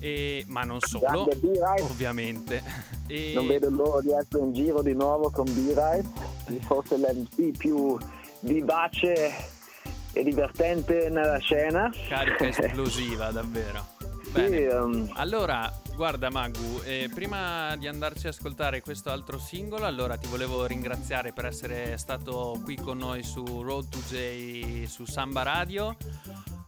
e- 0.00 0.44
ma 0.48 0.62
non 0.62 0.80
solo, 0.80 1.24
Grande 1.24 1.82
ovviamente. 1.82 2.62
E- 3.10 3.32
non 3.34 3.46
vedo 3.46 3.70
l'ora 3.70 4.02
di 4.02 4.10
essere 4.12 4.42
in 4.44 4.52
giro 4.52 4.82
di 4.82 4.92
nuovo 4.92 5.30
con 5.30 5.44
B-Rise 5.46 6.04
forse 6.60 6.98
l'MC 6.98 7.56
più 7.56 7.96
vivace 8.40 9.32
e 10.12 10.22
divertente 10.22 11.08
nella 11.08 11.38
scena 11.38 11.90
Carica 12.06 12.46
esplosiva, 12.48 13.30
davvero. 13.30 13.86
Sì, 14.24 14.30
Bene. 14.32 14.66
um, 14.74 15.10
Allora, 15.14 15.72
guarda 15.98 16.30
Magu, 16.30 16.80
eh, 16.84 17.10
prima 17.12 17.74
di 17.74 17.88
andarci 17.88 18.28
a 18.28 18.30
ascoltare 18.30 18.80
questo 18.80 19.10
altro 19.10 19.36
singolo, 19.36 19.84
allora 19.84 20.16
ti 20.16 20.28
volevo 20.28 20.64
ringraziare 20.64 21.32
per 21.32 21.46
essere 21.46 21.98
stato 21.98 22.60
qui 22.62 22.76
con 22.76 22.98
noi 22.98 23.24
su 23.24 23.42
Road 23.62 23.88
to 23.88 23.98
J 24.08 24.84
su 24.84 25.04
Samba 25.06 25.42
Radio. 25.42 25.96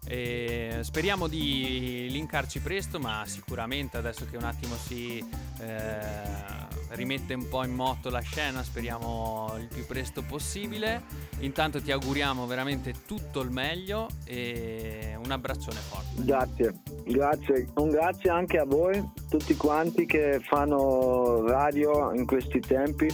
E 0.05 0.81
speriamo 0.81 1.29
di 1.29 2.09
linkarci 2.11 2.59
presto, 2.59 2.99
ma 2.99 3.23
sicuramente 3.25 3.99
adesso 3.99 4.27
che 4.29 4.37
un 4.37 4.43
attimo 4.43 4.75
si 4.75 5.25
eh, 5.61 6.70
rimette 6.91 7.35
un 7.35 7.49
po' 7.49 7.65
in 7.65 7.75
moto 7.75 8.11
la 8.11 8.21
scena, 8.21 8.63
speriamo 8.63 9.55
il 9.59 9.69
più 9.69 9.87
presto 9.87 10.23
possibile. 10.23 11.03
Intanto 11.41 11.81
ti 11.81 11.93
auguriamo 11.93 12.47
veramente 12.47 13.05
tutto 13.07 13.41
il 13.41 13.51
meglio 13.51 14.09
e 14.25 15.17
un 15.23 15.31
abbraccione 15.31 15.79
forte. 15.79 16.25
Grazie, 16.25 16.75
grazie. 17.05 17.69
Un 17.75 17.89
grazie 17.89 18.31
anche 18.31 18.59
a 18.59 18.65
voi, 18.65 19.03
tutti 19.29 19.57
quanti 19.57 20.07
che 20.07 20.41
fanno 20.43 21.47
radio 21.47 22.13
in 22.13 22.27
questi 22.27 22.61
tempi. 22.61 23.09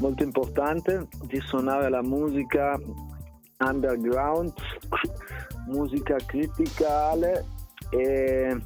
Molto 0.00 0.22
importante 0.22 1.08
di 1.22 1.40
suonare 1.40 1.88
la 1.88 2.02
musica 2.02 2.78
underground, 3.58 4.52
musica 5.66 6.16
criticale 6.24 7.44
e 7.90 8.56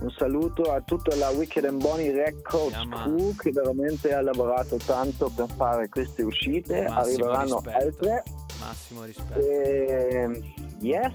un 0.00 0.10
saluto 0.16 0.72
a 0.72 0.80
tutta 0.80 1.14
la 1.16 1.30
Wicked 1.30 1.64
and 1.64 1.80
Bonnie 1.82 2.12
Records 2.12 2.74
Yeah, 2.74 3.02
crew 3.02 3.34
che 3.36 3.50
veramente 3.52 4.14
ha 4.14 4.20
lavorato 4.22 4.76
tanto 4.76 5.30
per 5.34 5.48
fare 5.56 5.88
queste 5.88 6.22
uscite. 6.22 6.82
Massimo 6.82 6.98
Arriveranno 6.98 7.60
rispetto. 7.62 7.78
altre. 7.84 8.22
Massimo 8.60 9.04
rispetto. 9.04 9.38
E, 9.40 10.54
yes, 10.80 11.12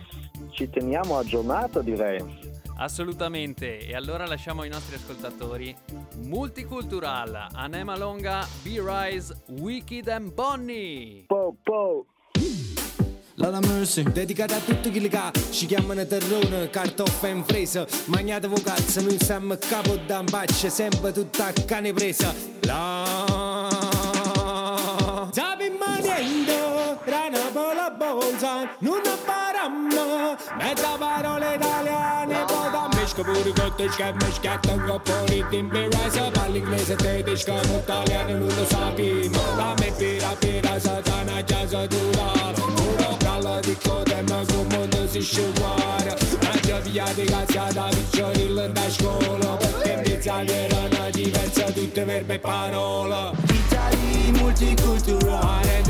ci 0.52 0.70
teniamo 0.70 1.18
aggiornato 1.18 1.82
direi. 1.82 2.47
Assolutamente. 2.78 3.80
E 3.80 3.93
allora 3.93 4.26
lasciamo 4.26 4.62
ai 4.62 4.70
nostri 4.70 4.95
ascoltatori 4.95 5.76
Multicultural, 6.24 7.47
Anema 7.54 7.97
Longa, 7.97 8.45
B-Rise, 8.64 9.36
Wicked 9.60 10.08
and 10.08 10.34
Bonnie. 10.34 11.26
Po, 11.28 11.56
po. 11.62 12.06
Lola 13.42 13.62
Mercy, 13.62 14.04
dedicata 14.04 14.58
a 14.58 14.60
tutti 14.60 14.92
quelli 14.92 15.08
che 15.08 15.32
ci 15.52 15.66
chiamano 15.66 16.06
terrone, 16.06 16.70
cartoffa 16.70 17.28
in 17.28 17.46
fresa, 17.46 17.88
magnate 18.08 18.48
vocazze, 18.48 19.02
noi 19.02 19.18
siamo 19.18 19.56
capo 19.58 19.96
d'ambaccia, 19.96 20.68
sempre 20.68 21.14
tutta 21.14 21.46
a 21.46 21.54
cane 21.66 21.94
presa. 21.94 22.34
La 22.64 23.49
pola 28.40 28.68
bolsa, 28.70 28.70
non 28.80 29.02
paramma, 29.26 30.38
mezza 30.58 30.98
parole 30.98 31.56
italiane, 31.56 32.46
poi 32.46 32.72
da 32.72 32.90
mischio 32.96 33.24
pure 33.24 33.54
con 33.54 33.74
te 33.76 33.90
schermi, 33.90 34.32
schiatta 34.32 34.72
un 34.72 35.00
po' 35.04 35.24
di 35.26 35.46
timbi, 35.50 35.88
rise, 35.88 36.32
parli 36.32 36.60
inglese, 36.60 36.96
tedesco, 36.96 37.54
italiano, 37.54 38.38
non 38.38 38.48
lo 38.48 38.66
sappiamo, 38.66 39.56
la 39.56 39.74
me 39.80 39.92
pira 39.92 40.36
pira, 40.40 40.80
satana, 40.80 41.44
già 41.44 41.68
sa 41.68 41.86
dura, 41.86 42.32
puro 42.54 43.18
callo 43.20 43.60
di 43.62 43.78
code, 43.84 44.22
ma 44.28 44.44
sul 44.48 44.68
mondo 44.70 45.08
si 45.08 45.22
sciuguara, 45.22 46.16
la 46.42 46.60
giovia 46.62 47.06
di 47.14 47.24
cazzata, 47.26 47.90
piccioni 47.90 48.72
da 48.72 48.90
scuola, 48.90 49.56
perché 49.56 49.92
in 49.92 50.14
Italia 50.20 50.56
erano 50.56 51.10
diverse 51.12 51.74
tutte 51.74 52.04
verbe 52.04 52.34
e 52.36 52.40
parole. 52.40 53.78
Italy 54.30 54.32
multiculturale, 54.32 55.82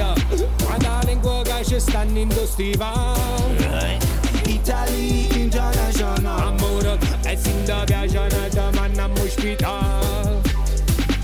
quanta 0.64 1.02
lingua 1.06 1.42
che 1.44 1.66
ci 1.66 1.80
stanno 1.80 2.18
in 2.18 2.32
sto 2.32 2.46
stivale. 2.46 3.98
Italy 4.46 5.28
international 5.42 6.40
Amore, 6.40 6.98
e 7.26 7.38
sin 7.38 7.66
da 7.66 7.84
piacere 7.86 8.50
da 8.50 8.70
manna 8.74 9.10
ospitale 9.20 10.42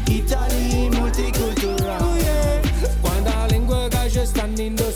Italy 0.07 0.89
multiculturale 0.89 2.61
Quanta 2.99 3.45
lingua 3.49 3.87
che 3.87 4.09
ci 4.09 4.25
stanno 4.25 4.61
in 4.61 4.77
sto 4.77 4.91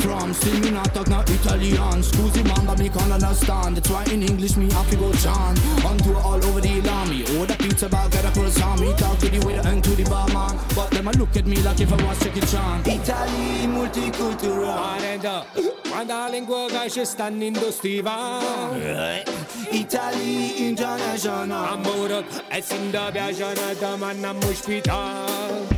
from 0.00 0.32
Still 0.34 0.60
me 0.60 0.70
not 0.70 0.92
talk 0.94 1.08
no 1.08 1.20
Italian. 1.20 2.02
Scusi 2.02 2.42
man 2.44 2.66
but 2.66 2.78
me 2.78 2.88
can't 2.88 3.12
understand. 3.12 3.76
That's 3.76 3.90
why 3.90 4.04
in 4.04 4.22
English 4.22 4.56
me 4.56 4.70
have 4.72 4.88
to 4.90 4.96
go 4.96 5.12
John 5.14 5.56
On 5.84 5.96
tour 5.98 6.16
all 6.16 6.44
over 6.44 6.60
the 6.60 6.80
land 6.82 7.10
Me 7.10 7.24
order 7.38 7.56
pizza 7.56 7.88
bag 7.88 8.10
get 8.10 8.24
a 8.24 8.30
croissant 8.30 8.80
Me 8.80 8.92
talk 8.94 9.18
to 9.18 9.28
the 9.28 9.38
waiter 9.46 9.66
and 9.68 9.82
to 9.84 9.90
the 9.90 10.04
barman. 10.04 10.58
But 10.74 10.90
them 10.90 11.08
a 11.08 11.12
look 11.12 11.36
at 11.36 11.46
me 11.46 11.56
like 11.62 11.80
if 11.80 11.92
I 11.92 11.96
was 12.04 12.18
Jackie 12.20 12.40
Chan. 12.40 12.82
Italy 12.86 13.66
multicultural. 13.66 14.78
Arenda, 14.96 15.44
quanta 15.88 16.28
lingua 16.28 16.66
che 16.66 16.90
ci 16.90 17.04
stanno 17.04 17.44
in 17.44 17.54
sto 17.54 17.70
stivale 17.70 19.24
Italy 19.70 20.68
international. 20.68 21.72
Amore, 21.72 22.24
e 22.48 22.62
sin 22.62 22.90
da 22.90 23.10
piacere 23.10 23.76
da 23.78 23.96
manna 23.96 24.34
ospitale 24.44 25.68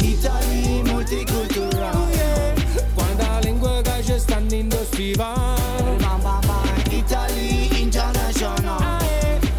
Italy 0.00 0.82
multicultural. 0.82 1.92
Quanta 1.92 2.03
lingua 4.04 4.04
che 4.04 4.04
ci 4.04 4.18
stanno 4.18 4.54
in 4.54 4.70
sto 4.70 4.84
stivale 4.84 5.96
Italy 6.90 7.80
international. 7.80 9.02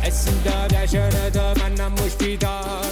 E 0.01 0.11
sin 0.11 0.41
da 0.43 0.65
piacere 0.67 1.31
da 1.31 1.51
manna 1.57 1.91
ospitale 1.99 2.87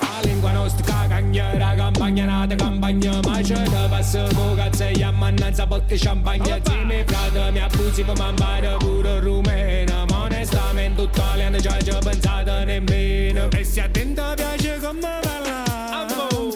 La 0.00 0.20
lingua 0.22 0.52
nostra 0.52 1.06
cagnera, 1.08 1.74
campagna 1.74 2.24
nata, 2.24 2.54
campagna 2.54 3.20
Ma 3.22 3.40
c'è 3.42 3.62
da 3.68 3.86
passo 3.88 4.26
cazzo 4.56 4.84
e 4.84 5.02
ammannanza 5.02 5.66
botte 5.66 5.96
champagne 5.98 6.62
Zimi 6.64 7.04
frate 7.06 7.50
mi 7.50 7.60
abusi 7.60 8.02
come 8.02 8.22
ambare 8.22 8.76
pure 8.78 9.20
rumena. 9.20 10.06
Ma 10.08 10.22
onestamente 10.22 11.02
italiano 11.02 11.58
già 11.58 11.78
ci 11.82 11.90
ho 11.90 11.98
pensato 11.98 12.64
nemmeno 12.64 13.50
E 13.50 13.62
se 13.62 13.82
attenta 13.82 14.32
piace 14.34 14.78
come 14.80 15.18
parla 15.20 16.06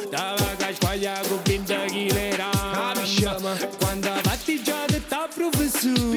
Stava 0.06 0.54
che 0.56 0.74
squaglia 0.74 1.20
con 1.28 1.40
20 1.44 1.74
kg 1.74 2.20
to 5.80 6.09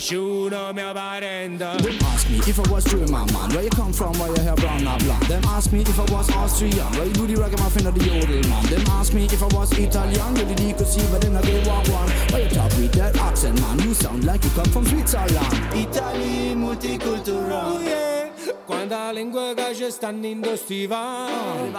nessuno 0.00 0.72
mio 0.72 0.92
parente. 0.92 1.76
Them 1.82 1.98
ask 2.12 2.28
me 2.30 2.38
if 2.46 2.58
I 2.58 2.70
was 2.70 2.84
German 2.84 3.26
man, 3.32 3.50
where 3.50 3.62
you 3.62 3.70
come 3.70 3.92
from, 3.92 4.18
why 4.18 4.28
you 4.28 4.42
hair 4.42 4.54
brown 4.54 4.82
not 4.82 4.98
blonde. 5.00 5.26
Them 5.26 5.44
ask 5.44 5.70
me 5.72 5.82
if 5.82 5.98
I 5.98 6.04
was 6.12 6.30
Austrian, 6.30 6.86
why 6.96 7.04
you 7.04 7.12
do 7.12 7.26
the 7.26 7.36
ragamuffin 7.36 7.86
of 7.86 7.94
the 7.94 8.04
yodel 8.04 8.48
man. 8.48 8.64
Them 8.66 8.82
ask 8.88 9.12
me 9.12 9.26
if 9.26 9.42
I 9.42 9.46
was 9.54 9.70
Italian, 9.72 10.36
you 10.36 10.44
the 10.44 10.74
could 10.74 10.86
see, 10.86 11.06
but 11.12 11.20
then 11.20 11.36
I 11.36 11.42
get 11.42 11.66
one 11.66 11.84
one. 11.92 12.08
Why 12.30 12.40
you 12.40 12.48
talk 12.48 12.72
with 12.76 12.92
that 12.92 13.16
accent 13.16 13.60
man, 13.60 13.78
you 13.80 13.92
sound 13.94 14.24
like 14.24 14.42
you 14.42 14.50
come 14.50 14.70
from 14.72 14.86
Switzerland. 14.86 15.52
Italy 15.74 16.54
multicultural. 16.54 17.76
Oh 17.76 17.80
yeah. 17.80 18.28
Quanta 18.64 19.10
lingua 19.12 19.52
che 19.54 19.90
stanno 19.90 20.26
in 20.26 20.42
sto 20.42 20.56
stivale. 20.56 21.70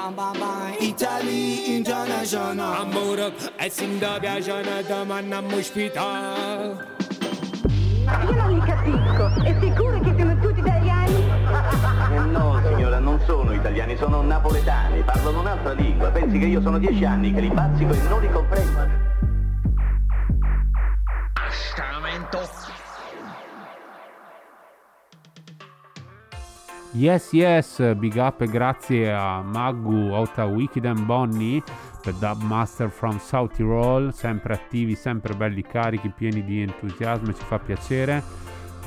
Italy 0.80 1.76
international. 1.76 2.82
Amore, 2.82 3.34
e 3.58 3.70
sin 3.70 3.98
da 3.98 4.20
piacere 4.20 4.84
da 4.86 5.04
manna 5.04 5.42
ospitare. 5.42 7.11
Io 8.02 8.36
non 8.36 8.54
li 8.54 8.60
capisco. 8.62 9.28
È 9.44 9.56
sicuro 9.60 10.00
che 10.00 10.14
siamo 10.16 10.38
tutti 10.40 10.60
italiani? 10.60 11.16
Eh 12.12 12.20
no, 12.20 12.62
signora, 12.66 13.00
non 13.00 13.20
sono 13.26 13.52
italiani, 13.54 13.96
sono 13.96 14.22
napoletani, 14.22 15.02
parlano 15.02 15.40
un'altra 15.40 15.74
lingua. 15.74 16.10
Pensi 16.10 16.40
che 16.40 16.46
io 16.46 16.62
sono 16.62 16.78
dieci 16.78 17.06
anni 17.06 17.34
che 17.34 17.42
li 17.42 17.50
bazzico 17.50 17.94
e 17.94 18.02
non 18.10 18.22
li 18.22 18.30
comprendo. 18.32 19.10
Yes, 26.94 27.32
yes, 27.32 27.94
big 27.96 28.16
up 28.18 28.42
e 28.42 28.48
grazie 28.48 29.14
a 29.14 29.42
Maggu, 29.42 30.12
Ota 30.12 30.44
Wicked 30.44 30.84
and 30.84 31.06
Bonnie 31.06 31.64
per 32.02 32.14
Dub 32.16 32.42
Master 32.42 32.90
from 32.90 33.18
South 33.18 33.56
Tirol, 33.56 34.14
sempre 34.14 34.56
attivi, 34.56 34.96
sempre 34.96 35.34
belli 35.34 35.62
carichi, 35.62 36.10
pieni 36.10 36.44
di 36.44 36.62
entusiasmo 36.62 37.34
ci 37.34 37.44
fa 37.46 37.60
piacere. 37.60 38.22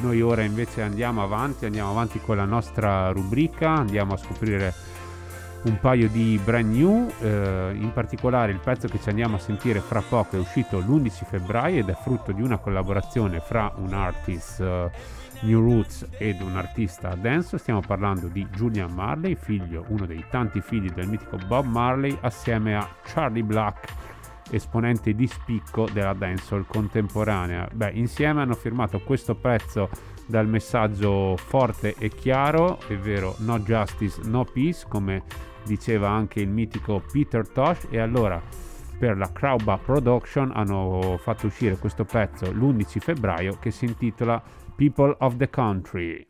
Noi 0.00 0.20
ora 0.20 0.42
invece 0.42 0.82
andiamo 0.82 1.22
avanti, 1.22 1.64
andiamo 1.64 1.92
avanti 1.92 2.20
con 2.20 2.36
la 2.36 2.44
nostra 2.44 3.08
rubrica, 3.08 3.70
andiamo 3.70 4.12
a 4.12 4.18
scoprire 4.18 4.74
un 5.62 5.78
paio 5.80 6.10
di 6.10 6.38
brand 6.44 6.74
new, 6.74 7.10
eh, 7.20 7.72
in 7.74 7.90
particolare 7.94 8.52
il 8.52 8.58
pezzo 8.58 8.86
che 8.86 9.00
ci 9.00 9.08
andiamo 9.08 9.36
a 9.36 9.38
sentire 9.38 9.80
fra 9.80 10.02
poco 10.06 10.36
è 10.36 10.38
uscito 10.38 10.78
l'11 10.78 11.24
febbraio 11.24 11.80
ed 11.80 11.88
è 11.88 11.96
frutto 12.02 12.32
di 12.32 12.42
una 12.42 12.58
collaborazione 12.58 13.40
fra 13.40 13.72
un 13.76 13.94
artist 13.94 14.60
eh, 14.60 15.22
New 15.42 15.60
Roots 15.60 16.08
ed 16.18 16.40
un 16.40 16.56
artista 16.56 17.14
dance, 17.14 17.58
stiamo 17.58 17.80
parlando 17.80 18.28
di 18.28 18.46
Julian 18.50 18.92
Marley, 18.92 19.34
figlio, 19.34 19.84
uno 19.88 20.06
dei 20.06 20.24
tanti 20.30 20.60
figli 20.60 20.90
del 20.90 21.08
mitico 21.08 21.36
Bob 21.46 21.66
Marley, 21.66 22.16
assieme 22.22 22.74
a 22.76 22.88
Charlie 23.02 23.42
Black, 23.42 23.92
esponente 24.50 25.14
di 25.14 25.26
spicco 25.26 25.88
della 25.92 26.12
dancehall 26.12 26.64
contemporanea. 26.66 27.68
Beh, 27.72 27.90
insieme 27.90 28.42
hanno 28.42 28.54
firmato 28.54 29.00
questo 29.00 29.34
pezzo 29.34 29.88
dal 30.26 30.48
messaggio 30.48 31.36
forte 31.36 31.94
e 31.98 32.08
chiaro, 32.08 32.78
è 32.86 32.96
no 33.38 33.58
justice, 33.60 34.20
no 34.24 34.44
peace, 34.44 34.86
come 34.88 35.22
diceva 35.64 36.08
anche 36.08 36.40
il 36.40 36.48
mitico 36.48 37.02
Peter 37.12 37.46
Tosh, 37.48 37.88
e 37.90 37.98
allora 37.98 38.40
per 38.98 39.16
la 39.16 39.30
Crowba 39.32 39.76
Production 39.76 40.52
hanno 40.54 41.18
fatto 41.20 41.46
uscire 41.46 41.76
questo 41.76 42.04
pezzo 42.04 42.50
l'11 42.50 43.00
febbraio 43.00 43.58
che 43.58 43.70
si 43.70 43.86
intitola 43.86 44.40
People 44.76 45.14
of 45.20 45.38
the 45.38 45.46
Country. 45.46 46.26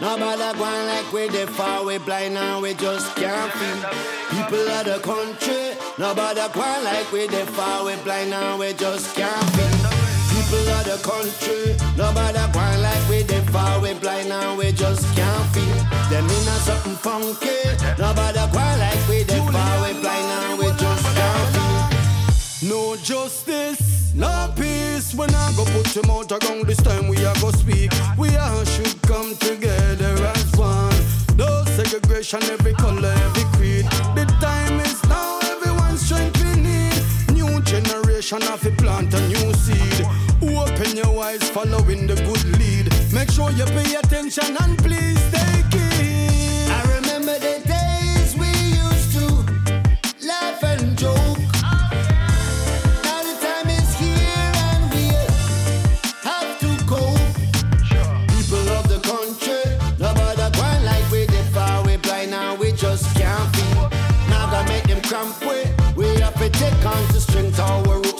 Nobody 0.00 0.58
going 0.58 0.86
like 0.86 1.12
we 1.12 1.28
they 1.28 1.46
far, 1.46 1.84
we 1.84 1.98
blind 1.98 2.36
and 2.36 2.62
we 2.62 2.74
just 2.74 3.14
can't 3.16 3.50
feel. 3.52 3.90
People 4.30 4.68
of 4.68 4.84
the 4.84 4.98
country, 5.02 5.74
nobody 5.98 6.46
going 6.52 6.84
like 6.84 7.10
we 7.10 7.26
they 7.26 7.44
far, 7.44 7.84
we 7.84 7.96
blind 8.04 8.34
and 8.34 8.60
we 8.60 8.72
just 8.74 9.16
can't 9.16 9.50
feel. 9.50 10.04
People 10.30 10.68
of 10.70 10.84
the 10.84 10.98
country, 11.02 11.74
nobody 11.96 12.52
going 12.52 12.82
like 12.82 13.08
we 13.08 13.22
they 13.22 13.40
far, 13.50 13.80
we 13.80 13.94
blind 13.94 14.30
and 14.30 14.58
we 14.58 14.72
just 14.72 15.04
can't 15.16 15.46
feel. 15.54 15.74
Them 16.10 16.24
in 16.24 16.48
a 16.48 16.56
something 16.66 16.94
funky, 16.94 17.66
nobody 17.98 18.38
going 18.52 18.78
like 18.78 19.08
we 19.08 19.22
they 19.24 19.40
far, 19.50 19.74
we 19.82 20.00
blind 20.00 20.30
and 20.38 20.58
we 20.58 20.66
just 20.78 21.04
can't 21.16 21.48
feel. 21.54 22.68
No 22.68 22.96
justice, 22.96 23.93
no 24.14 24.52
peace. 24.56 25.14
When 25.14 25.34
I 25.34 25.52
go 25.56 25.64
put 25.64 25.96
him 25.96 26.10
out 26.10 26.30
around 26.32 26.66
this 26.66 26.78
time, 26.82 27.08
we 27.08 27.24
are 27.24 27.34
go 27.40 27.50
speak. 27.50 27.90
We 28.16 28.36
all 28.36 28.64
should 28.64 29.00
come 29.02 29.36
together 29.36 30.14
as 30.34 30.56
one. 30.56 30.94
No 31.36 31.64
segregation, 31.76 32.42
every 32.44 32.74
color, 32.74 33.14
every 33.26 33.44
creed. 33.56 33.84
The 34.14 34.24
time 34.40 34.80
is 34.80 35.02
now, 35.04 35.38
everyone's 35.52 36.00
strength 36.00 36.42
we 36.42 36.62
need. 36.62 36.94
New 37.32 37.60
generation 37.62 38.42
of 38.44 38.64
a 38.64 38.70
plant 38.72 39.12
a 39.14 39.20
new 39.28 39.52
seed. 39.54 40.06
Open 40.42 40.96
your 40.96 41.22
eyes, 41.22 41.48
following 41.50 42.06
the 42.06 42.14
good 42.14 42.44
lead. 42.58 42.92
Make 43.12 43.30
sure 43.30 43.50
you 43.50 43.64
pay 43.66 43.94
attention 43.96 44.56
and 44.60 44.78
please 44.78 45.22
take 45.30 45.74
it. 45.74 45.93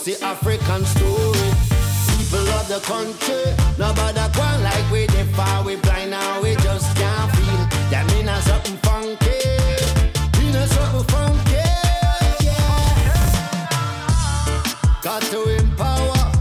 Our 0.05 0.11
the 0.13 0.25
African 0.25 0.85
story. 0.85 1.51
People 2.17 2.49
of 2.49 2.69
the 2.69 2.81
country, 2.81 3.55
nobody 3.79 4.21
going 4.37 4.63
like 4.63 4.91
we 4.91 5.07
the 5.07 5.25
far 5.35 5.63
we 5.65 5.77
blind 5.77 6.11
now 6.11 6.43
we 6.43 6.55
just 6.57 6.97
can't 6.97 7.31
feel. 7.33 7.69
That 7.91 8.07
mean 8.13 8.29
a 8.29 8.41
something 8.43 8.77
funky, 8.79 9.41
mean 10.39 10.55
a 10.57 10.67
something 10.67 11.05
funky. 11.15 11.65
Yeah. 12.45 13.05
Got 15.03 15.23
to 15.23 15.57
empower 15.57 16.33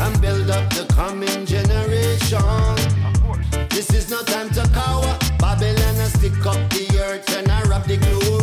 and 0.00 0.20
build 0.20 0.50
up 0.50 0.70
the 0.70 0.86
coming 0.94 1.46
generation. 1.46 2.76
This 3.70 3.90
is 3.94 4.10
no 4.10 4.22
time 4.22 4.50
to 4.50 4.68
cower. 4.74 5.18
Babylon 5.38 5.96
a 5.96 6.06
stick 6.06 6.46
up 6.46 6.70
the 6.70 6.86
earth 7.00 7.36
and 7.36 7.50
I 7.50 7.62
rub 7.62 7.84
the 7.84 7.96
glory. 7.96 8.39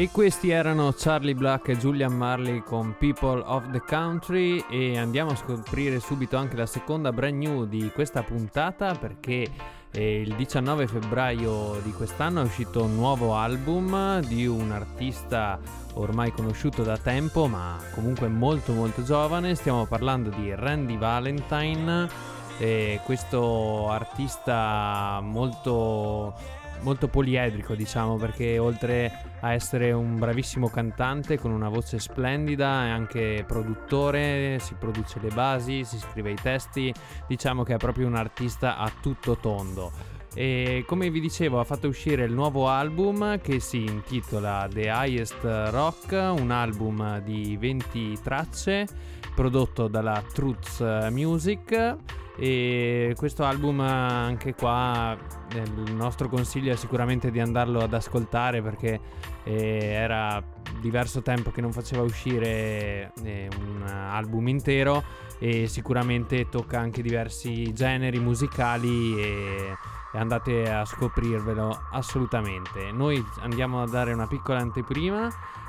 E 0.00 0.08
questi 0.10 0.48
erano 0.48 0.94
Charlie 0.96 1.34
Black 1.34 1.68
e 1.68 1.76
Julian 1.76 2.16
Marley 2.16 2.62
con 2.62 2.94
People 2.98 3.42
of 3.44 3.70
the 3.70 3.82
Country. 3.86 4.64
E 4.70 4.96
andiamo 4.96 5.32
a 5.32 5.36
scoprire 5.36 6.00
subito 6.00 6.38
anche 6.38 6.56
la 6.56 6.64
seconda 6.64 7.12
brand 7.12 7.36
new 7.36 7.66
di 7.66 7.90
questa 7.92 8.22
puntata 8.22 8.94
perché 8.94 9.46
eh, 9.90 10.20
il 10.22 10.34
19 10.36 10.86
febbraio 10.86 11.82
di 11.84 11.92
quest'anno 11.92 12.40
è 12.40 12.44
uscito 12.44 12.82
un 12.82 12.94
nuovo 12.94 13.34
album 13.34 14.20
di 14.20 14.46
un 14.46 14.72
artista 14.72 15.60
ormai 15.92 16.32
conosciuto 16.32 16.82
da 16.82 16.96
tempo 16.96 17.46
ma 17.46 17.76
comunque 17.92 18.28
molto 18.28 18.72
molto 18.72 19.02
giovane, 19.02 19.54
stiamo 19.54 19.84
parlando 19.84 20.30
di 20.30 20.54
Randy 20.54 20.96
Valentine, 20.96 22.08
eh, 22.56 23.00
questo 23.04 23.90
artista 23.90 25.20
molto 25.22 26.58
molto 26.82 27.08
poliedrico, 27.08 27.74
diciamo, 27.74 28.16
perché 28.16 28.58
oltre 28.58 29.10
a 29.40 29.52
essere 29.52 29.92
un 29.92 30.18
bravissimo 30.18 30.68
cantante 30.68 31.38
con 31.38 31.50
una 31.50 31.68
voce 31.68 31.98
splendida, 31.98 32.84
è 32.84 32.88
anche 32.88 33.44
produttore, 33.46 34.58
si 34.60 34.74
produce 34.74 35.18
le 35.20 35.30
basi, 35.30 35.84
si 35.84 35.98
scrive 35.98 36.30
i 36.30 36.36
testi, 36.40 36.92
diciamo 37.26 37.62
che 37.62 37.74
è 37.74 37.78
proprio 37.78 38.06
un 38.06 38.16
artista 38.16 38.76
a 38.76 38.90
tutto 39.00 39.36
tondo. 39.36 40.09
E 40.34 40.84
come 40.86 41.10
vi 41.10 41.20
dicevo, 41.20 41.58
ha 41.58 41.64
fatto 41.64 41.88
uscire 41.88 42.24
il 42.24 42.32
nuovo 42.32 42.68
album 42.68 43.40
che 43.40 43.58
si 43.58 43.84
intitola 43.84 44.68
The 44.70 44.82
Highest 44.82 45.42
Rock, 45.42 46.12
un 46.12 46.50
album 46.50 47.18
di 47.20 47.56
20 47.56 48.18
tracce 48.22 48.86
prodotto 49.34 49.88
dalla 49.88 50.22
Truth 50.32 51.08
Music. 51.10 51.96
E 52.36 53.12
questo 53.16 53.44
album 53.44 53.80
anche 53.80 54.54
qua 54.54 55.14
eh, 55.52 55.58
il 55.58 55.94
nostro 55.94 56.28
consiglio 56.28 56.72
è 56.72 56.76
sicuramente 56.76 57.30
di 57.30 57.38
andarlo 57.38 57.80
ad 57.80 57.92
ascoltare 57.92 58.62
perché 58.62 58.98
eh, 59.44 59.78
era 59.78 60.42
diverso 60.80 61.20
tempo 61.20 61.50
che 61.50 61.60
non 61.60 61.72
faceva 61.72 62.02
uscire 62.02 63.12
eh, 63.22 63.48
un 63.60 63.82
album 63.82 64.48
intero 64.48 65.02
e 65.38 65.66
sicuramente 65.66 66.48
tocca 66.48 66.78
anche 66.78 67.02
diversi 67.02 67.74
generi 67.74 68.18
musicali 68.18 69.20
e 69.20 69.76
e 70.12 70.18
andate 70.18 70.70
a 70.70 70.84
scoprirvelo 70.84 71.88
assolutamente. 71.92 72.90
Noi 72.92 73.24
andiamo 73.40 73.82
a 73.82 73.86
dare 73.86 74.12
una 74.12 74.26
piccola 74.26 74.58
anteprima 74.58 75.28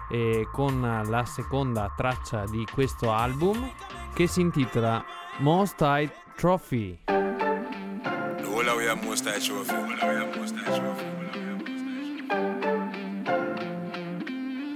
eh, 0.09 0.47
con 0.51 0.81
la 1.07 1.25
seconda 1.25 1.91
traccia 1.95 2.45
di 2.45 2.65
questo 2.71 3.11
album 3.11 3.69
che 4.13 4.27
si 4.27 4.41
intitola 4.41 5.03
Most 5.39 5.79
High 5.81 6.11
Trophy. 6.35 6.99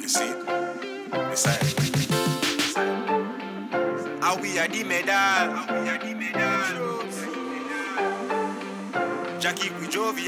You 0.05 0.07
see? 0.07 0.33
Beside. 1.29 1.65
How 4.21 4.37
we 4.39 4.59
are 4.59 4.67
the 4.67 4.83
medal. 4.83 5.11
How 5.11 5.81
we 5.81 5.89
are 5.89 5.97
the 5.97 6.13
medal. 6.13 6.54
Jackie 9.55 9.73
we 9.79 9.87
jovial, 9.87 10.25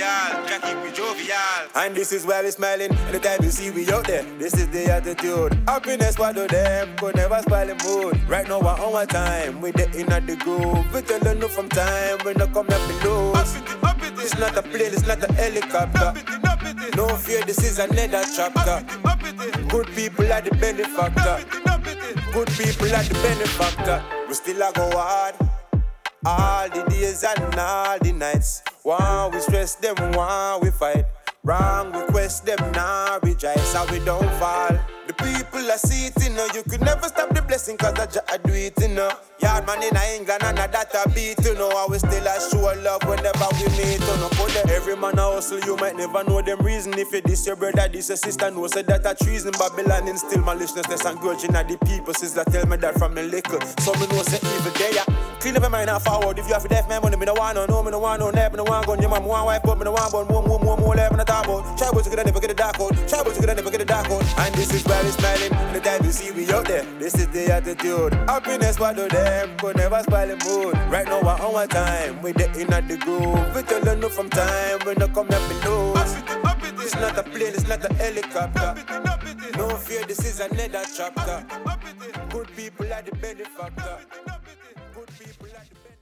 Jackie 0.47 0.75
we 0.81 0.91
jovial. 0.91 1.35
And 1.75 1.93
this 1.93 2.13
is 2.13 2.25
where 2.25 2.43
we 2.43 2.51
smiling. 2.51 2.95
Anytime 3.09 3.43
you 3.43 3.49
see 3.49 3.71
we 3.71 3.89
out 3.91 4.07
there, 4.07 4.23
this 4.39 4.53
is 4.53 4.69
the 4.69 4.85
attitude. 4.85 5.53
Happiness, 5.67 6.17
what 6.17 6.35
do 6.35 6.47
them? 6.47 6.95
Could 6.95 7.15
never 7.15 7.41
spoil 7.41 7.67
the 7.67 7.75
mood. 7.83 8.29
Right 8.29 8.47
now, 8.47 8.59
we're 8.59 8.67
on 8.67 8.95
our 8.95 9.05
time. 9.05 9.59
We 9.59 9.71
the 9.71 9.91
in 9.99 10.11
at 10.13 10.25
the 10.27 10.37
groove. 10.37 10.93
We 10.93 11.01
tell 11.01 11.35
no 11.35 11.47
from 11.49 11.67
time. 11.67 12.19
We 12.23 12.33
not 12.35 12.53
come 12.53 12.67
up 12.69 13.01
below. 13.01 13.33
It's 14.19 14.37
not 14.37 14.57
a 14.57 14.61
plane, 14.61 14.93
it's 14.93 15.05
not 15.05 15.21
a 15.21 15.33
helicopter. 15.33 16.13
No 16.95 17.07
fear, 17.09 17.43
this 17.43 17.63
is 17.63 17.79
another 17.79 18.23
chapter. 18.35 18.85
Good 19.67 19.87
people 19.87 20.31
are 20.31 20.41
the 20.41 20.55
benefactor. 20.55 21.43
Good 22.31 22.47
people 22.47 22.95
are 22.95 23.03
the 23.03 23.13
benefactor. 23.21 24.03
We 24.27 24.33
still 24.33 24.61
a 24.61 24.71
go 24.73 24.89
hard. 24.91 25.35
All 26.25 26.69
the 26.69 26.83
days 26.89 27.23
and 27.23 27.55
all 27.59 27.99
the 27.99 28.11
nights. 28.11 28.63
One 28.87 29.31
we 29.33 29.41
stress 29.41 29.75
them, 29.75 29.97
one 30.13 30.61
we 30.61 30.71
fight. 30.71 31.03
Wrong 31.43 31.91
request 31.91 32.45
them, 32.45 32.71
now 32.71 33.19
rejoice, 33.21 33.73
how 33.73 33.85
we 33.91 33.99
don't 33.99 34.31
fall. 34.39 34.79
The 35.07 35.13
people 35.13 35.69
are 35.69 35.77
see 35.77 36.07
it, 36.07 36.13
you 36.23 36.29
know. 36.29 36.47
You 36.55 36.63
could 36.63 36.79
never 36.79 37.09
stop 37.09 37.35
the 37.35 37.41
blessing, 37.41 37.75
cause 37.75 37.99
I 37.99 38.05
just 38.05 38.43
do 38.45 38.53
it, 38.53 38.79
you 38.79 38.87
know. 38.87 39.11
Yard 39.41 39.67
man 39.67 39.83
in 39.83 39.97
England 40.15 40.41
and 40.41 40.59
a 40.59 40.71
that 40.71 40.95
a 40.95 41.09
beat, 41.09 41.35
you 41.43 41.55
know. 41.55 41.67
I 41.67 41.85
will 41.89 41.99
still 41.99 42.27
a 42.27 42.39
show 42.49 42.63
love 42.81 43.03
whenever 43.03 43.47
we 43.59 43.67
meet, 43.75 43.99
you 43.99 44.17
know. 44.23 44.29
Put. 44.39 44.55
Every 44.71 44.95
man 44.95 45.19
a 45.19 45.35
hustle, 45.35 45.59
you 45.59 45.75
might 45.75 45.97
never 45.97 46.23
know 46.23 46.41
them 46.41 46.59
reason. 46.59 46.93
If 46.93 47.13
it 47.13 47.25
this 47.25 47.45
your 47.45 47.57
brother, 47.57 47.89
this 47.89 48.07
your 48.07 48.15
sister, 48.15 48.49
no, 48.51 48.67
say 48.67 48.83
that 48.83 49.05
a 49.05 49.21
treason. 49.21 49.51
Babylon 49.51 50.07
instill 50.07 50.43
maliciousness 50.43 51.03
and 51.03 51.19
grudge 51.19 51.43
in 51.43 51.51
the 51.51 51.77
people. 51.83 52.13
Sister 52.13 52.45
tell 52.45 52.65
me 52.65 52.77
that 52.77 52.97
from 52.97 53.15
me 53.15 53.23
liquor. 53.23 53.59
So 53.83 53.91
me 53.95 54.07
know 54.07 54.23
say 54.23 54.39
evil 54.39 54.71
there. 54.79 55.36
Up 55.55 55.61
your 55.61 55.69
mind 55.69 55.89
and 55.89 56.01
forward. 56.01 56.39
If 56.39 56.47
you 56.47 56.53
have 56.53 56.63
to 56.63 56.67
deaf 56.67 56.89
man, 56.89 57.01
money, 57.01 57.15
me 57.15 57.25
no 57.25 57.33
want 57.33 57.55
no, 57.55 57.65
no, 57.65 57.83
me 57.83 57.91
no 57.91 57.99
want 57.99 58.19
no, 58.19 58.29
never, 58.31 58.57
me 58.57 58.63
no 58.63 58.69
want 58.69 58.87
gun. 58.87 58.99
Your 58.99 59.09
mom 59.09 59.25
want 59.25 59.45
wife, 59.45 59.61
but 59.63 59.77
me 59.77 59.85
no 59.85 59.91
want 59.91 60.11
bun. 60.11 60.27
More, 60.27 60.43
more, 60.43 60.59
more, 60.59 60.77
more, 60.77 60.95
left, 60.95 61.11
me 61.11 61.17
no 61.17 61.23
talk 61.23 61.45
about. 61.45 61.77
Try 61.77 61.89
to 61.89 62.09
get 62.09 62.25
never 62.25 62.39
get 62.39 62.51
a 62.51 62.53
dark 62.53 62.79
out. 62.79 62.91
Try 63.07 63.23
to 63.23 63.41
get 63.41 63.55
never 63.55 63.71
get 63.71 63.81
a 63.81 63.85
dark 63.85 64.09
out. 64.09 64.23
And 64.39 64.55
this 64.55 64.73
is 64.73 64.83
where 64.85 65.03
we 65.03 65.09
smiling. 65.11 65.73
The 65.73 65.79
time 65.79 66.03
you 66.03 66.11
see 66.11 66.31
we 66.31 66.51
out 66.51 66.65
there, 66.65 66.83
this 66.99 67.15
is 67.15 67.27
the 67.27 67.53
attitude. 67.53 68.13
Happiness, 68.13 68.79
what 68.79 68.95
do 68.95 69.07
them? 69.07 69.57
Could 69.57 69.77
never 69.77 70.01
spoil 70.03 70.27
the 70.27 70.35
mood. 70.45 70.73
Right 70.91 71.05
now, 71.05 71.21
we're 71.21 71.47
on 71.47 71.55
our 71.55 71.67
time. 71.67 72.21
We 72.21 72.31
the 72.31 72.45
in 72.59 72.73
at 72.73 72.87
the 72.87 72.97
groove. 72.97 73.55
We 73.55 73.61
tell 73.63 73.95
no 73.95 74.09
from 74.09 74.29
time. 74.29 74.79
We 74.85 74.93
no 74.95 75.07
come 75.07 75.29
up 75.29 75.49
below. 75.49 75.93
It's 76.79 76.95
not 76.95 77.17
a 77.17 77.23
plane, 77.23 77.53
it's 77.53 77.67
not 77.67 77.83
a 77.83 77.93
helicopter. 77.95 78.75
No 79.57 79.69
fear, 79.75 80.05
this 80.05 80.19
is 80.19 80.39
another 80.39 80.83
chapter. 80.95 81.45
Good 82.29 82.47
people 82.55 82.93
are 82.93 83.01
the 83.01 83.11
benefactor. 83.17 84.26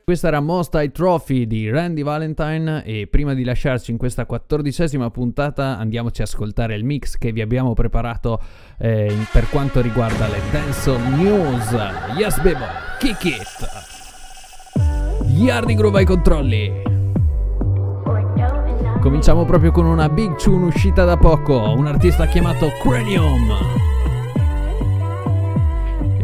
Questa 0.05 0.27
era 0.27 0.39
Most 0.39 0.75
High 0.75 0.91
Trophy 0.91 1.47
di 1.47 1.67
Randy 1.67 2.03
Valentine 2.03 2.83
e 2.83 3.07
prima 3.07 3.33
di 3.33 3.43
lasciarci 3.43 3.89
in 3.89 3.97
questa 3.97 4.27
quattordicesima 4.27 5.09
puntata 5.09 5.79
andiamoci 5.79 6.21
a 6.21 6.25
ascoltare 6.25 6.75
il 6.75 6.83
mix 6.83 7.17
che 7.17 7.31
vi 7.31 7.41
abbiamo 7.41 7.73
preparato 7.73 8.39
eh, 8.77 9.11
per 9.31 9.49
quanto 9.49 9.81
riguarda 9.81 10.27
le 10.27 10.41
Dancehall 10.51 11.15
News. 11.15 11.71
Yes 12.19 12.39
Bebo, 12.39 12.65
kick 12.99 13.23
it! 13.25 13.67
Yardi 15.39 15.73
Groove 15.73 15.97
ai 15.97 16.05
controlli! 16.05 16.71
Cominciamo 19.01 19.43
proprio 19.45 19.71
con 19.71 19.87
una 19.87 20.07
big 20.07 20.35
tune 20.35 20.65
uscita 20.65 21.03
da 21.03 21.17
poco, 21.17 21.73
un 21.75 21.87
artista 21.87 22.27
chiamato 22.27 22.69
Cranium. 22.79 23.94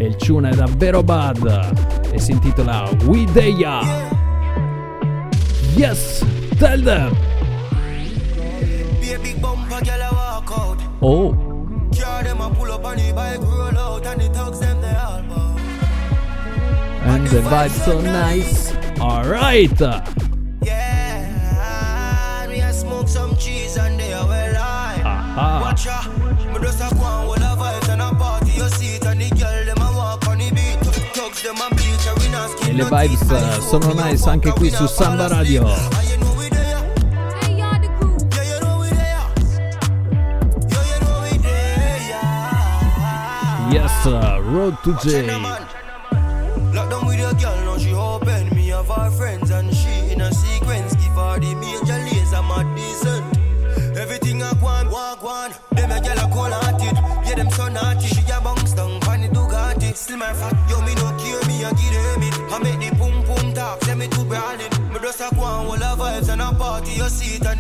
E 0.02 0.06
il 0.06 0.16
tune 0.16 0.50
è 0.50 0.56
davvero 0.56 1.04
bad 1.04 2.10
e 2.10 2.18
si 2.18 2.32
intitola 2.32 2.90
We 3.06 3.24
Deya. 3.26 3.82
Yes, 5.76 6.26
tell 6.58 6.82
them. 6.82 7.16
Be 9.00 9.14
a 9.14 9.20
big 9.20 9.40
bumper, 9.40 9.80
girl, 9.84 10.02
I 10.02 10.10
walk 10.12 10.50
le 32.82 33.08
vibes 33.08 33.30
eh, 33.30 33.62
sono 33.62 33.94
nice 33.94 34.30
anche 34.30 34.52
qui 34.52 34.70
su 34.70 34.88
Samba 34.88 35.28
Radio. 35.28 35.68
Yeah, 35.68 36.02
you 36.04 36.18
know 36.18 36.34
we 36.36 36.50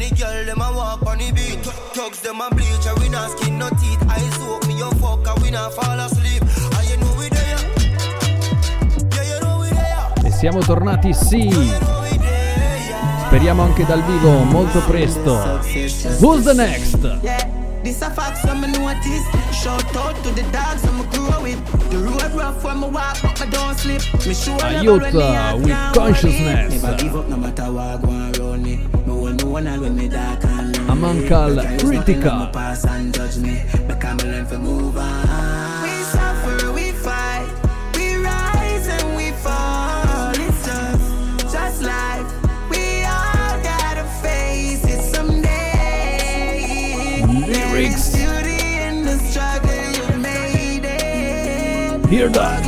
the 0.01 0.15
girl 0.15 0.45
them 0.45 0.61
a 0.61 0.71
walk 0.73 1.05
on 1.05 1.17
the 1.19 1.31
beat. 1.31 1.61
Thugs 1.93 2.19
them 2.21 2.41
a 2.41 2.49
bleach, 2.49 2.85
and 2.87 2.97
we 2.99 3.09
not 3.09 3.29
skin 3.37 3.57
no 3.57 3.69
teeth. 3.69 4.01
Eyes 4.09 4.37
open, 4.41 4.67
me 4.67 4.77
your 4.77 4.93
fuck, 4.95 5.27
and 5.27 5.41
we 5.43 5.51
not 5.51 5.73
fall 5.73 5.99
asleep. 5.99 6.41
And 6.41 6.89
you 6.89 6.97
know 6.97 7.13
we 7.17 7.29
there. 7.29 7.59
Yeah, 9.13 9.23
you 9.29 9.39
know 9.41 9.59
we 9.61 9.69
there. 9.69 10.27
E 10.27 10.31
siamo 10.31 10.59
tornati, 10.61 11.13
sì. 11.13 11.49
Speriamo 13.27 13.61
anche 13.63 13.85
dal 13.85 14.03
vivo 14.03 14.43
molto 14.43 14.79
presto. 14.81 15.59
Who's 16.19 16.43
the 16.43 16.53
next? 16.53 16.97
This 17.83 18.01
a 18.01 18.11
fact, 18.11 18.37
so 18.45 18.53
me 18.53 18.67
notice. 18.67 19.25
Shout 19.51 19.95
out 19.95 20.15
to 20.23 20.31
the 20.33 20.43
dogs 20.51 20.83
I'm 20.83 21.01
grow 21.09 21.41
with. 21.41 21.59
The 21.89 21.97
road 21.97 22.31
rough 22.33 22.63
when 22.63 22.79
me 22.79 22.89
walk, 22.89 23.21
but 23.21 23.39
me 23.39 23.49
don't 23.49 23.77
slip. 23.77 24.01
Me 24.25 24.33
sure 24.33 24.55
me 24.55 24.87
heart 24.87 25.59
with 25.61 25.93
consciousness. 25.93 26.73
it. 26.75 26.81
Never 26.81 26.97
give 26.97 27.15
up 27.15 27.27
no 27.27 27.37
matter 27.37 27.71
what 27.71 28.03
one 29.61 29.71
hand 29.71 29.81
when 29.81 29.95
me 29.95 30.07
dark 30.07 30.43
and 30.43 30.77
lonely. 30.77 30.93
Amankal 30.93 31.55
Me 31.55 31.61
can 31.61 31.73
use 31.73 31.91
nothing 31.91 32.27
on 32.27 32.39
my 32.39 32.51
past 32.51 32.85
and 32.87 33.13
judge 33.13 33.37
me. 33.37 33.63
Me 33.87 33.95
can 33.99 34.17
me 34.17 34.23
learn 34.23 34.47
to 34.47 34.57
move 34.57 34.97
on. 34.97 35.83
We 35.83 35.89
suffer, 36.13 36.71
we 36.73 36.91
fight, 36.91 37.47
we 37.95 38.15
rise 38.15 38.87
and 38.87 39.15
we 39.15 39.31
fall. 39.43 40.31
It's 40.45 40.65
just, 40.65 41.53
just 41.53 41.81
life. 41.83 42.29
We 42.71 43.03
all 43.03 43.55
gotta 43.71 44.05
face 44.23 44.83
it 44.85 45.01
someday. 45.13 46.63
Lyrics. 47.27 48.15
Beauty 48.15 48.61
in 48.87 49.03
the 49.05 49.17
struggle, 49.29 49.91
you 49.97 50.17
made 50.19 50.85
it. 50.85 52.05
Hear 52.09 52.29
that? 52.29 52.61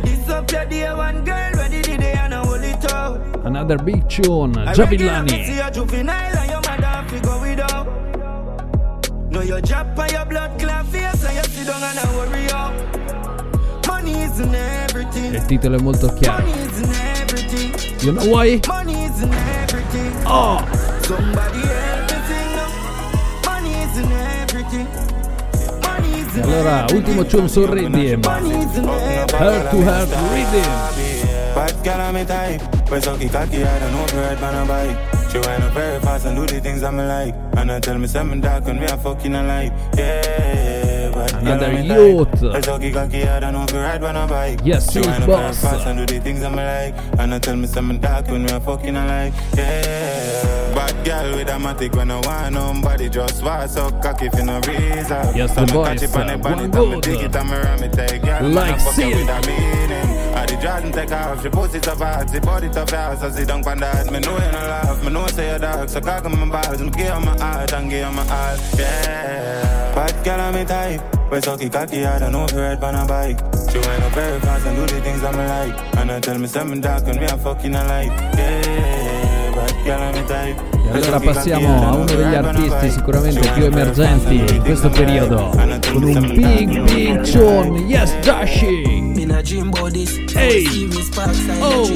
Disappear 0.00 0.66
day 0.66 0.92
one 0.94 1.24
girl, 1.24 1.52
ready. 1.54 1.80
Another 3.44 3.78
big 3.78 4.08
tune, 4.08 4.56
I 4.58 4.72
reckon 4.74 4.92
you 4.92 4.98
Javillani. 4.98 5.44
see 5.46 5.58
a 5.60 5.70
juvenile 5.70 6.38
and 6.38 6.50
your 9.50 9.60
drop 9.60 9.98
on 9.98 10.08
your 10.10 10.24
blood 10.26 10.58
clot 10.60 10.86
face 10.86 11.24
and 11.24 11.36
you 11.36 11.42
sit 11.44 11.66
down 11.66 11.82
and 11.82 11.98
I 11.98 12.16
worry 12.16 12.50
out. 12.50 13.86
Money 13.86 14.22
isn't 14.22 14.54
everything. 14.54 15.34
Il 15.34 15.44
titolo 15.46 15.76
è 15.76 15.80
molto 15.80 16.12
chiaro. 16.14 16.44
Money 16.44 16.62
isn't 16.66 16.94
everything. 17.20 18.04
You 18.04 18.12
know 18.12 18.26
why? 18.26 18.60
Money 18.68 19.04
isn't 19.04 19.32
everything. 19.32 20.12
Oh, 20.26 20.64
Somebody 21.02 21.69
allora, 26.50 26.84
ultimo 26.90 27.24
tune 27.24 27.48
sul 27.48 27.66
Rhythm. 27.68 28.22
Heart 28.22 29.70
to 29.70 29.82
Heart 29.82 30.14
Rhythm. 30.32 31.54
Bad 31.54 31.82
girl 31.82 32.00
on 32.00 32.14
me 32.14 32.24
type. 32.24 32.62
When 32.88 33.02
so 33.02 33.16
kick 33.16 33.32
cocky, 33.32 33.62
I 33.64 33.78
don't 33.78 33.92
know 33.92 34.04
if 34.04 34.14
ride 34.14 34.40
man 34.40 34.54
a 34.54 34.64
bike. 34.66 34.96
She 35.30 35.38
wind 35.38 35.62
up 35.62 35.72
very 35.72 36.00
fast 36.00 36.26
and 36.26 36.36
do 36.36 36.46
the 36.46 36.60
things 36.60 36.82
I'm 36.82 36.96
like. 36.96 37.34
And 37.56 37.70
I 37.70 37.78
tell 37.80 37.98
me 37.98 38.06
something 38.08 38.40
dark 38.40 38.64
when 38.64 38.78
me 38.80 38.86
a 38.86 38.96
fucking 38.96 39.34
a 39.34 39.42
light. 39.42 39.72
Yeah, 39.96 41.10
bad 41.14 41.30
girl 41.30 41.40
Another 41.40 41.66
on 41.66 41.74
me 41.74 41.86
youth. 41.86 42.30
type. 42.32 42.52
When 42.52 42.62
so 42.62 42.78
kick 42.78 42.94
cocky, 42.94 43.22
I 43.24 43.40
don't 43.40 43.52
know 43.52 43.64
if 43.64 43.72
ride 43.72 44.00
man 44.00 44.16
a 44.16 44.26
bike. 44.26 44.60
Yes, 44.64 44.92
she 44.92 44.98
yes, 44.98 45.06
wind 45.06 45.22
up 45.22 45.28
very 45.28 45.42
boss. 45.42 45.60
fast 45.60 45.86
and 45.86 45.98
do 45.98 46.06
the 46.14 46.20
things 46.20 46.42
I'm 46.42 46.56
like. 46.56 46.94
And 47.18 47.34
I 47.34 47.38
tell 47.38 47.56
me 47.56 47.66
something 47.66 48.00
dark 48.00 48.28
when 48.28 48.42
me 48.44 48.50
a 48.52 48.60
fucking 48.60 48.96
a 48.96 49.06
light. 49.06 49.32
Yeah, 49.56 49.62
bad 49.62 50.19
girl 51.04 51.36
with 51.36 51.48
a 51.48 51.52
matic 51.52 51.94
when 51.96 52.10
I 52.10 52.20
want 52.20 52.54
nobody 52.54 53.08
just 53.08 53.42
was 53.42 53.74
so 53.74 53.90
cocky 54.02 54.28
for 54.28 54.42
no 54.42 54.60
reason. 54.60 55.36
Yes, 55.36 55.54
the 55.54 55.66
boys, 55.72 56.14
on 56.14 56.30
uh, 56.30 56.38
one 56.38 56.58
and 56.60 56.72
good. 56.72 57.02
dig 57.02 57.20
it 57.20 57.36
and 57.36 57.50
me 57.50 57.56
ram 57.56 57.82
it 57.82 57.92
take 57.92 58.22
girl. 58.22 58.42
Like 58.42 58.54
man, 58.54 58.74
I 58.74 58.78
fuck 58.78 58.96
you 58.96 59.02
silk. 59.02 59.14
with 59.14 59.28
a 59.28 59.40
meaning. 59.46 60.20
I 60.34 60.46
the 60.46 60.56
Jordan 60.56 60.92
take 60.92 61.12
off, 61.12 61.42
she 61.42 61.48
pussy 61.48 61.80
so 61.82 61.94
fast, 61.96 62.32
she 62.32 62.40
body 62.40 62.72
so 62.72 62.86
fast, 62.86 63.20
so 63.20 63.36
she 63.36 63.44
don't 63.44 63.62
find 63.62 63.80
that. 63.82 64.06
Me 64.12 64.20
know 64.20 64.32
you 64.32 64.52
no 64.52 64.58
laugh, 64.58 65.04
me 65.04 65.10
know 65.10 65.26
say 65.26 65.52
you 65.52 65.58
dark, 65.58 65.88
so 65.88 66.00
cock 66.00 66.24
on 66.24 66.38
my 66.38 66.62
balls, 66.62 66.80
me 66.80 66.90
give 66.90 67.08
her 67.08 67.20
my 67.20 67.36
heart 67.38 67.72
and 67.72 67.90
give 67.90 68.04
her 68.04 68.12
my 68.12 68.22
all, 68.22 68.56
yeah. 68.78 69.92
Bad 69.94 70.24
girl 70.24 70.40
on 70.40 70.54
me 70.54 70.64
type, 70.64 71.02
we 71.30 71.40
so 71.40 71.58
cocky, 71.58 72.04
I 72.04 72.18
don't 72.18 72.32
know 72.32 72.44
if 72.44 72.52
you 72.52 72.60
ride 72.60 72.82
on 72.82 72.94
a 72.94 73.06
bike. 73.06 73.38
She 73.70 73.78
wind 73.78 74.02
up 74.02 74.12
very 74.12 74.40
fast 74.40 74.66
and 74.66 74.76
do 74.76 74.94
the 74.94 75.00
things 75.02 75.22
I'm 75.24 75.36
like, 75.36 75.96
and 75.96 76.12
I 76.12 76.20
tell 76.20 76.38
me 76.38 76.46
something 76.46 76.80
dark 76.80 77.06
and 77.06 77.18
me 77.18 77.26
a 77.26 77.36
fucking 77.36 77.74
a 77.74 77.84
light, 77.84 78.06
yeah. 78.38 79.52
Bad 79.54 79.84
girl 79.84 80.00
on 80.00 80.14
me 80.14 80.28
type. 80.28 80.79
E 80.92 80.96
allora 80.96 81.20
passiamo 81.20 81.88
a 81.88 81.94
uno 81.94 82.04
degli 82.04 82.34
artisti 82.34 82.90
sicuramente 82.90 83.48
più 83.52 83.64
emergenti 83.64 84.54
in 84.54 84.62
questo 84.62 84.88
periodo. 84.88 85.50
Con 85.92 86.02
un 86.02 86.32
big 86.34 86.82
big 86.82 87.20
tune. 87.30 87.78
Yes, 87.86 88.12
this. 89.90 90.16
Hey. 90.34 90.66
Oh. 91.60 91.86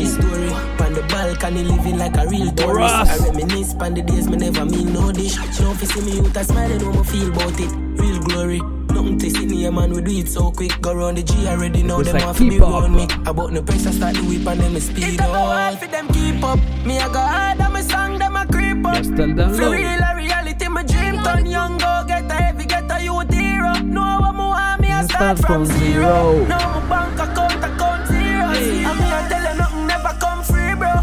the 0.94 1.02
balcony, 1.08 1.64
living 1.64 1.98
like 1.98 2.16
a 2.16 2.26
real 2.28 2.52
tourist. 2.52 3.20
I 3.20 3.28
reminisce 3.28 3.74
on 3.74 3.94
the 3.94 4.02
days 4.02 4.28
me 4.28 4.36
never 4.36 4.64
mean 4.64 4.92
no 4.92 5.10
dish. 5.10 5.34
Don't 5.58 5.76
see 5.76 6.00
me 6.00 6.20
with 6.20 6.36
a 6.36 6.44
smile, 6.44 6.78
me 6.78 7.04
feel 7.04 7.28
about 7.28 7.58
it. 7.58 7.72
Real 8.00 8.20
glory. 8.20 8.83
Nothing 9.04 9.18
to 9.18 9.30
see 9.30 9.44
me, 9.46 9.68
man, 9.68 9.92
we 9.92 10.00
do 10.00 10.10
it 10.12 10.28
so 10.28 10.50
quick. 10.50 10.80
Go 10.80 10.94
round 10.94 11.18
the 11.18 11.22
G 11.22 11.46
already 11.46 11.82
know 11.82 12.00
It's 12.00 12.08
them 12.08 12.20
like 12.20 12.26
off 12.26 12.38
be 12.38 12.48
keep 12.48 12.62
up. 12.62 12.70
round 12.70 12.96
me. 12.96 13.04
About 13.26 13.52
no 13.52 13.62
pressure, 13.62 13.92
start 13.92 14.14
the 14.16 14.22
whip 14.22 14.46
and 14.46 14.58
then 14.60 14.72
me 14.72 14.80
speed 14.80 15.20
up. 15.20 15.28
hard 15.28 15.78
for 15.78 15.86
them 15.88 16.08
keep 16.08 16.42
up. 16.42 16.58
Me 16.86 16.98
I 16.98 17.12
go 17.12 17.20
hard 17.20 17.60
and 17.60 17.72
my 17.74 17.82
song, 17.82 18.18
them 18.18 18.34
a 18.34 18.46
creep 18.46 18.82
up. 18.86 18.94
Yes, 18.94 19.08
tell 19.08 19.28
them 19.34 19.52
For 19.52 19.60
low. 19.60 19.72
real, 19.72 20.00
a 20.00 20.16
reality, 20.16 20.68
my 20.68 20.82
dream 20.84 21.22
turn 21.22 21.44
young, 21.44 21.76
go 21.76 22.04
get 22.08 22.30
a 22.30 22.34
heavy, 22.34 22.64
get 22.64 22.90
a 22.90 23.04
youth 23.04 23.30
hero. 23.34 23.74
Know 23.84 24.20
what 24.22 24.32
me 24.32 24.38
want, 24.40 24.80
me 24.80 24.88
I 24.90 25.04
start 25.04 25.38
from 25.38 25.66
zero. 25.66 26.46
Now 26.46 26.80
my 26.80 26.88
bank 26.88 27.20
account, 27.20 27.62
account 27.62 28.08
zero. 28.08 28.46
And 28.56 28.98
me 29.00 29.06
I 29.12 29.28
tell 29.28 29.52
you 29.52 29.58
nothing 29.58 29.86
never 29.86 30.16
come 30.18 30.42
free, 30.42 30.74
bro. 30.80 30.94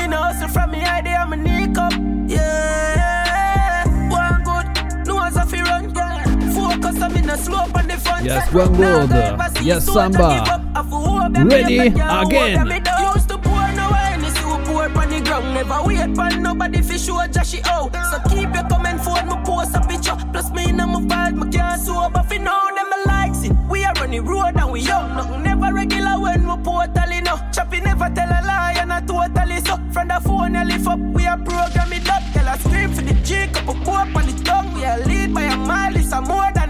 Me 0.00 0.06
no 0.08 0.16
hustle 0.16 0.48
from 0.48 0.70
me 0.70 0.80
idea, 0.80 1.26
me 1.28 1.36
nick 1.36 1.76
up. 1.76 1.92
You 14.20 14.30
see 14.30 14.42
who 14.42 14.58
pour 14.64 14.82
on 14.82 15.08
the 15.08 15.20
ground. 15.20 15.54
Never 15.54 15.82
wait 15.84 16.14
for 16.16 16.40
nobody 16.40 16.82
fi 16.82 16.96
show 16.96 17.20
Joshy 17.28 17.64
out. 17.66 17.94
So 18.10 18.18
keep 18.28 18.54
your 18.54 18.68
comment 18.68 19.00
me 19.28 19.36
post 19.44 19.76
a 19.76 19.80
picture. 19.80 20.16
Plus 20.32 20.50
me 20.52 20.68
in 20.70 20.76
my 20.76 20.84
vibe, 20.86 21.36
me 21.36 21.50
can't 21.50 21.80
sober 21.80 22.24
now. 22.38 22.68
Them 22.74 22.90
likes 23.06 23.44
it. 23.44 23.52
We 23.68 23.84
are 23.84 23.94
on 24.02 24.10
the 24.10 24.20
road 24.20 24.56
and 24.56 24.72
we 24.72 24.80
young. 24.80 25.14
Nothing 25.16 25.42
never 25.42 25.72
regular 25.72 26.20
when 26.20 26.42
we 26.42 26.64
totally 26.64 27.20
no. 27.20 27.38
Choppy 27.52 27.80
never 27.80 28.10
tell 28.14 28.28
a 28.28 28.40
lie 28.46 28.74
and 28.78 28.92
I 28.92 29.00
totally 29.00 29.60
so. 29.60 29.76
From 29.92 30.08
the 30.08 30.20
phone 30.24 30.54
you 30.54 30.64
lift 30.64 30.86
up, 30.86 30.98
we 30.98 31.26
are 31.26 31.38
program 31.38 31.92
it 31.92 32.08
up. 32.08 32.22
Tell 32.32 32.48
us 32.48 32.60
scream 32.60 32.92
for 32.92 33.02
the 33.02 33.48
couple 33.52 33.74
poop 33.74 34.16
on 34.16 34.26
the 34.26 34.42
tongue. 34.44 34.72
We 34.74 34.84
are 34.84 34.98
lead 35.00 35.34
by 35.34 35.42
a 35.42 35.56
mile, 35.56 35.96
it's 35.96 36.12
a 36.12 36.20
more 36.20 36.50
than 36.54 36.64
enough. 36.64 36.69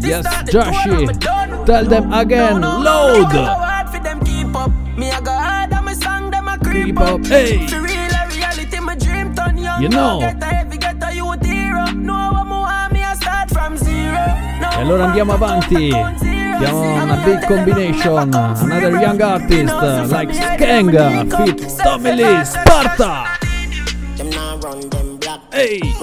Yes, 0.00 0.24
done. 0.50 1.64
Tell 1.64 1.84
them 1.84 2.12
again. 2.12 2.60
No, 2.60 2.78
no, 2.82 2.84
Load. 2.84 3.32
Hard 3.32 3.88
for 3.90 4.00
them 4.02 4.20
keep 4.24 4.54
up. 4.54 4.70
Me 4.96 5.10
I 5.10 5.20
go 5.20 5.32
hard 5.32 5.72
and 5.72 5.84
my 5.84 5.92
song 5.94 6.30
them 6.30 6.48
a 6.48 6.58
creep, 6.58 6.96
Creep 6.96 7.00
up, 7.00 7.24
hey. 7.26 7.66
For 7.66 7.80
real 7.80 8.12
a 8.14 8.28
reality, 8.28 8.78
my 8.80 8.94
dream 8.94 9.34
turn 9.34 9.58
young. 9.58 9.82
You 9.82 9.88
know. 9.88 10.20
Get 10.20 10.42
a 10.42 10.46
heavy, 10.46 10.78
get 10.78 11.02
a 11.02 11.14
youth 11.14 11.44
hero. 11.44 11.86
Know 11.92 12.32
what 12.32 12.44
me 12.44 12.50
want, 12.52 12.92
me 12.92 13.02
I 13.02 13.14
start 13.14 13.50
from 13.50 13.76
zero. 13.76 14.24
No, 14.60 14.70
E 14.70 14.80
allora 14.80 15.04
andiamo 15.06 15.32
avanti. 15.34 15.90
Abbiamo 15.92 17.02
una 17.02 17.16
big 17.16 17.46
combination. 17.46 18.32
Another 18.34 18.92
young 18.98 19.20
artist 19.20 20.10
like 20.10 20.32
Skeng, 20.32 20.90
fit 21.28 21.76
Tommy 21.82 22.12
Lee, 22.14 22.44
Sparta. 22.44 23.35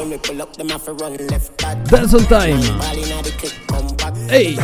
When 0.04 0.12
we 0.12 0.18
pull 0.18 0.42
up, 0.42 0.54
them 0.58 0.68
have 0.68 0.84
to 0.84 0.92
run 0.96 1.16
left 1.28 1.58
back. 1.60 1.78
Dancehall 1.86 2.28
time. 2.28 2.60
Ball 2.78 2.98
inna 2.98 3.24
the 3.24 3.32
clip. 3.40 3.54
Hey. 4.30 4.56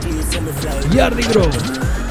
Please 0.00 0.26
see 0.28 0.38
me. 0.38 0.52
Yardi 0.94 1.26
Grove. 1.32 1.50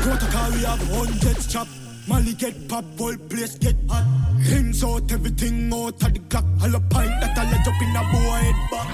Protocol, 0.03 0.51
we 0.51 0.63
have 0.65 0.84
hundreds 0.91 1.47
chop. 1.47 1.69
Molly 2.05 2.34
get 2.34 2.67
pop, 2.67 2.84
whole 2.97 3.15
place 3.15 3.55
get 3.57 3.78
hot. 3.88 4.03
Hands 4.43 4.84
out, 4.84 5.09
everything 5.09 5.73
out 5.73 6.03
of 6.03 6.13
the 6.13 6.19
clock. 6.30 6.43
All 6.61 6.76
a 6.76 6.80
pint 6.82 7.11
that 7.21 7.38
all 7.38 7.47
a 7.47 7.57
jump 7.63 7.82
in 7.82 7.95
a 7.95 8.03
boy 8.11 8.43
head 8.43 8.59
back. 8.69 8.89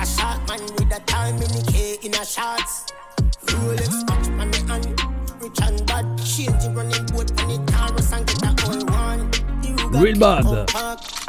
A 0.00 0.06
shot 0.06 0.48
man 0.48 0.62
with 0.72 0.96
a 0.96 1.00
time 1.04 1.34
in 1.34 1.52
the 1.52 1.62
K 1.70 1.98
in 2.06 2.14
a 2.14 2.24
shots. 2.24 2.90
Rolex 3.52 3.92
watch 4.08 4.28
on 4.40 4.48
me 4.50 4.60
hand. 4.66 4.88
Rich 5.42 5.60
and 5.60 5.86
bad. 5.86 6.06
Change 6.24 6.56
the 6.62 6.70
running 6.74 7.04
boat 7.12 7.28
on 7.38 7.48
the 7.48 7.70
Taurus 7.70 8.12
and 8.14 8.26
get 8.26 8.42
a 8.42 8.50
whole 8.64 8.86
one. 8.86 9.30
Real 9.92 10.18
bad. 10.18 11.21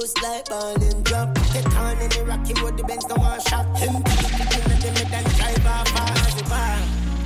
Compact. 0.00 0.48
Head 0.48 0.48
boost 0.48 0.48
like 0.48 0.48
ball 0.48 0.82
and 0.82 1.04
drop. 1.04 1.34
Get 1.52 1.76
on 1.76 1.98
in 2.00 2.08
the 2.10 2.24
rocky 2.24 2.54
road, 2.62 2.76
the 2.76 2.84
Benz 2.84 3.04
don't 3.04 3.18
want 3.18 3.42
shot. 3.42 3.66
Him 3.78 4.02
pick 4.02 4.20
it, 4.20 4.30
pick 4.30 4.58
it, 4.58 4.80
them 4.80 4.96
and 4.96 5.12
then 5.12 5.24
drive 5.36 5.66
off 5.66 5.88
fast 5.88 6.38
the 6.38 6.44
bar. 6.44 6.78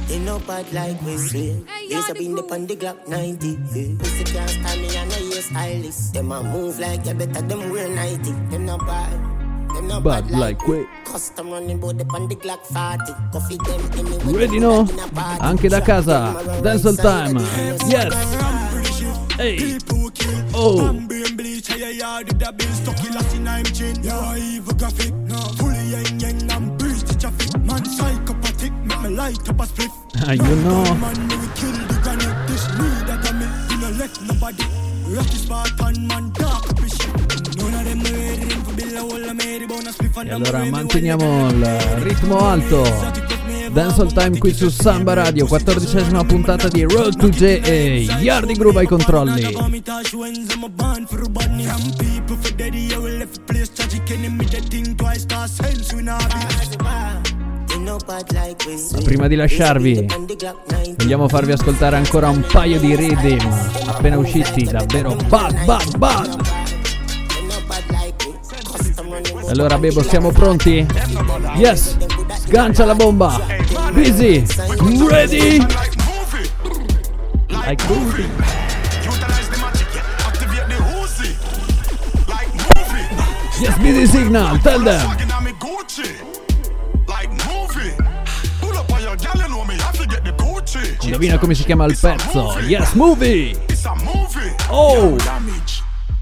They 0.09 0.19
know 0.19 0.39
bad 0.41 0.73
like 0.73 1.01
we 1.03 1.17
swing. 1.17 1.67
Lace 1.91 2.11
up 2.11 2.17
in 2.17 2.35
the 2.35 2.43
on 2.53 2.67
the 2.67 2.77
Glock 2.77 3.09
90. 3.09 3.49
Yeah. 3.49 3.97
Pussy 3.99 4.25
can't 4.25 4.51
stand 4.51 4.83
me 4.83 4.97
and 4.97 5.13
I 5.13 5.17
hear 5.17 5.43
stylist. 5.43 6.13
Them 6.13 6.33
a 6.33 6.43
move 6.43 6.79
like 6.79 7.07
you 7.07 7.15
better 7.15 7.43
them 7.43 7.71
wear 7.71 7.89
90. 7.89 8.33
Them 8.51 8.67
not 8.67 8.87
bad. 8.87 9.13
Them 9.75 9.89
not 9.89 10.05
Bad 10.05 10.29
bad, 10.29 10.39
like 10.39 10.67
we. 10.69 10.87
Custom 11.05 11.51
running 11.51 11.81
bout 11.81 11.99
the 11.99 12.05
on 12.15 12.29
the 12.29 12.37
Glock 12.37 12.67
40. 12.67 13.13
Coffee 13.33 13.57
them 13.57 13.81
anyway. 13.99 14.47
Ready 14.47 14.59
no? 14.61 14.87
Anche 15.41 15.69
da 15.69 15.81
casa. 15.81 16.35
Dancehall 16.63 16.97
time. 17.01 17.39
Yes. 17.89 18.94
Hey. 19.37 19.79
Oh. 20.55 20.93
Brain 20.93 21.37
bleach, 21.37 21.67
hey, 21.67 21.99
yeah, 21.99 22.23
did 22.23 22.39
that 22.39 22.57
bill 22.57 22.69
stuck 22.69 23.05
in 23.05 23.15
last 23.15 23.35
in 23.35 23.49
I'm 23.49 23.65
chin. 23.65 24.01
Yeah, 24.01 24.37
evil 24.37 24.75
graphic. 24.75 25.13
Fully 25.59 25.91
yang 25.91 26.21
yang, 26.21 26.51
I'm 26.53 26.77
breeze 26.77 27.03
to 27.03 27.19
traffic. 27.19 27.51
Man, 27.61 27.85
psychopathic, 27.85 28.73
make 28.85 29.01
me 29.03 29.09
light 29.11 29.49
up 29.49 29.61
a 29.61 29.67
spliff. 29.67 29.91
Ah, 30.23 30.33
you 30.33 30.57
know. 30.63 30.85
Man, 30.95 31.19
we 31.29 31.49
kill 31.59 31.75
the 31.75 31.99
granite. 32.03 32.47
This 32.47 32.65
me 32.79 32.87
that 33.11 33.27
I 33.27 33.33
me, 33.35 33.47
we 33.71 33.77
no 33.83 33.91
left 33.99 34.23
nobody. 34.23 34.65
Rocky 35.09 35.37
Spartan, 35.37 36.07
man, 36.07 36.31
dark 36.35 36.79
shit. 36.87 37.35
A 37.77 37.81
and 37.81 38.07
E 40.27 40.31
allora 40.31 40.65
manteniamo 40.65 41.49
il 41.49 41.65
ritmo 42.03 42.39
alto. 42.39 43.24
Dancehall 43.75 44.13
time 44.13 44.39
qui 44.39 44.55
su 44.55 44.69
Samba 44.69 45.15
Radio, 45.15 45.47
quattordicesima 45.47 46.25
puntata 46.25 46.69
di 46.69 46.85
Road 46.85 47.17
to 47.17 47.29
JA. 47.29 47.59
Yardi 48.21 48.55
Groove 48.55 48.79
ai 48.79 48.87
controlli. 48.87 49.53
Ma 58.93 59.01
prima 59.03 59.27
di 59.27 59.35
lasciarvi, 59.35 60.07
vogliamo 60.97 61.29
farvi 61.29 61.51
ascoltare 61.51 61.97
ancora 61.97 62.29
un 62.29 62.47
paio 62.49 62.79
di 62.79 62.95
rhythm 62.95 63.45
appena 63.87 64.17
usciti, 64.17 64.63
davvero 64.63 65.17
bad, 65.27 65.65
bad, 65.65 65.99
bad. 65.99 66.63
Allora 69.49 69.79
Bebo, 69.79 70.03
siamo 70.03 70.31
pronti? 70.31 70.87
Yes! 71.57 71.97
Sgancia 72.45 72.85
la 72.85 72.95
bomba! 72.95 73.64
Busy! 73.95 74.45
Ready? 75.07 75.61
Like 77.49 77.89
movie! 77.89 78.27
Yes, 83.61 83.79
busy 83.79 84.07
signal, 84.07 84.59
tell 84.59 84.81
them! 84.81 85.17
Indovina 91.03 91.39
come 91.39 91.55
si 91.55 91.65
chiama 91.65 91.85
il 91.85 91.97
pezzo? 91.99 92.59
Yes, 92.67 92.93
movie! 92.95 93.57
Oh! 94.71 95.17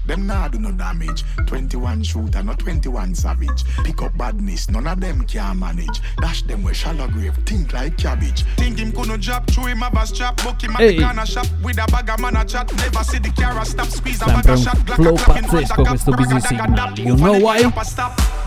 Them 0.05 0.27
nah 0.27 0.47
do 0.47 0.59
no 0.59 0.71
damage. 0.71 1.23
21 1.47 2.03
shooter, 2.03 2.43
no 2.43 2.53
21 2.53 3.15
savage. 3.15 3.63
Pick 3.83 4.01
up 4.01 4.17
badness, 4.17 4.69
none 4.69 4.87
of 4.87 4.99
them 4.99 5.25
can 5.25 5.59
manage. 5.59 6.01
Dash 6.19 6.41
them 6.43 6.63
with 6.63 6.75
shallow 6.75 7.07
grave, 7.07 7.35
think 7.45 7.73
like 7.73 7.97
cabbage. 7.97 8.43
Think 8.57 8.79
him 8.79 8.91
couldn't 8.91 9.21
drop, 9.21 9.47
through 9.49 9.67
him 9.67 9.79
have 9.79 9.93
a 9.93 10.05
strap, 10.05 10.37
book 10.43 10.61
him 10.61 10.71
at 10.71 10.79
Hey. 10.81 10.97
the 10.97 11.03
corner 11.03 11.25
shop 11.25 11.47
with 11.63 11.77
a 11.77 11.85
bag 11.91 12.09
of 12.09 12.19
man 12.19 12.35
a 12.35 12.45
chat. 12.45 12.73
Never 12.75 13.03
see 13.03 13.19
the 13.19 13.29
car 13.31 13.63
stop, 13.65 13.87
squeeze 13.87 14.21
a 14.21 14.25
bag 14.25 14.49
of 14.49 14.59
shot. 14.59 14.77
Glock 14.85 15.19
a 15.19 15.23
clock 15.23 15.37
in 15.37 15.43
front 15.45 15.71
of 15.71 15.87
questo 15.87 16.11
Busy 16.17 16.39
Signal. 16.41 16.99
You 16.99 17.15
know 17.15 17.39
why? 17.39 17.61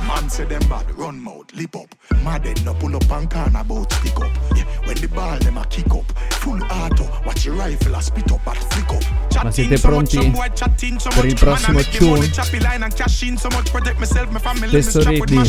Man 0.06 0.30
say 0.30 0.44
them 0.44 0.62
bad, 0.68 0.86
run 0.96 1.20
mouth, 1.22 1.52
lip 1.54 1.74
up. 1.74 1.94
Mad 2.22 2.46
no 2.64 2.74
pull 2.74 2.94
up 2.96 3.10
and 3.10 3.28
can 3.30 3.56
about 3.56 3.90
pick 4.02 4.16
up. 4.20 4.30
Yeah, 4.54 4.64
when 4.84 4.96
the 4.98 5.08
ball 5.08 5.38
them 5.38 5.58
a 5.58 5.64
kick 5.66 5.90
up. 5.92 6.04
Full 6.42 6.62
auto, 6.64 7.04
watch 7.24 7.44
your 7.44 7.54
rifle 7.56 7.94
a 7.94 8.02
spit 8.02 8.30
up 8.30 8.46
at 8.46 8.56
flick 8.72 8.90
up. 8.90 9.42
Ma 9.42 9.50
siete 9.50 9.78
pronti 9.78 10.32
per 11.14 11.24
il 11.24 11.34
prossimo 11.56 11.80
tune? 11.98 12.28
Stesso 14.82 15.00
ritmo. 15.10 15.40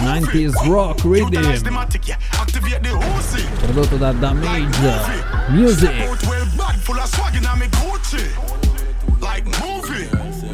90s 0.00 0.54
rock 0.68 1.02
rhythm. 1.04 1.42
Prodotto 3.60 3.96
da 3.96 4.12
Damage? 4.12 4.68
Music. 5.50 5.90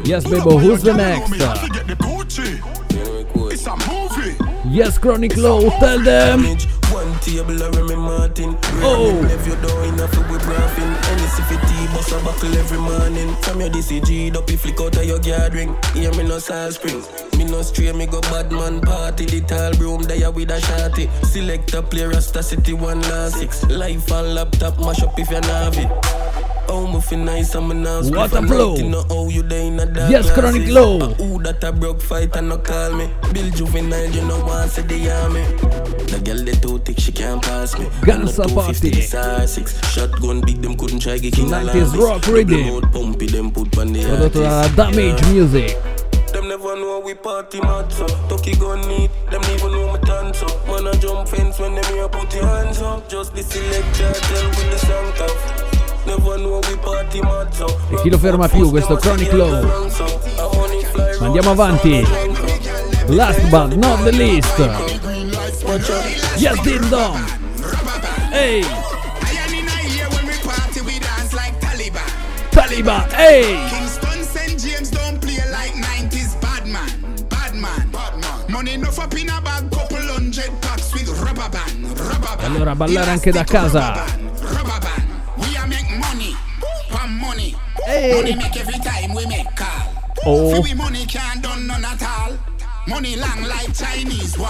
Yes, 0.03 0.23
Bebo, 0.25 0.59
who's 0.59 0.81
the 0.83 0.93
next? 0.93 1.29
Yes, 4.69 4.97
Chronic 4.99 5.35
Low, 5.37 5.69
tell 5.79 5.99
them. 6.03 6.43
One 6.91 7.19
table 7.21 7.63
I 7.63 7.69
Remy 7.69 7.95
Oh. 9.17 9.35
Your 9.45 9.55
door 9.57 9.85
in 9.85 9.99
a 9.99 10.07
food 10.07 10.27
with 10.29 10.41
graphing. 10.41 10.91
Any 11.11 11.27
tea 11.67 11.87
bust 11.93 12.11
a 12.11 12.19
buckle 12.25 12.53
every 12.57 12.79
morning. 12.79 13.35
From 13.43 13.61
your 13.61 13.69
DCG, 13.69 14.35
up 14.35 14.49
you 14.49 14.57
flick 14.57 14.81
out 14.81 14.97
of 14.97 15.05
your 15.05 15.19
gathering. 15.19 15.75
Hear 15.93 16.11
me 16.15 16.23
no 16.23 16.39
salt 16.39 16.73
spring. 16.73 17.03
Me 17.37 17.45
no 17.45 17.61
stray, 17.61 17.91
me 17.93 18.07
go 18.07 18.21
bad 18.21 18.51
man 18.51 18.81
party. 18.81 19.25
The 19.25 19.41
tall 19.41 19.73
broom 19.75 20.01
there 20.03 20.31
with 20.31 20.49
a 20.49 20.59
shotty. 20.59 21.07
Select 21.25 21.73
a 21.75 21.83
player, 21.83 22.09
Rasta 22.09 22.41
City 22.41 22.73
one 22.73 23.01
last 23.03 23.35
six. 23.35 23.63
Life 23.69 24.11
on 24.11 24.33
laptop, 24.33 24.79
mash 24.79 25.03
up 25.03 25.17
if 25.19 25.29
you 25.29 25.35
have 25.35 25.77
it. 25.77 26.24
Oh, 26.67 26.99
feel 26.99 27.19
nice, 27.19 27.53
I'm 27.55 27.69
a 27.71 27.73
now 27.73 28.01
What 28.03 28.33
a 28.33 28.41
flow. 28.41 28.75
Know 28.75 29.03
how 29.09 29.27
you 29.29 29.43
day 29.43 29.67
in 29.67 29.79
a 29.79 29.85
dark 29.85 30.09
Yes, 30.11 30.31
Chronic. 30.31 30.67
Low. 30.69 30.99
Uh, 30.99 31.13
Who 31.15 31.41
that 31.43 31.63
a 31.63 31.71
broke 31.71 32.01
fight 32.01 32.35
and 32.35 32.49
no 32.49 32.57
call 32.57 32.93
me. 32.93 33.09
Bill 33.33 33.49
Juvenile, 33.51 34.09
you 34.11 34.21
know 34.25 34.43
want 34.45 34.71
say 34.71 34.81
the 34.81 35.11
army. 35.11 35.43
The 36.11 36.21
girl 36.23 36.43
they 36.43 36.53
too 36.53 36.79
thick, 36.79 36.99
she 36.99 37.11
can't 37.11 37.41
pass 37.41 37.77
me. 37.77 37.85
Guns 38.03 38.37
And 38.39 38.49
the 38.51 38.61
a 38.61 38.65
250 38.65 38.91
party. 39.17 39.47
six. 39.47 39.79
Shotgun 39.91 40.41
big, 40.41 40.61
them 40.61 40.75
couldn't 40.75 40.99
try 40.99 41.17
get 41.17 41.33
king 41.33 41.47
90s 41.47 41.93
alarm. 41.93 41.99
rock 41.99 42.27
rhythm. 42.27 42.81
Pumpy, 42.91 43.27
them 43.27 43.51
put 43.51 43.77
on 43.77 43.93
the 43.93 44.03
artist. 44.23 44.75
Damage 44.75 45.23
Music. 45.29 45.77
Them 46.33 46.49
never 46.49 46.75
know 46.75 46.99
we 46.99 47.13
party 47.13 47.61
mad 47.61 47.89
so 47.93 48.05
Tucky 48.27 48.55
gun 48.57 48.81
neat, 48.89 49.09
them 49.31 49.41
even 49.53 49.71
know 49.71 49.93
me 49.93 49.99
dance 50.03 50.39
so 50.39 50.47
Man 50.67 50.85
a 50.85 50.97
jump 50.97 51.29
fence 51.29 51.57
when 51.59 51.75
them 51.75 51.85
here 51.93 52.09
put 52.09 52.33
your 52.35 52.45
hands 52.45 52.81
up 52.81 53.07
Just 53.07 53.33
the 53.35 53.41
selector 53.41 54.11
tell 54.11 54.49
with 54.49 54.69
the 54.69 54.77
song 54.77 55.13
tough 55.15 55.64
E 57.89 57.95
chi 58.01 58.09
lo 58.09 58.17
ferma 58.17 58.47
più 58.47 58.69
questo 58.69 58.95
Chronic 58.95 59.31
Low? 59.33 59.89
Ma 61.19 61.25
andiamo 61.25 61.51
avanti. 61.51 62.05
Last 63.07 63.41
but 63.49 63.73
not 63.75 64.03
the 64.03 64.11
least. 64.11 64.57
Yes, 66.37 66.61
Ding 66.61 66.87
Dong. 66.87 67.17
Hey, 68.31 68.63
Taliban. 72.51 73.05
Hey. 73.11 73.57
Kingston 73.69 74.23
St. 74.23 74.55
James 74.57 74.89
don't 74.89 75.19
play 75.19 75.37
like 75.49 75.73
90s 75.73 76.39
bad 76.39 76.65
man, 76.65 76.87
bad 77.27 77.53
man. 77.55 77.89
Money 78.49 78.73
enough 78.75 78.97
up 78.97 79.13
in 79.13 79.29
a 79.29 79.41
bag, 79.41 79.69
couple 79.71 79.97
hundred 79.97 80.51
packs 80.61 80.93
with 80.93 81.09
rubber 81.19 81.49
band, 81.49 81.99
rubber 81.99 82.35
band. 82.37 82.55
Allora 82.55 82.75
ballare 82.75 83.11
anche 83.11 83.31
da 83.31 83.43
casa. 83.43 84.24
Hey. 87.95 88.11
Money 88.13 88.35
make 88.35 88.57
every 88.57 88.77
time 88.79 89.13
we 89.13 89.25
make 89.25 89.47
call. 89.55 89.93
Oh. 90.25 90.51
Free 90.51 90.59
we 90.59 90.73
money 90.73 91.05
can't 91.05 91.41
done 91.41 91.65
none 91.65 91.85
at 91.85 92.03
all. 92.03 92.33
Money 92.89 93.15
long 93.15 93.41
like 93.43 93.73
Chinese 93.73 94.37
war. 94.37 94.49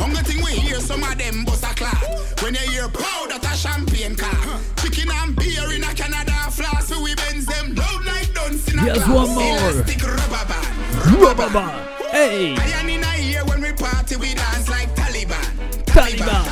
Only 0.00 0.22
thing 0.26 0.42
we 0.44 0.50
hear 0.58 0.80
some 0.80 1.00
of 1.04 1.16
them 1.16 1.44
bust 1.44 1.62
a 1.62 1.72
clock. 1.74 2.02
When 2.42 2.54
you 2.54 2.66
hear 2.72 2.88
pow, 2.88 3.26
that 3.28 3.44
a 3.46 3.56
champagne 3.56 4.16
car. 4.16 4.58
Chicken 4.82 5.08
and 5.08 5.36
beer 5.36 5.70
in 5.72 5.84
a 5.84 5.94
Canada 5.94 6.34
flask. 6.50 6.88
So 6.92 7.00
we 7.00 7.14
bends 7.14 7.46
them 7.46 7.76
loud 7.76 8.04
like 8.04 8.34
dunce 8.34 8.66
in 8.72 8.80
a 8.80 8.84
Yes, 8.86 8.96
glass. 9.04 9.08
one 9.08 9.34
more. 9.38 9.58
Elastic 9.70 10.02
rubber 10.02 10.44
band. 10.50 11.22
Rubber 11.22 11.50
band. 11.50 11.88
Hey. 12.10 12.56
Iron 12.58 12.90
in 12.90 13.04
a 13.04 13.14
ear 13.22 13.44
when 13.44 13.60
we 13.62 13.72
party, 13.72 14.16
we 14.16 14.34
dance 14.34 14.68
like 14.68 14.90
Taliban. 14.96 15.46
Taliban. 15.86 16.44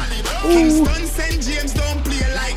Kingston 0.43 1.05
St. 1.07 1.43
James 1.43 1.75
don't 1.75 1.99
play 2.05 2.23
like 2.35 2.57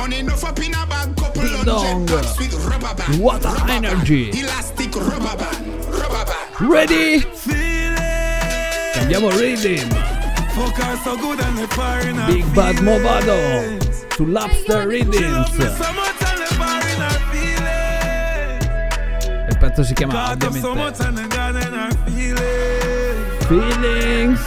Money 0.00 0.20
enough 0.20 0.44
up 0.44 0.58
in 0.58 0.72
a 0.72 0.86
bag, 0.86 1.14
couple 1.14 1.42
hundred 1.42 2.10
with 2.38 2.54
rubber 2.64 2.94
band. 2.94 3.20
What 3.20 3.44
a 3.44 3.48
Rubber 3.48 3.66
band. 3.66 3.84
energy. 3.84 4.30
Elastic 4.30 4.96
rubber 4.96 5.36
band. 5.36 5.84
Rubber 5.92 6.24
band. 6.24 6.72
Ready? 6.72 7.20
Cambiamo 8.94 9.28
rhythm. 9.36 9.86
Big 12.26 12.46
Bad 12.54 12.80
Movado 12.80 13.36
sull'Upster 14.16 14.86
Rhythms. 14.86 15.50
Il 19.50 19.58
pezzo 19.58 19.84
si 19.84 19.92
chiama 19.92 20.32
ovviamente 20.32 21.04
Feelings 23.48 24.40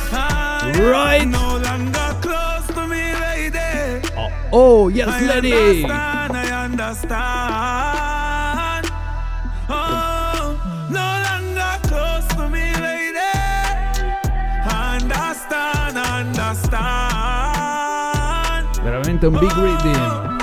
Right 0.80 1.28
Oh, 4.56 4.84
oh 4.84 4.88
yes 4.88 5.10
lady 5.24 5.84
I 5.84 6.46
understand. 6.66 7.18
Oh, 9.68 10.56
no 10.92 11.08
longer 11.26 11.80
close 11.90 12.28
to 12.38 12.48
me, 12.54 12.72
lady. 12.78 13.34
Understand, 14.70 15.98
understand. 15.98 16.84
Veramente 18.84 19.26
un 19.26 19.40
big 19.40 19.58
rhythm 19.58 20.38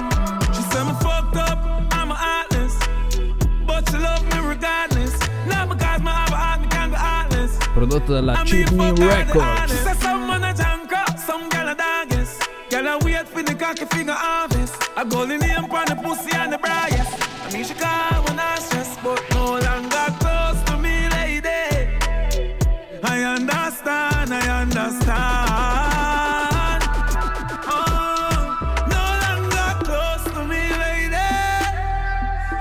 She 0.54 0.62
said 0.72 0.84
me 0.86 0.94
fucked 1.00 1.36
up, 1.36 1.58
I'm 1.92 2.10
a 2.10 2.14
heartless. 2.14 2.76
But 3.64 3.88
she 3.90 3.98
love 3.98 4.24
me 4.24 4.40
regardless. 4.40 5.14
Not 5.46 5.68
because 5.68 6.00
a 6.02 6.34
heart, 6.34 6.60
me 6.62 6.66
can't 6.66 6.90
be 6.90 6.98
heartless. 6.98 7.56
Prodotto 7.72 8.12
dalla 8.14 8.42
Chimney 8.44 8.90
Records 8.90 9.69
harvest. 15.20 15.32
A 15.32 15.38
golden 15.38 15.40
name 15.40 15.68
pon 15.68 15.84
the 15.86 15.96
pussy 15.96 16.36
and 16.36 16.52
the 16.52 16.58
brightest. 16.58 17.10
I 17.44 17.52
mean 17.52 17.64
she 17.64 17.74
call 17.74 18.22
when 18.24 18.38
I 18.38 18.58
stress, 18.58 18.96
but 19.02 19.22
no 19.30 19.58
longer 19.58 20.14
close 20.18 20.62
to 20.64 20.76
me, 20.78 21.08
lady. 21.10 21.48
I 23.02 23.24
understand, 23.24 24.32
I 24.32 24.62
understand. 24.62 25.10
Oh, 27.66 27.78
no 28.88 29.04
longer 29.24 29.70
close 29.84 30.24
to 30.34 30.44
me, 30.44 30.62
lady. 30.84 31.28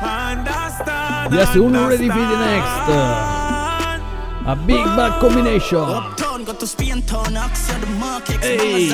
Understand. 0.02 1.34
Yes, 1.34 1.56
uno 1.56 1.88
ready 1.88 2.08
for 2.08 2.16
the 2.16 2.40
next 2.40 2.90
uh, 2.90 4.00
A 4.48 4.56
big 4.56 4.84
bad 4.98 5.20
combination 5.22 5.78
Uptown, 5.78 6.44
got 6.44 6.60
to 6.60 6.66
Spain 6.68 7.02
town, 7.04 7.38
Oxford, 7.38 7.82
the 7.82 7.88
market, 8.00 8.40
Hey. 8.42 8.90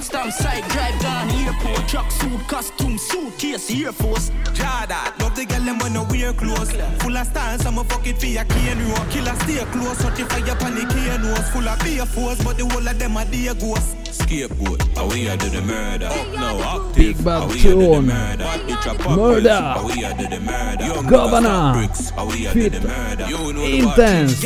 And 0.00 0.08
Bayford, 0.08 0.32
passport, 0.32 0.32
stamp, 0.32 0.32
side, 0.32 0.64
drive, 0.70 1.02
gone, 1.02 1.30
airport, 1.30 1.88
truck, 1.88 2.10
suit, 2.10 2.40
costume, 2.48 2.98
suitcase, 2.98 3.70
Air 3.70 3.92
Force. 3.92 4.30
Jada, 4.54 5.18
love 5.20 5.34
the 5.36 5.44
girl 5.44 5.60
them 5.60 5.78
when 5.78 5.92
no 5.92 6.04
wear 6.04 6.32
clothes. 6.32 6.72
Full 7.02 7.16
of 7.16 7.26
stars, 7.26 7.66
I'ma 7.66 7.82
fuck 7.84 8.06
it 8.06 8.18
for 8.18 8.26
your 8.26 8.44
cane 8.44 8.78
road. 8.88 9.10
Killer 9.10 9.34
stay 9.40 9.64
close, 9.72 9.98
certify 9.98 10.38
your 10.38 10.56
panic 10.56 10.90
here 10.92 11.18
nose. 11.18 11.48
Full 11.50 11.68
of 11.68 11.78
beer 11.82 12.06
force, 12.06 12.42
but 12.42 12.56
the 12.58 12.66
whole 12.66 12.86
of 12.86 12.98
them 12.98 13.16
are 13.16 13.24
dear 13.26 13.54
ghosts. 13.54 13.96
Scapegoat, 14.10 14.82
how 14.96 15.08
we 15.08 15.28
are 15.28 15.36
do 15.36 15.48
the 15.48 15.62
murder. 15.62 16.06
Up 16.06 16.34
now, 16.34 16.86
active. 16.88 16.96
Big 16.96 17.16
how 17.18 17.46
bad 17.46 17.48
we 17.48 17.54
are 17.54 17.62
do 17.62 17.70
the 17.70 17.76
tune 17.76 18.06
murder. 18.06 18.44
The 18.66 18.76
trap 18.82 19.06
up 19.06 19.16
Murder. 19.16 19.60
How 19.60 19.86
we 19.86 20.04
are 20.04 20.14
do 20.14 20.28
the 20.28 20.40
murder. 20.40 20.84
Young 20.86 21.06
Governor. 21.06 21.72
bricks, 21.74 22.10
how 22.10 22.26
we 22.26 22.46
are 22.46 22.54
do 22.54 22.62
Fit. 22.62 22.72
the 22.72 22.88
murder. 22.88 23.26
You 23.28 23.52
know 23.52 23.60
the 23.60 23.78
Intense 23.78 24.40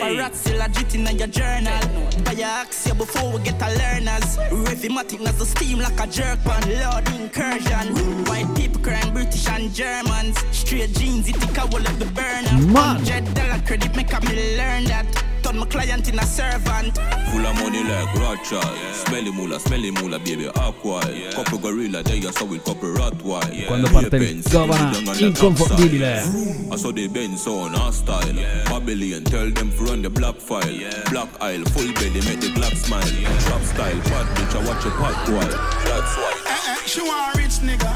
Paparazzi 0.00 0.56
legit 0.58 0.94
in 0.94 1.18
your 1.18 1.28
journal. 1.28 1.80
Buy 2.24 2.32
your 2.32 2.46
axe 2.46 2.90
before 2.92 3.32
we 3.32 3.42
get 3.42 3.60
a 3.62 3.68
learners. 3.78 4.36
Rhythmatic 4.50 5.26
as 5.26 5.38
the 5.38 5.46
steam 5.46 5.78
like 5.78 5.98
a 6.00 6.06
jerk 6.06 6.38
pan. 6.44 6.62
Lord 6.80 7.08
incursion. 7.18 8.24
White 8.26 8.54
people 8.56 8.80
crying 8.82 9.12
British 9.12 9.48
and 9.48 9.72
Germans. 9.74 10.38
Straight 10.52 10.92
jeans, 10.94 11.28
it 11.28 11.36
take 11.40 11.58
a 11.58 11.66
wall 11.66 11.86
of 11.86 11.98
the 11.98 12.06
burner. 12.06 12.52
Man. 12.72 12.96
Hundred 12.96 13.32
dollar 13.34 13.60
credit 13.66 13.94
make 13.96 14.12
a 14.12 14.20
me 14.20 14.56
learn 14.56 14.84
that. 14.84 15.25
Turn 15.46 15.58
my 15.58 15.66
client 15.66 16.08
in 16.08 16.18
a 16.18 16.26
servant. 16.26 16.98
Full 17.30 17.46
of 17.46 17.54
money 17.56 17.82
like 17.84 18.14
Rothschild. 18.14 18.76
Smelly 18.94 19.30
mula, 19.30 19.60
smelly 19.60 19.90
mula, 19.90 20.18
baby, 20.18 20.48
aqua. 20.48 21.00
Couple 21.34 21.58
gorilla, 21.58 22.02
they 22.02 22.18
are 22.26 22.32
so 22.32 22.44
with 22.44 22.64
couple 22.64 22.88
Rottweil. 22.90 23.66
Quando 23.66 23.88
parte 23.88 24.16
il 24.16 24.42
Govana 24.42 24.92
inconfondibile. 25.18 26.72
I 26.72 26.76
saw 26.76 26.92
the 26.92 27.08
Benz 27.08 27.46
on 27.46 27.74
our 27.74 27.92
style. 27.92 28.34
Babylon, 28.66 29.24
tell 29.24 29.50
them 29.50 29.70
to 29.70 29.84
run 29.84 30.02
the 30.02 30.10
black 30.10 30.36
file. 30.36 30.62
Black 31.10 31.28
aisle, 31.40 31.64
full 31.66 31.92
belly, 31.94 32.20
make 32.26 32.40
the 32.40 32.52
black 32.54 32.74
smile. 32.74 33.06
Trap 33.46 33.62
style, 33.62 34.00
bad 34.10 34.26
bitch, 34.36 34.54
I 34.56 34.66
watch 34.66 34.84
a 34.84 34.90
pot 34.90 35.28
while. 35.28 35.48
That's 35.84 36.16
why. 36.16 36.45
Eh, 36.68 36.76
she 36.86 37.00
want 37.02 37.34
rich 37.36 37.60
nigga. 37.62 37.90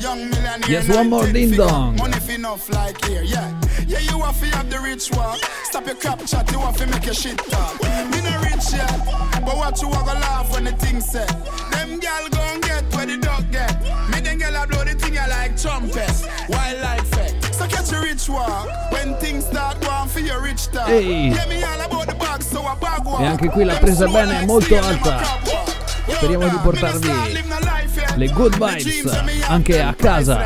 Young 0.00 0.30
millionaire. 0.30 0.68
Yes, 0.68 0.88
one 0.88 1.10
more 1.10 1.26
ding 1.26 1.50
dong. 1.52 1.96
Money 1.96 2.18
fi 2.20 2.34
enough 2.34 2.68
like 2.70 3.04
here, 3.06 3.22
yeah. 3.22 3.50
Yeah, 3.86 4.00
you 4.00 4.20
have 4.22 4.38
to 4.40 4.46
have 4.56 4.70
the 4.70 4.78
rich 4.80 5.10
walk. 5.12 5.38
Stop 5.64 5.86
your 5.86 5.96
crap 5.96 6.24
chat, 6.26 6.50
you 6.52 6.58
have 6.60 6.76
to 6.76 6.86
make 6.86 7.04
your 7.04 7.14
shit 7.14 7.38
talk. 7.50 7.82
Me 7.82 8.20
no 8.22 8.40
rich 8.40 8.72
yet, 8.72 8.98
but 9.44 9.56
what 9.56 9.80
you 9.82 9.88
want 9.88 10.06
to 10.06 10.14
laugh 10.14 10.52
when 10.52 10.64
the 10.64 10.72
thing 10.72 11.00
said. 11.00 11.28
Them 11.70 11.98
gal 11.98 12.28
gon' 12.30 12.60
get 12.60 12.84
where 12.94 13.06
the 13.06 13.16
dog 13.18 13.50
get. 13.50 13.74
Me 14.10 14.20
them 14.20 14.38
gal 14.38 14.62
a 14.62 14.66
blow 14.66 14.84
the 14.84 14.94
thing 14.94 15.18
I 15.18 15.26
like 15.26 15.60
trumpets. 15.60 16.24
Wildlife 16.48 17.02
effect. 17.12 17.54
So 17.54 17.66
catch 17.66 17.92
a 17.92 18.00
rich 18.00 18.28
walk 18.28 18.68
when 18.92 19.16
things 19.16 19.44
start 19.46 19.80
going 19.80 20.08
for 20.08 20.20
your 20.20 20.40
rich 20.40 20.68
talk. 20.68 20.88
Ehi. 20.88 21.34
Yeah, 21.34 21.46
me 21.48 21.62
all 21.64 21.80
about 21.80 22.06
the 22.06 22.14
bag, 22.14 22.42
so 22.42 22.62
I 22.62 22.74
bag 22.76 23.04
walk. 23.04 23.20
E 23.20 23.24
anche 23.24 23.48
qui 23.48 23.64
la 23.64 23.74
presa 23.74 24.06
bene 24.06 24.44
molto 24.46 24.76
alta. 24.78 25.20
Speriamo 26.06 26.48
di 26.48 26.56
portarvi 26.62 27.08
le 28.16 28.28
good 28.28 28.56
vibes 28.56 29.04
anche 29.48 29.80
a 29.80 29.94
casa. 29.94 30.44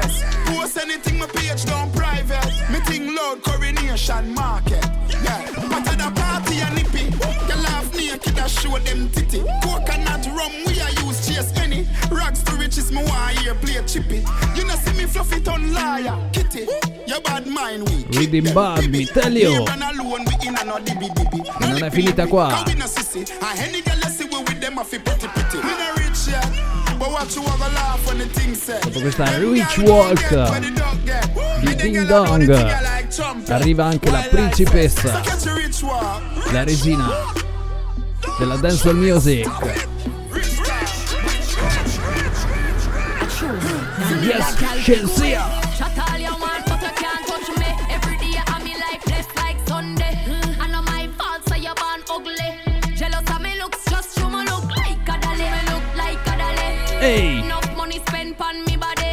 Me 7.99 8.11
and 8.11 8.21
and 8.49 8.51
show 8.51 8.79
them 8.79 9.09
titty. 9.11 9.41
Coconut 9.63 10.27
rum 10.27 10.53
we 10.67 10.79
a 10.81 10.89
use 11.05 11.27
chase 11.27 11.53
any. 11.59 11.87
Rags 12.11 12.43
to 12.45 12.57
riches 12.57 12.91
me 12.91 13.03
want 13.05 13.39
hear 13.39 13.55
play 13.55 13.83
chippy. 13.87 14.25
You 14.55 14.65
know 14.67 14.75
see 14.77 14.93
me 14.97 15.07
fluffy 15.07 15.41
ton 15.41 15.73
liar. 15.73 16.17
Kitty, 16.33 16.67
your 17.07 17.21
bad 17.21 17.47
mind 17.47 17.89
we. 17.89 18.05
Reading 18.19 18.53
bad, 18.55 18.91
mi 18.91 19.05
tell 19.07 19.33
you. 19.33 19.65
Run 19.65 19.83
alone 19.83 20.25
we 20.25 20.49
in 20.49 20.57
and 20.57 20.71
out 20.71 20.85
dibby 20.85 21.09
dibby. 21.15 21.43
Che 21.43 21.67
non 21.67 21.83
è 21.83 21.91
finita 21.91 22.27
qua. 22.27 22.65
And 22.65 22.69
any 23.59 23.83
girl 23.83 24.03
see 24.11 24.25
we 24.25 24.39
with 24.39 24.61
them 24.61 24.79
a 24.79 24.85
fi 24.85 24.99
pretty 24.99 25.27
pretty. 25.29 25.59
We 25.59 25.71
no 25.71 25.93
rich 25.97 26.29
yet, 26.29 26.49
Dopo 28.83 29.01
questa 29.01 29.39
Rich 29.39 29.79
Walk 29.79 30.59
di 31.61 31.75
Ding 31.77 32.07
Dong 32.07 32.51
arriva 33.49 33.85
anche 33.85 34.11
la 34.11 34.27
principessa, 34.29 35.21
la 36.51 36.65
regina 36.65 37.09
della 38.39 38.57
dancehall 38.57 38.97
music. 38.97 39.49
Yes, 44.21 44.57
Shensia. 44.83 45.68
Hey. 57.01 57.39
Enough 57.41 57.77
money 57.77 58.01
spent 58.07 58.41
on 58.41 58.65
me 58.65 58.77
body. 58.77 59.13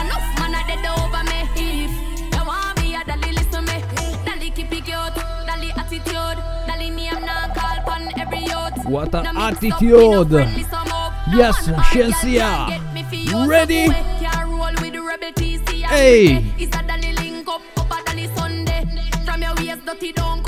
Enough 0.00 0.28
man 0.38 0.54
a 0.54 0.60
dead 0.66 0.86
over 0.86 1.22
me. 1.30 1.40
If 1.54 1.90
you 2.34 2.44
want 2.46 2.80
me 2.82 2.94
a 2.96 3.04
dolly, 3.04 3.32
listen 3.32 3.64
me. 3.66 3.82
Dolly 4.24 4.50
keep 4.50 4.72
it 4.72 4.84
cute, 4.84 5.14
dolly 5.46 5.70
attitude, 5.76 6.38
dolly 6.66 6.90
name 6.90 7.20
now 7.24 7.52
call 7.54 7.78
pon 7.84 8.08
every 8.18 8.40
youth. 8.40 8.86
What 8.86 9.14
an 9.14 9.24
No 9.24 9.32
mix 9.32 9.44
up, 9.46 9.52
attitude. 9.52 9.82
me 9.82 9.88
no 9.90 10.24
friendly 10.24 10.62
some 10.64 10.88
up. 10.88 11.12
Yes, 11.34 11.56
Shensia. 11.92 13.46
Ready? 13.48 13.88
Can't 13.88 14.48
roll 14.48 14.72
with 14.82 14.92
the 14.94 15.02
rebel 15.02 15.32
TC. 15.32 15.82
Hey. 15.84 16.36
Is 16.58 16.68
a 16.68 16.82
dolly 16.88 17.12
link 17.12 17.48
up, 17.48 17.60
up 17.76 17.90
a 18.00 18.04
dolly 18.06 18.28
Sunday. 18.34 18.86
From 19.26 19.42
your 19.42 19.54
waist 19.56 19.84
dirty 19.84 20.12
don't 20.12 20.42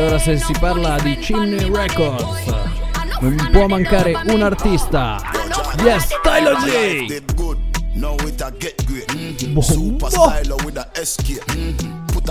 allora 0.00 0.18
se 0.18 0.38
si 0.38 0.54
parla 0.58 0.98
di 1.02 1.14
Chimney 1.18 1.70
Records, 1.70 2.46
non 3.20 3.48
può 3.52 3.66
mancare 3.66 4.18
un 4.28 4.42
artista. 4.42 5.20
Yes, 5.84 6.08
Tyler 6.22 6.56
G. 6.56 7.06
Did 7.06 7.34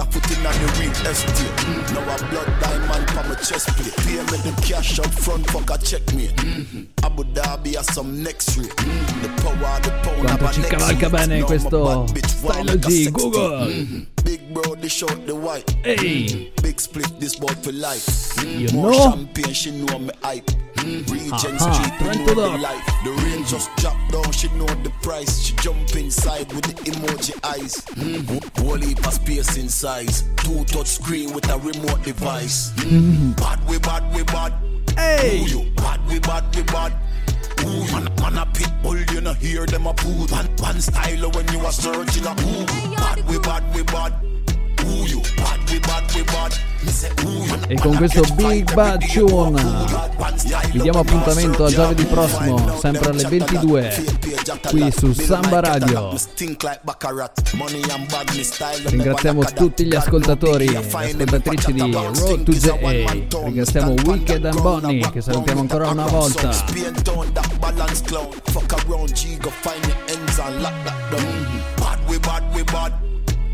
good, 0.06 0.44
now 0.44 0.52
it 0.52 0.62
a 0.62 0.68
get 0.68 0.76
great. 0.76 1.04
Boh, 1.04 1.14
Super 1.14 1.34
boh. 1.34 1.50
styler 1.50 1.60
with 1.60 1.60
a 1.60 1.60
SK. 1.60 1.60
Mhm. 1.60 1.60
Put 1.60 1.60
in 1.60 1.60
on 1.60 1.60
the 1.60 1.60
real 1.60 1.60
estate. 1.60 1.60
Mhm. 1.60 1.94
Now 1.94 2.14
a 2.14 2.30
blood 2.30 2.50
diamond 2.62 3.10
for 3.10 3.24
my 3.28 3.36
chest 3.36 3.68
plate. 3.76 3.96
Pay 4.04 4.20
me 4.20 4.38
the 4.44 4.62
cash 4.62 5.00
up 5.00 5.14
front, 5.14 5.50
fuck 5.50 5.70
a 5.70 5.78
checkmate. 5.78 6.36
Mhm. 6.36 6.88
Abu 7.04 7.24
Dhabi 7.34 7.76
has 7.76 7.88
some 7.94 8.24
next 8.24 8.58
rate. 8.58 8.76
Mhm. 8.76 9.22
The 9.22 9.30
power, 9.42 9.80
the 9.82 9.92
power 10.04 10.26
Quanto 10.26 10.52
ci 10.54 10.62
cavalca 10.62 11.10
bene 11.10 11.40
Now 11.40 11.46
questo 11.46 11.84
my 11.84 11.96
bad 11.96 12.16
bitch 12.16 12.44
want 12.44 12.56
Tyler 12.56 12.76
make 12.76 12.86
a 12.86 12.90
G, 12.90 13.04
sex 13.04 13.12
Google. 13.12 13.66
Mhm. 13.68 14.06
Big 14.24 14.42
bro, 14.54 14.76
they 14.76 14.90
short 14.90 15.26
the 15.26 15.34
white. 15.36 15.70
Hey. 15.84 15.96
Mhm. 16.28 16.62
Big 16.62 16.80
split, 16.80 17.20
this 17.20 17.36
boy 17.36 17.54
for 17.62 17.72
life. 17.74 18.36
Mhm. 18.38 18.60
You 18.60 18.72
More 18.74 18.92
know? 18.92 19.10
champagne, 19.12 19.54
she 19.54 19.72
know 19.72 19.98
me 20.00 20.12
hype. 20.24 20.50
Regent 20.90 21.62
Aha, 21.62 21.74
Street, 21.74 21.94
we 22.00 22.16
Trent 22.16 22.28
know 22.28 22.52
the 22.52 22.58
life. 22.58 22.86
The 23.04 23.12
rain 23.12 23.46
just 23.46 23.76
dropped 23.78 24.12
down, 24.12 24.32
she 24.32 24.48
know 24.50 24.66
the 24.84 24.92
price. 25.02 25.42
She 25.42 25.56
jump 25.58 25.96
inside 25.96 26.52
with 26.54 26.66
the 26.66 26.76
emoji 26.92 27.34
eyes. 27.44 27.76
Mm-hmm. 27.96 28.62
Whole 28.62 28.78
heap 28.78 29.06
of 29.06 29.14
space 29.14 29.58
in 29.58 29.70
size. 29.70 30.24
Two 30.38 30.64
touch 30.66 30.88
screen 30.88 31.34
with 31.34 31.50
a 31.50 31.58
remote 31.58 32.04
device. 32.04 32.72
Mm-hmm. 32.72 33.34
Bad 33.34 33.60
we 33.70 33.80
bad 33.80 34.04
we 34.16 34.24
bad. 34.24 34.54
Hey. 34.98 35.42
Ooh, 35.42 35.46
you 35.46 35.72
bad 35.76 36.00
we 36.08 36.20
bad 36.20 36.44
we 36.56 36.64
bad. 36.64 36.94
Ooh, 37.62 37.92
man, 37.92 38.10
man 38.22 38.38
a 38.38 38.46
pit 38.54 38.72
bull, 38.82 38.98
you 38.98 39.22
know 39.22 39.34
hear 39.34 39.66
them 39.66 39.88
a 39.88 39.94
poo. 39.94 40.28
Man, 40.28 40.50
man 40.62 40.82
style 40.82 41.30
when 41.32 41.48
you 41.52 41.66
a 41.66 41.72
searching 41.72 42.26
a 42.26 42.32
ooh. 42.32 42.66
Bad 42.96 43.28
we 43.30 43.40
bad 43.40 43.76
we 43.76 43.84
bad. 43.84 44.14
Ooh, 44.86 45.06
you 45.06 45.22
bad 45.38 45.59
E 47.68 47.76
con 47.80 47.96
questo 47.98 48.22
Big 48.34 48.74
Bad 48.74 49.06
Tune 49.06 49.62
vi 50.72 50.82
diamo 50.82 51.00
appuntamento 51.00 51.66
a 51.66 51.70
giovedì 51.70 52.06
prossimo, 52.06 52.78
sempre 52.80 53.10
alle 53.10 53.24
22, 53.28 54.04
qui 54.70 54.92
su 54.92 55.14
Samba 55.14 55.60
Radio. 55.60 56.16
Ringraziamo 58.86 59.44
tutti 59.54 59.86
gli 59.86 59.96
ascoltatori 59.96 60.66
e 60.66 60.78
ascoltatrici 60.78 61.74
di 61.74 61.92
Road 61.92 62.44
to 62.44 62.52
JA. 62.52 63.44
Ringraziamo 63.44 63.94
Wicked 64.06 64.46
and 64.46 64.62
Bonnie 64.62 65.12
che 65.12 65.22
salutiamo 65.22 65.60
ancora 65.60 65.90
una 65.90 66.06
volta. 66.06 66.50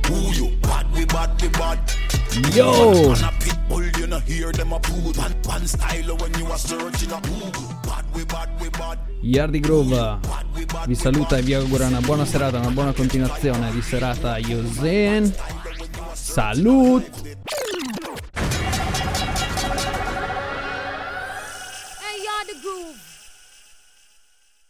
Who 0.08 0.32
you? 0.34 0.55
We 0.96 1.06
bad 1.06 1.42
we 1.42 1.50
bad. 1.50 1.80
Yo! 2.54 3.12
Man 3.12 3.24
a 3.24 3.32
pit 3.40 3.58
bull, 3.68 3.84
you 4.00 4.08
know 4.08 4.20
hear 4.20 4.52
them 4.52 4.74
a 4.74 4.80
poo. 4.80 5.14
Pan 5.14 5.34
pan 5.42 5.68
style 5.68 6.16
when 6.18 6.34
you 6.40 6.46
are 6.48 6.58
searching 6.58 7.12
a 7.12 7.20
poo. 7.22 7.52
Bad 7.84 8.06
we 8.14 8.24
bad 8.26 8.50
we 8.62 8.70
bad. 8.70 8.98
Yardi 9.22 9.60
Groove 9.60 10.20
vi 10.88 10.96
saluta 10.96 11.38
e 11.38 11.42
vi 11.42 11.54
augura 11.54 11.88
una 11.88 12.00
buona 12.00 12.26
serata, 12.26 12.60
una 12.60 12.70
buona 12.70 12.94
continuazione 12.94 13.72
di 13.72 13.82
serata 13.82 14.38
Yosen. 14.38 15.34
Salut! 16.14 17.04